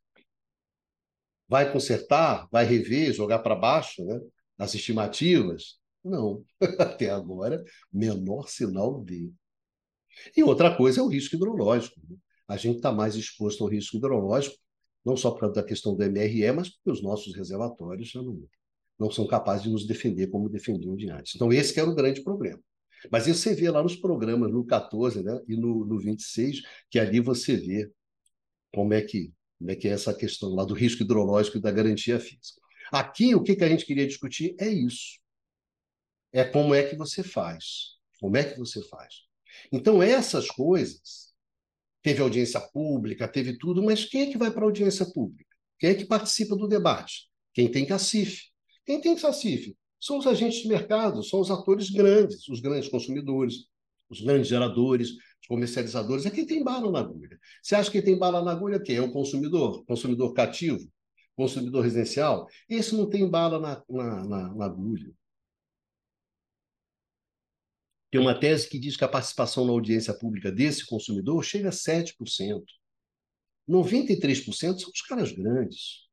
Vai 1.52 1.70
consertar? 1.70 2.48
Vai 2.50 2.64
rever, 2.64 3.12
jogar 3.12 3.40
para 3.40 3.54
baixo 3.54 4.02
né? 4.06 4.18
as 4.56 4.74
estimativas? 4.74 5.78
Não. 6.02 6.42
Até 6.80 7.10
agora, 7.10 7.62
menor 7.92 8.48
sinal 8.48 9.04
de. 9.04 9.30
E 10.34 10.42
outra 10.42 10.74
coisa 10.74 11.00
é 11.00 11.02
o 11.02 11.08
risco 11.08 11.36
hidrológico. 11.36 12.00
Né? 12.08 12.16
A 12.48 12.56
gente 12.56 12.76
está 12.76 12.90
mais 12.90 13.16
exposto 13.16 13.62
ao 13.62 13.68
risco 13.68 13.98
hidrológico, 13.98 14.56
não 15.04 15.14
só 15.14 15.30
por 15.30 15.40
causa 15.40 15.56
da 15.56 15.62
questão 15.62 15.94
do 15.94 16.02
MRE, 16.02 16.50
mas 16.52 16.70
porque 16.70 16.90
os 16.90 17.02
nossos 17.02 17.36
reservatórios 17.36 18.08
já 18.08 18.22
não, 18.22 18.42
não 18.98 19.10
são 19.10 19.26
capazes 19.26 19.64
de 19.64 19.70
nos 19.70 19.86
defender 19.86 20.28
como 20.28 20.48
defendiam 20.48 20.96
de 20.96 21.10
antes. 21.10 21.34
Então, 21.34 21.52
esse 21.52 21.78
era 21.78 21.86
o 21.86 21.94
grande 21.94 22.22
problema. 22.22 22.60
Mas 23.10 23.26
isso 23.26 23.40
você 23.40 23.54
vê 23.54 23.68
lá 23.68 23.82
nos 23.82 23.96
programas, 23.96 24.50
no 24.50 24.64
14 24.64 25.22
né, 25.22 25.38
e 25.46 25.54
no, 25.54 25.84
no 25.84 25.98
26, 25.98 26.62
que 26.88 26.98
ali 26.98 27.20
você 27.20 27.58
vê 27.58 27.92
como 28.72 28.94
é 28.94 29.02
que 29.02 29.30
né, 29.62 29.76
que 29.76 29.88
é 29.88 29.92
essa 29.92 30.12
questão 30.12 30.54
lá 30.54 30.64
do 30.64 30.74
risco 30.74 31.02
hidrológico 31.02 31.58
e 31.58 31.60
da 31.60 31.70
garantia 31.70 32.18
física. 32.18 32.60
Aqui, 32.90 33.34
o 33.34 33.42
que, 33.42 33.56
que 33.56 33.64
a 33.64 33.68
gente 33.68 33.86
queria 33.86 34.06
discutir 34.06 34.54
é 34.58 34.68
isso. 34.68 35.18
É 36.32 36.44
como 36.44 36.74
é 36.74 36.82
que 36.82 36.96
você 36.96 37.22
faz. 37.22 37.96
Como 38.20 38.36
é 38.36 38.44
que 38.44 38.58
você 38.58 38.82
faz. 38.82 39.14
Então, 39.70 40.02
essas 40.02 40.48
coisas, 40.48 41.32
teve 42.02 42.20
audiência 42.20 42.60
pública, 42.60 43.28
teve 43.28 43.56
tudo, 43.58 43.82
mas 43.82 44.04
quem 44.04 44.22
é 44.22 44.26
que 44.30 44.38
vai 44.38 44.50
para 44.50 44.62
a 44.62 44.64
audiência 44.64 45.06
pública? 45.06 45.50
Quem 45.78 45.90
é 45.90 45.94
que 45.94 46.04
participa 46.04 46.56
do 46.56 46.68
debate? 46.68 47.28
Quem 47.54 47.70
tem 47.70 47.86
cacife? 47.86 48.50
Quem 48.84 49.00
tem 49.00 49.16
cacife? 49.16 49.76
São 50.00 50.18
os 50.18 50.26
agentes 50.26 50.62
de 50.62 50.68
mercado, 50.68 51.22
são 51.22 51.40
os 51.40 51.50
atores 51.50 51.90
grandes, 51.90 52.48
os 52.48 52.60
grandes 52.60 52.88
consumidores, 52.88 53.66
os 54.08 54.20
grandes 54.20 54.48
geradores, 54.48 55.10
comercializadores, 55.48 56.26
é 56.26 56.30
quem 56.30 56.46
tem 56.46 56.62
bala 56.62 56.90
na 56.90 57.00
agulha. 57.00 57.38
Você 57.62 57.74
acha 57.74 57.90
que 57.90 58.02
tem 58.02 58.18
bala 58.18 58.42
na 58.42 58.52
agulha 58.52 58.80
quem? 58.80 58.96
É 58.96 59.02
o 59.02 59.12
consumidor? 59.12 59.84
Consumidor 59.84 60.32
cativo? 60.32 60.90
Consumidor 61.36 61.84
residencial? 61.84 62.46
Esse 62.68 62.94
não 62.94 63.08
tem 63.08 63.28
bala 63.28 63.58
na, 63.58 63.82
na, 63.88 64.24
na, 64.24 64.54
na 64.54 64.64
agulha. 64.64 65.12
Tem 68.10 68.20
uma 68.20 68.38
tese 68.38 68.68
que 68.68 68.78
diz 68.78 68.94
que 68.94 69.04
a 69.04 69.08
participação 69.08 69.64
na 69.64 69.72
audiência 69.72 70.12
pública 70.12 70.52
desse 70.52 70.86
consumidor 70.86 71.42
chega 71.42 71.70
a 71.70 71.72
7%. 71.72 72.62
93% 73.66 74.78
são 74.78 74.90
os 74.90 75.02
caras 75.02 75.32
grandes. 75.32 76.08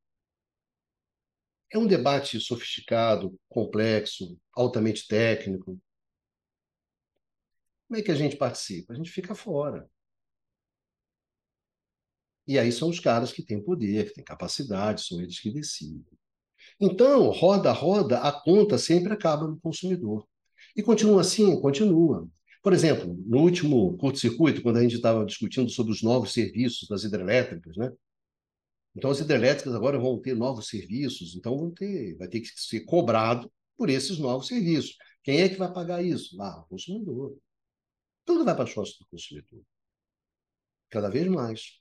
É 1.72 1.78
um 1.78 1.86
debate 1.86 2.40
sofisticado, 2.40 3.38
complexo, 3.50 4.40
altamente 4.54 5.08
técnico. 5.08 5.80
Como 7.90 8.00
é 8.00 8.04
que 8.04 8.12
a 8.12 8.16
gente 8.16 8.38
participa? 8.38 8.94
A 8.94 8.96
gente 8.96 9.10
fica 9.10 9.34
fora. 9.34 9.90
E 12.46 12.60
aí 12.60 12.72
são 12.72 12.88
os 12.88 13.00
caras 13.00 13.32
que 13.32 13.42
têm 13.44 13.60
poder, 13.60 14.10
que 14.10 14.14
têm 14.14 14.24
capacidade, 14.24 15.02
são 15.04 15.20
eles 15.20 15.40
que 15.40 15.52
decidem. 15.52 16.06
Então, 16.80 17.32
roda, 17.32 17.72
roda, 17.72 18.20
a 18.20 18.32
conta 18.32 18.78
sempre 18.78 19.12
acaba 19.12 19.48
no 19.48 19.60
consumidor. 19.60 20.28
E 20.76 20.84
continua 20.84 21.22
assim? 21.22 21.60
Continua. 21.60 22.30
Por 22.62 22.74
exemplo, 22.74 23.18
no 23.26 23.40
último 23.40 23.98
curto-circuito, 23.98 24.62
quando 24.62 24.78
a 24.78 24.84
gente 24.84 24.96
estava 24.96 25.26
discutindo 25.26 25.70
sobre 25.72 25.92
os 25.92 26.04
novos 26.04 26.32
serviços 26.32 26.88
das 26.88 27.04
hidrelétricas, 27.04 27.76
né? 27.76 27.92
Então, 28.96 29.10
as 29.10 29.20
hidrelétricas 29.20 29.74
agora 29.74 29.98
vão 29.98 30.20
ter 30.22 30.36
novos 30.36 30.68
serviços, 30.68 31.36
então 31.36 31.58
vão 31.58 31.72
ter, 31.72 32.16
vai 32.18 32.28
ter 32.28 32.42
que 32.42 32.50
ser 32.56 32.82
cobrado 32.82 33.52
por 33.76 33.90
esses 33.90 34.20
novos 34.20 34.46
serviços. 34.48 34.96
Quem 35.24 35.42
é 35.42 35.50
que 35.50 35.56
vai 35.58 35.74
pagar 35.74 36.04
isso? 36.04 36.40
Ah, 36.40 36.62
o 36.62 36.70
consumidor. 36.70 37.36
Tudo 38.30 38.46
vai 38.46 38.56
para 38.56 38.72
costas 38.72 39.00
do 39.00 39.08
consumidor. 39.08 39.64
Cada 40.88 41.10
vez 41.10 41.28
mais. 41.28 41.80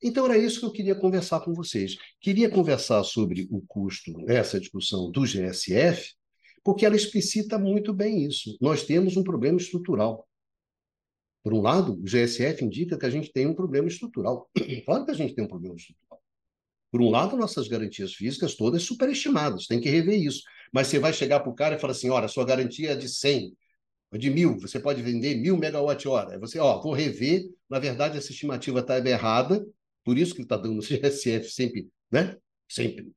Então, 0.00 0.26
era 0.26 0.38
isso 0.38 0.60
que 0.60 0.66
eu 0.66 0.70
queria 0.70 0.94
conversar 0.94 1.40
com 1.40 1.52
vocês. 1.52 1.96
Queria 2.20 2.48
conversar 2.48 3.02
sobre 3.02 3.48
o 3.50 3.60
custo, 3.62 4.12
essa 4.30 4.60
discussão 4.60 5.10
do 5.10 5.22
GSF, 5.22 6.14
porque 6.62 6.86
ela 6.86 6.94
explicita 6.94 7.58
muito 7.58 7.92
bem 7.92 8.24
isso. 8.24 8.56
Nós 8.60 8.84
temos 8.84 9.16
um 9.16 9.24
problema 9.24 9.58
estrutural. 9.58 10.24
Por 11.42 11.52
um 11.52 11.60
lado, 11.60 11.94
o 11.94 12.04
GSF 12.04 12.64
indica 12.64 12.96
que 12.96 13.06
a 13.06 13.10
gente 13.10 13.32
tem 13.32 13.48
um 13.48 13.54
problema 13.54 13.88
estrutural. 13.88 14.48
claro 14.86 15.04
que 15.04 15.10
a 15.10 15.14
gente 15.14 15.34
tem 15.34 15.42
um 15.42 15.48
problema 15.48 15.74
estrutural. 15.74 16.22
Por 16.92 17.02
um 17.02 17.10
lado, 17.10 17.36
nossas 17.36 17.66
garantias 17.66 18.14
físicas 18.14 18.54
todas 18.54 18.84
superestimadas, 18.84 19.66
tem 19.66 19.80
que 19.80 19.90
rever 19.90 20.22
isso. 20.22 20.44
Mas 20.72 20.86
você 20.86 21.00
vai 21.00 21.12
chegar 21.12 21.40
para 21.40 21.50
o 21.50 21.56
cara 21.56 21.74
e 21.74 21.78
falar 21.80 21.90
assim: 21.92 22.08
olha, 22.08 22.28
sua 22.28 22.44
garantia 22.44 22.92
é 22.92 22.96
de 22.96 23.08
100, 23.08 23.48
é 23.48 23.50
de 24.18 24.30
mil, 24.30 24.58
você 24.58 24.80
pode 24.80 25.02
vender 25.02 25.36
mil 25.36 25.56
megawatt-hora. 25.56 26.38
Você, 26.40 26.58
ó, 26.58 26.80
vou 26.80 26.92
rever, 26.92 27.44
na 27.68 27.78
verdade, 27.78 28.18
essa 28.18 28.32
estimativa 28.32 28.80
está 28.80 28.98
errada, 28.98 29.64
por 30.04 30.18
isso 30.18 30.34
que 30.34 30.42
está 30.42 30.56
dando 30.56 30.78
o 30.80 30.82
GSF 30.82 31.50
sempre, 31.50 31.88
né? 32.10 32.36
Sempre 32.68 33.12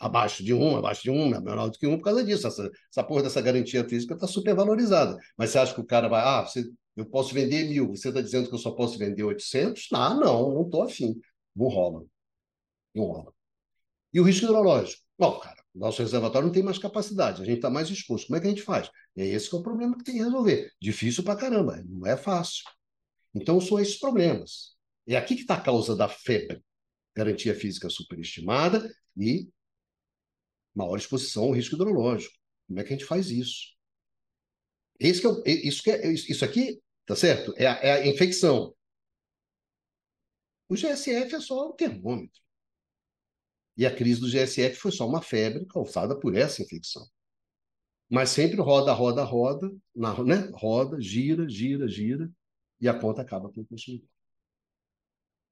abaixo 0.00 0.42
de 0.42 0.54
um, 0.54 0.76
abaixo 0.76 1.02
de 1.02 1.10
um, 1.10 1.28
menor 1.28 1.68
do 1.68 1.78
que 1.78 1.86
um, 1.86 1.98
por 1.98 2.04
causa 2.04 2.24
disso. 2.24 2.46
Essa, 2.46 2.70
essa 2.90 3.04
porra 3.04 3.22
dessa 3.24 3.40
garantia 3.40 3.86
física 3.86 4.14
está 4.14 4.26
super 4.26 4.54
valorizada. 4.54 5.16
Mas 5.36 5.50
você 5.50 5.58
acha 5.58 5.74
que 5.74 5.80
o 5.80 5.84
cara 5.84 6.08
vai, 6.08 6.22
ah, 6.22 6.42
você, 6.42 6.64
eu 6.96 7.04
posso 7.04 7.34
vender 7.34 7.68
mil, 7.68 7.88
você 7.88 8.08
está 8.08 8.20
dizendo 8.22 8.48
que 8.48 8.54
eu 8.54 8.58
só 8.58 8.70
posso 8.72 8.98
vender 8.98 9.22
800? 9.22 9.88
Ah, 9.92 10.14
não, 10.14 10.54
não 10.54 10.62
estou 10.62 10.82
afim. 10.82 11.20
Não 11.54 11.68
rola. 11.68 12.04
Não 12.94 13.04
rola. 13.04 13.32
E 14.12 14.20
o 14.20 14.24
risco 14.24 14.46
hidrológico? 14.46 15.02
Bom, 15.18 15.38
cara, 15.38 15.59
nosso 15.74 16.02
reservatório 16.02 16.46
não 16.46 16.52
tem 16.52 16.62
mais 16.62 16.78
capacidade, 16.78 17.42
a 17.42 17.44
gente 17.44 17.56
está 17.56 17.70
mais 17.70 17.88
exposto. 17.90 18.26
Como 18.26 18.36
é 18.36 18.40
que 18.40 18.46
a 18.46 18.50
gente 18.50 18.62
faz? 18.62 18.90
É 19.16 19.24
esse 19.24 19.48
que 19.48 19.54
é 19.54 19.58
o 19.58 19.62
problema 19.62 19.96
que 19.96 20.04
tem 20.04 20.16
que 20.16 20.22
resolver. 20.22 20.72
Difícil 20.80 21.22
para 21.22 21.38
caramba, 21.38 21.82
não 21.86 22.06
é 22.06 22.16
fácil. 22.16 22.64
Então, 23.34 23.60
são 23.60 23.78
esses 23.78 23.98
problemas. 23.98 24.76
É 25.06 25.16
aqui 25.16 25.34
que 25.36 25.42
está 25.42 25.54
a 25.54 25.60
causa 25.60 25.94
da 25.94 26.08
febre. 26.08 26.62
Garantia 27.14 27.54
física 27.54 27.88
superestimada 27.88 28.92
e 29.16 29.48
maior 30.74 30.96
exposição 30.96 31.44
ao 31.44 31.52
risco 31.52 31.74
hidrológico. 31.74 32.34
Como 32.66 32.80
é 32.80 32.84
que 32.84 32.94
a 32.94 32.96
gente 32.96 33.06
faz 33.06 33.30
isso? 33.30 33.74
Esse 34.98 35.20
que 35.20 35.26
é, 35.26 35.52
isso, 35.52 35.82
que 35.82 35.90
é, 35.90 36.12
isso 36.12 36.44
aqui, 36.44 36.80
tá 37.06 37.16
certo? 37.16 37.54
É 37.56 37.66
a, 37.66 37.72
é 37.82 37.92
a 37.92 38.06
infecção. 38.06 38.74
O 40.68 40.74
GSF 40.74 41.34
é 41.34 41.40
só 41.40 41.68
um 41.68 41.72
termômetro. 41.72 42.40
E 43.80 43.86
a 43.86 43.94
crise 43.94 44.20
do 44.20 44.28
GSF 44.28 44.76
foi 44.76 44.92
só 44.92 45.08
uma 45.08 45.22
febre 45.22 45.64
causada 45.64 46.14
por 46.14 46.36
essa 46.36 46.60
infecção. 46.60 47.02
Mas 48.10 48.28
sempre 48.28 48.60
roda, 48.60 48.92
roda, 48.92 49.24
roda, 49.24 49.74
na, 49.96 50.22
né? 50.22 50.50
roda, 50.52 51.00
gira, 51.00 51.48
gira, 51.48 51.88
gira, 51.88 52.30
e 52.78 52.86
a 52.86 52.92
conta 52.92 53.22
acaba 53.22 53.50
com 53.50 53.62
o 53.62 53.66
consumidor. 53.66 54.06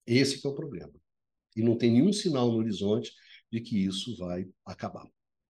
Esse 0.07 0.47
é 0.47 0.51
o 0.51 0.55
problema. 0.55 0.93
E 1.57 1.63
não 1.63 1.75
tem 1.75 1.91
nenhum 1.91 2.13
sinal 2.13 2.53
no 2.53 2.59
horizonte 2.59 3.11
de 3.51 3.63
que 3.63 3.83
isso 3.83 4.15
vai 4.19 4.47
acabar. 4.63 5.09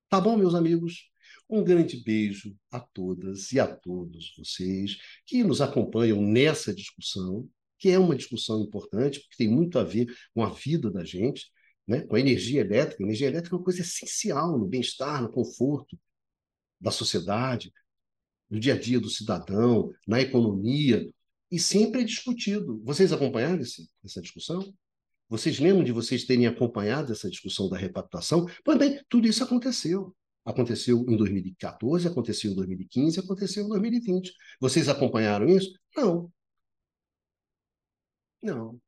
Tá 0.08 0.20
bom, 0.20 0.36
meus 0.36 0.54
amigos? 0.54 1.10
Um 1.50 1.64
grande 1.64 1.96
beijo 1.96 2.56
a 2.70 2.78
todas 2.78 3.50
e 3.50 3.58
a 3.58 3.66
todos 3.66 4.32
vocês 4.38 4.96
que 5.26 5.42
nos 5.42 5.60
acompanham 5.60 6.22
nessa 6.22 6.72
discussão, 6.72 7.50
que 7.76 7.88
é 7.88 7.98
uma 7.98 8.14
discussão 8.14 8.62
importante, 8.62 9.18
porque 9.18 9.36
tem 9.36 9.48
muito 9.48 9.80
a 9.80 9.82
ver 9.82 10.06
com 10.32 10.44
a 10.44 10.50
vida 10.50 10.88
da 10.92 11.04
gente, 11.04 11.50
né? 11.88 12.02
com 12.02 12.14
a 12.14 12.20
energia 12.20 12.60
elétrica. 12.60 13.02
A 13.02 13.06
energia 13.06 13.28
elétrica 13.28 13.56
é 13.56 13.58
uma 13.58 13.64
coisa 13.64 13.80
essencial 13.80 14.58
no 14.58 14.66
bem-estar, 14.66 15.22
no 15.22 15.32
conforto 15.32 15.98
da 16.78 16.90
sociedade, 16.90 17.72
no 18.50 18.60
dia 18.60 18.74
a 18.74 18.78
dia 18.78 19.00
do 19.00 19.08
cidadão, 19.08 19.90
na 20.06 20.20
economia, 20.20 21.10
e 21.50 21.58
sempre 21.58 22.02
é 22.02 22.04
discutido. 22.04 22.80
Vocês 22.84 23.12
acompanharam 23.12 23.60
esse, 23.62 23.88
essa 24.04 24.20
discussão? 24.20 24.72
Vocês 25.28 25.58
lembram 25.58 25.84
de 25.84 25.92
vocês 25.92 26.24
terem 26.24 26.46
acompanhado 26.46 27.12
essa 27.12 27.28
discussão 27.28 27.68
da 27.68 27.76
repactuação? 27.76 28.46
Pois 28.64 28.78
bem, 28.78 29.02
tudo 29.08 29.26
isso 29.26 29.42
aconteceu. 29.42 30.14
Aconteceu 30.44 31.04
em 31.08 31.16
2014, 31.16 32.08
aconteceu 32.08 32.52
em 32.52 32.54
2015, 32.54 33.20
aconteceu 33.20 33.64
em 33.64 33.68
2020. 33.68 34.32
Vocês 34.60 34.88
acompanharam 34.88 35.46
isso? 35.48 35.70
Não. 35.96 36.32
Não. 38.42 38.80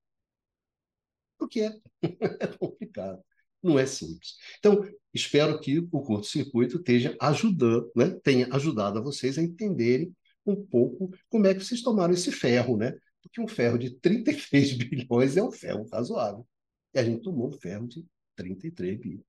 Porque 1.40 1.62
é, 1.62 1.74
é 2.40 2.46
complicado. 2.46 3.20
Não 3.62 3.78
é 3.78 3.86
simples. 3.86 4.36
Então, 4.58 4.86
espero 5.12 5.58
que 5.58 5.78
o 5.78 6.00
curto-circuito 6.02 6.76
esteja 6.76 7.16
ajudando, 7.20 7.90
né? 7.96 8.10
tenha 8.22 8.46
ajudado 8.54 8.98
a 8.98 9.02
vocês 9.02 9.38
a 9.38 9.42
entenderem 9.42 10.14
um 10.46 10.54
pouco 10.54 11.10
como 11.28 11.46
é 11.46 11.54
que 11.54 11.64
vocês 11.64 11.82
tomaram 11.82 12.14
esse 12.14 12.30
ferro, 12.30 12.76
né? 12.76 12.94
Porque 13.22 13.40
um 13.40 13.48
ferro 13.48 13.78
de 13.78 13.90
33 13.90 14.72
bilhões 14.78 15.36
é 15.36 15.42
um 15.42 15.50
ferro 15.52 15.86
razoável. 15.92 16.46
E 16.94 16.98
a 16.98 17.04
gente 17.04 17.22
tomou 17.22 17.48
um 17.48 17.52
ferro 17.52 17.86
de 17.86 18.04
33 18.36 18.98
bilhões. 18.98 19.24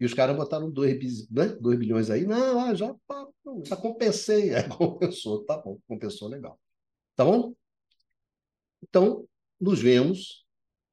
E 0.00 0.04
os 0.04 0.14
caras 0.14 0.36
botaram 0.36 0.70
2, 0.70 1.28
né? 1.28 1.48
2 1.60 1.78
bilhões 1.78 2.08
aí. 2.08 2.24
Não, 2.24 2.60
ah, 2.60 2.74
já, 2.74 2.94
já 3.64 3.76
compensei. 3.76 4.50
É, 4.54 4.62
compensou, 4.62 5.44
tá 5.44 5.58
bom, 5.58 5.78
compensou 5.86 6.28
legal. 6.28 6.58
Tá 7.16 7.24
bom? 7.24 7.54
Então, 8.82 9.28
nos 9.60 9.80
vemos 9.80 10.46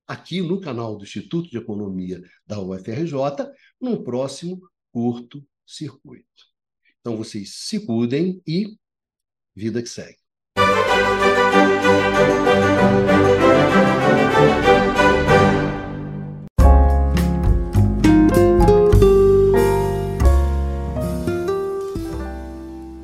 aqui 0.07 0.41
no 0.41 0.59
canal 0.61 0.97
do 0.97 1.03
Instituto 1.03 1.49
de 1.49 1.57
Economia 1.57 2.21
da 2.45 2.59
UFRJ, 2.59 3.13
num 3.79 4.03
próximo 4.03 4.61
curto 4.91 5.45
circuito. 5.65 6.25
Então 6.99 7.17
vocês 7.17 7.53
se 7.55 7.85
cuidem 7.85 8.41
e 8.47 8.77
vida 9.55 9.81
que 9.81 9.89
segue. 9.89 10.17